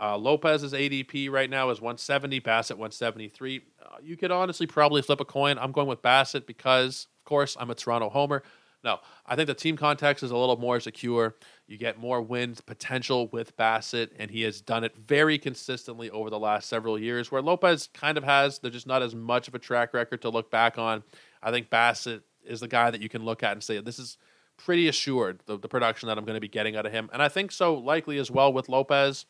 Uh, 0.00 0.16
Lopez's 0.16 0.72
ADP 0.72 1.28
right 1.32 1.50
now 1.50 1.70
is 1.70 1.80
170, 1.80 2.40
Bassitt 2.42 2.76
173. 2.76 3.62
Uh, 3.82 3.96
you 4.00 4.16
could 4.16 4.30
honestly 4.30 4.68
probably 4.68 5.02
flip 5.02 5.20
a 5.20 5.24
coin. 5.24 5.58
I'm 5.58 5.72
going 5.72 5.88
with 5.88 6.00
Bassitt 6.00 6.46
because, 6.46 7.08
of 7.18 7.24
course, 7.24 7.56
I'm 7.58 7.70
a 7.70 7.74
Toronto 7.74 8.08
homer. 8.08 8.44
No, 8.84 9.00
I 9.26 9.34
think 9.34 9.48
the 9.48 9.54
team 9.54 9.76
context 9.76 10.22
is 10.22 10.30
a 10.30 10.36
little 10.36 10.58
more 10.58 10.78
secure. 10.78 11.34
You 11.66 11.76
get 11.76 11.98
more 11.98 12.22
win 12.22 12.54
potential 12.66 13.26
with 13.32 13.56
Bassitt, 13.56 14.10
and 14.16 14.30
he 14.30 14.42
has 14.42 14.60
done 14.60 14.84
it 14.84 14.96
very 14.96 15.38
consistently 15.38 16.08
over 16.10 16.30
the 16.30 16.38
last 16.38 16.68
several 16.68 16.96
years. 16.96 17.32
Where 17.32 17.42
Lopez 17.42 17.88
kind 17.92 18.16
of 18.16 18.22
has, 18.22 18.60
there's 18.60 18.74
just 18.74 18.86
not 18.86 19.02
as 19.02 19.12
much 19.12 19.48
of 19.48 19.56
a 19.56 19.58
track 19.58 19.92
record 19.92 20.22
to 20.22 20.30
look 20.30 20.52
back 20.52 20.78
on. 20.78 21.02
I 21.42 21.50
think 21.50 21.68
Bassitt 21.68 22.22
is 22.46 22.60
the 22.60 22.68
guy 22.68 22.90
that 22.90 23.00
you 23.00 23.08
can 23.08 23.24
look 23.24 23.42
at 23.42 23.52
and 23.52 23.62
say 23.62 23.80
this 23.80 23.98
is 23.98 24.18
pretty 24.56 24.88
assured 24.88 25.40
the, 25.46 25.58
the 25.58 25.68
production 25.68 26.08
that 26.08 26.16
I'm 26.18 26.24
going 26.24 26.36
to 26.36 26.40
be 26.40 26.48
getting 26.48 26.76
out 26.76 26.86
of 26.86 26.92
him, 26.92 27.10
and 27.12 27.22
I 27.22 27.28
think 27.28 27.52
so 27.52 27.74
likely 27.74 28.18
as 28.18 28.30
well 28.30 28.52
with 28.52 28.68
Lopez. 28.68 29.26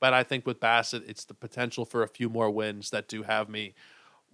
But 0.00 0.14
I 0.14 0.22
think 0.22 0.46
with 0.46 0.60
Bassitt, 0.60 1.06
it's 1.06 1.26
the 1.26 1.34
potential 1.34 1.84
for 1.84 2.02
a 2.02 2.08
few 2.08 2.30
more 2.30 2.50
wins 2.50 2.88
that 2.88 3.06
do 3.06 3.22
have 3.22 3.50
me 3.50 3.74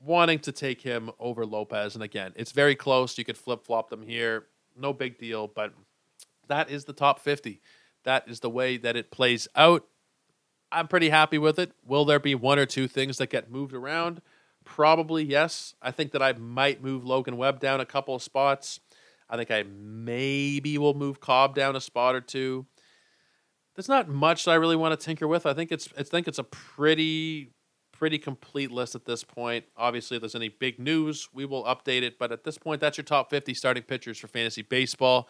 wanting 0.05 0.39
to 0.41 0.53
take 0.53 0.82
him 0.82 1.11
over 1.18 1.45
Lopez. 1.45 1.95
And 1.95 2.05
again, 2.05 2.32
it's 2.37 2.53
very 2.53 2.76
close. 2.76 3.18
You 3.18 3.24
could 3.24 3.37
flip 3.37 3.64
flop 3.64 3.91
them 3.91 4.03
here, 4.03 4.47
no 4.76 4.93
big 4.93 5.18
deal. 5.18 5.49
But 5.49 5.74
that 6.49 6.70
is 6.70 6.84
the 6.84 6.93
top 6.93 7.18
50. 7.18 7.61
That 8.05 8.28
is 8.28 8.41
the 8.41 8.51
way 8.51 8.76
that 8.76 8.97
it 8.97 9.11
plays 9.11 9.49
out. 9.57 9.84
I'm 10.70 10.89
pretty 10.89 11.11
happy 11.11 11.39
with 11.39 11.59
it. 11.59 11.72
Will 11.84 12.05
there 12.05 12.20
be 12.20 12.34
one 12.34 12.59
or 12.59 12.66
two 12.66 12.89
things 12.89 13.18
that 13.18 13.30
get 13.30 13.51
moved 13.51 13.72
around? 13.72 14.20
Probably 14.66 15.24
yes. 15.24 15.74
I 15.80 15.92
think 15.92 16.12
that 16.12 16.22
I 16.22 16.34
might 16.34 16.82
move 16.82 17.04
Logan 17.04 17.38
Webb 17.38 17.60
down 17.60 17.80
a 17.80 17.86
couple 17.86 18.14
of 18.14 18.22
spots. 18.22 18.80
I 19.30 19.36
think 19.36 19.50
I 19.50 19.62
maybe 19.62 20.76
will 20.76 20.92
move 20.92 21.20
Cobb 21.20 21.54
down 21.54 21.76
a 21.76 21.80
spot 21.80 22.14
or 22.14 22.20
two. 22.20 22.66
There's 23.74 23.88
not 23.88 24.08
much 24.08 24.44
that 24.44 24.50
I 24.50 24.54
really 24.56 24.76
want 24.76 24.98
to 24.98 25.02
tinker 25.02 25.28
with. 25.28 25.46
I 25.46 25.54
think 25.54 25.72
it's 25.72 25.88
I 25.96 26.02
think 26.02 26.28
it's 26.28 26.38
a 26.38 26.44
pretty 26.44 27.52
pretty 27.92 28.18
complete 28.18 28.70
list 28.70 28.94
at 28.94 29.04
this 29.06 29.24
point. 29.24 29.64
Obviously, 29.76 30.16
if 30.16 30.20
there's 30.20 30.34
any 30.34 30.48
big 30.48 30.78
news, 30.78 31.28
we 31.32 31.46
will 31.46 31.64
update 31.64 32.02
it. 32.02 32.18
But 32.18 32.32
at 32.32 32.44
this 32.44 32.58
point, 32.58 32.80
that's 32.80 32.98
your 32.98 33.04
top 33.04 33.30
50 33.30 33.54
starting 33.54 33.84
pitchers 33.84 34.18
for 34.18 34.26
fantasy 34.26 34.62
baseball. 34.62 35.28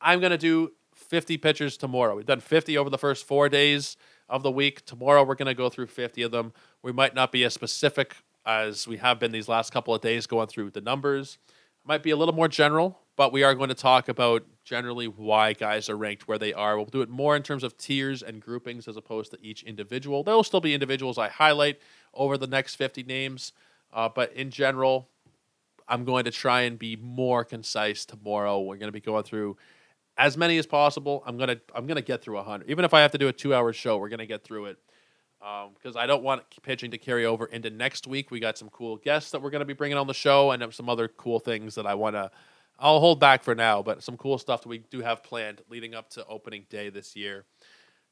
I'm 0.00 0.20
gonna 0.20 0.38
do 0.38 0.72
50 0.94 1.36
pitchers 1.38 1.76
tomorrow. 1.76 2.16
We've 2.16 2.26
done 2.26 2.40
50 2.40 2.76
over 2.78 2.90
the 2.90 2.98
first 2.98 3.26
four 3.26 3.48
days 3.48 3.96
of 4.28 4.42
the 4.42 4.50
week. 4.50 4.84
Tomorrow, 4.86 5.24
we're 5.24 5.34
gonna 5.34 5.54
go 5.54 5.68
through 5.68 5.86
50 5.88 6.22
of 6.22 6.30
them. 6.32 6.52
We 6.82 6.92
might 6.92 7.14
not 7.14 7.32
be 7.32 7.44
as 7.44 7.54
specific 7.54 8.16
as 8.46 8.86
we 8.86 8.96
have 8.98 9.18
been 9.18 9.32
these 9.32 9.48
last 9.48 9.72
couple 9.72 9.94
of 9.94 10.00
days 10.00 10.26
going 10.26 10.46
through 10.46 10.70
the 10.70 10.80
numbers. 10.80 11.38
Might 11.84 12.02
be 12.02 12.10
a 12.10 12.16
little 12.16 12.34
more 12.34 12.48
general, 12.48 12.98
but 13.16 13.32
we 13.32 13.42
are 13.42 13.54
going 13.54 13.68
to 13.68 13.74
talk 13.74 14.08
about 14.08 14.44
generally 14.64 15.06
why 15.06 15.52
guys 15.52 15.88
are 15.88 15.96
ranked 15.96 16.26
where 16.26 16.38
they 16.38 16.52
are. 16.52 16.76
We'll 16.76 16.86
do 16.86 17.02
it 17.02 17.08
more 17.08 17.36
in 17.36 17.42
terms 17.42 17.62
of 17.64 17.76
tiers 17.76 18.22
and 18.22 18.40
groupings 18.40 18.88
as 18.88 18.96
opposed 18.96 19.32
to 19.32 19.38
each 19.42 19.62
individual. 19.64 20.22
There 20.22 20.34
will 20.34 20.44
still 20.44 20.60
be 20.60 20.74
individuals 20.74 21.18
I 21.18 21.28
highlight 21.28 21.80
over 22.14 22.38
the 22.38 22.46
next 22.46 22.76
50 22.76 23.02
names, 23.02 23.52
uh, 23.92 24.08
but 24.08 24.32
in 24.32 24.50
general, 24.50 25.08
I'm 25.88 26.04
going 26.04 26.24
to 26.24 26.30
try 26.30 26.62
and 26.62 26.78
be 26.78 26.96
more 26.96 27.44
concise 27.44 28.04
tomorrow. 28.04 28.60
We're 28.60 28.76
going 28.76 28.88
to 28.88 28.92
be 28.92 29.00
going 29.00 29.24
through 29.24 29.56
as 30.18 30.36
many 30.36 30.58
as 30.58 30.66
possible. 30.66 31.22
I'm 31.26 31.36
gonna 31.36 31.58
I'm 31.74 31.86
gonna 31.86 32.00
get 32.00 32.22
through 32.22 32.36
100. 32.36 32.70
Even 32.70 32.84
if 32.84 32.94
I 32.94 33.00
have 33.00 33.12
to 33.12 33.18
do 33.18 33.28
a 33.28 33.32
two 33.32 33.54
hour 33.54 33.72
show, 33.72 33.98
we're 33.98 34.08
gonna 34.08 34.26
get 34.26 34.44
through 34.44 34.66
it 34.66 34.78
because 35.74 35.94
um, 35.94 36.02
I 36.02 36.06
don't 36.06 36.22
want 36.22 36.42
pitching 36.62 36.90
to 36.90 36.98
carry 36.98 37.24
over 37.24 37.46
into 37.46 37.70
next 37.70 38.06
week. 38.06 38.30
We 38.30 38.40
got 38.40 38.58
some 38.58 38.68
cool 38.70 38.96
guests 38.96 39.30
that 39.30 39.40
we're 39.40 39.50
going 39.50 39.60
to 39.60 39.66
be 39.66 39.74
bringing 39.74 39.96
on 39.96 40.06
the 40.06 40.14
show, 40.14 40.50
and 40.50 40.74
some 40.74 40.88
other 40.88 41.08
cool 41.08 41.38
things 41.38 41.76
that 41.76 41.86
I 41.86 41.94
want 41.94 42.16
to. 42.16 42.30
I'll 42.78 43.00
hold 43.00 43.20
back 43.20 43.42
for 43.42 43.54
now, 43.54 43.82
but 43.82 44.02
some 44.02 44.16
cool 44.16 44.38
stuff 44.38 44.62
that 44.62 44.68
we 44.68 44.78
do 44.78 45.00
have 45.00 45.22
planned 45.22 45.62
leading 45.70 45.94
up 45.94 46.10
to 46.10 46.26
opening 46.26 46.66
day 46.68 46.90
this 46.90 47.16
year. 47.16 47.44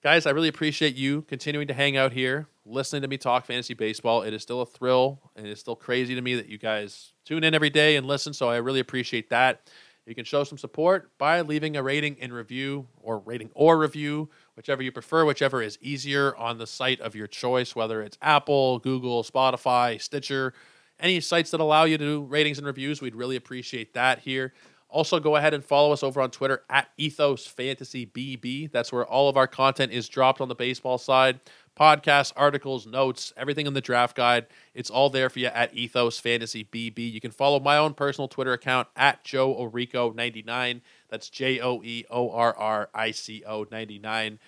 Guys, 0.02 0.26
I 0.26 0.30
really 0.30 0.48
appreciate 0.48 0.94
you 0.94 1.22
continuing 1.22 1.66
to 1.66 1.74
hang 1.74 1.96
out 1.96 2.12
here, 2.12 2.46
listening 2.64 3.02
to 3.02 3.08
me 3.08 3.18
talk 3.18 3.46
fantasy 3.46 3.74
baseball. 3.74 4.22
It 4.22 4.32
is 4.32 4.42
still 4.42 4.60
a 4.60 4.66
thrill, 4.66 5.18
and 5.34 5.46
it's 5.46 5.60
still 5.60 5.76
crazy 5.76 6.14
to 6.14 6.22
me 6.22 6.34
that 6.36 6.46
you 6.46 6.58
guys 6.58 7.12
tune 7.24 7.42
in 7.42 7.54
every 7.54 7.70
day 7.70 7.96
and 7.96 8.06
listen. 8.06 8.32
So 8.32 8.48
I 8.48 8.56
really 8.56 8.80
appreciate 8.80 9.30
that. 9.30 9.68
You 10.06 10.14
can 10.14 10.24
show 10.24 10.44
some 10.44 10.58
support 10.58 11.10
by 11.16 11.40
leaving 11.40 11.76
a 11.76 11.82
rating 11.82 12.16
and 12.20 12.32
review, 12.32 12.86
or 13.00 13.18
rating 13.18 13.50
or 13.54 13.78
review, 13.78 14.28
whichever 14.56 14.82
you 14.82 14.92
prefer, 14.92 15.24
whichever 15.24 15.62
is 15.62 15.78
easier 15.80 16.36
on 16.36 16.58
the 16.58 16.66
site 16.66 17.00
of 17.00 17.14
your 17.14 17.26
choice, 17.26 17.74
whether 17.74 18.02
it's 18.02 18.18
Apple, 18.22 18.78
Google, 18.78 19.22
Spotify, 19.22 20.00
Stitcher, 20.00 20.54
any 21.00 21.20
sites 21.20 21.50
that 21.50 21.60
allow 21.60 21.84
you 21.84 21.98
to 21.98 22.04
do 22.04 22.22
ratings 22.22 22.58
and 22.58 22.66
reviews. 22.66 23.02
We'd 23.02 23.16
really 23.16 23.36
appreciate 23.36 23.94
that 23.94 24.20
here. 24.20 24.52
Also, 24.88 25.18
go 25.18 25.34
ahead 25.34 25.54
and 25.54 25.64
follow 25.64 25.92
us 25.92 26.04
over 26.04 26.20
on 26.20 26.30
Twitter 26.30 26.62
at 26.70 26.88
Ethos 26.96 27.46
Fantasy 27.46 28.06
BB. 28.06 28.70
That's 28.70 28.92
where 28.92 29.04
all 29.04 29.28
of 29.28 29.36
our 29.36 29.48
content 29.48 29.90
is 29.90 30.08
dropped 30.08 30.40
on 30.40 30.46
the 30.46 30.54
baseball 30.54 30.98
side 30.98 31.40
podcasts, 31.78 32.32
articles, 32.36 32.86
notes, 32.86 33.32
everything 33.36 33.66
in 33.66 33.74
the 33.74 33.80
draft 33.80 34.16
guide. 34.16 34.46
It's 34.74 34.90
all 34.90 35.10
there 35.10 35.28
for 35.28 35.40
you 35.40 35.46
at 35.46 35.74
Ethos 35.74 36.18
Fantasy 36.18 36.64
BB. 36.64 37.12
You 37.12 37.20
can 37.20 37.30
follow 37.30 37.60
my 37.60 37.76
own 37.76 37.94
personal 37.94 38.28
Twitter 38.28 38.52
account 38.52 38.88
at 38.96 39.24
Joe 39.24 39.54
Orrico99. 39.54 40.80
That's 41.14 41.30
J 41.30 41.60
O 41.60 41.80
E 41.84 42.04
O 42.10 42.32
R 42.32 42.56
R 42.58 42.88
I 42.92 43.12
C 43.12 43.44
O 43.46 43.64
99. 43.70 44.40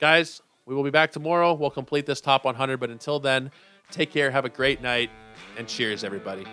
Guys, 0.00 0.40
we 0.64 0.74
will 0.74 0.82
be 0.82 0.88
back 0.88 1.12
tomorrow. 1.12 1.52
We'll 1.52 1.68
complete 1.68 2.06
this 2.06 2.22
top 2.22 2.46
100. 2.46 2.80
But 2.80 2.88
until 2.88 3.20
then, 3.20 3.50
take 3.90 4.12
care, 4.12 4.30
have 4.30 4.46
a 4.46 4.48
great 4.48 4.80
night, 4.80 5.10
and 5.58 5.68
cheers, 5.68 6.04
everybody. 6.04 6.46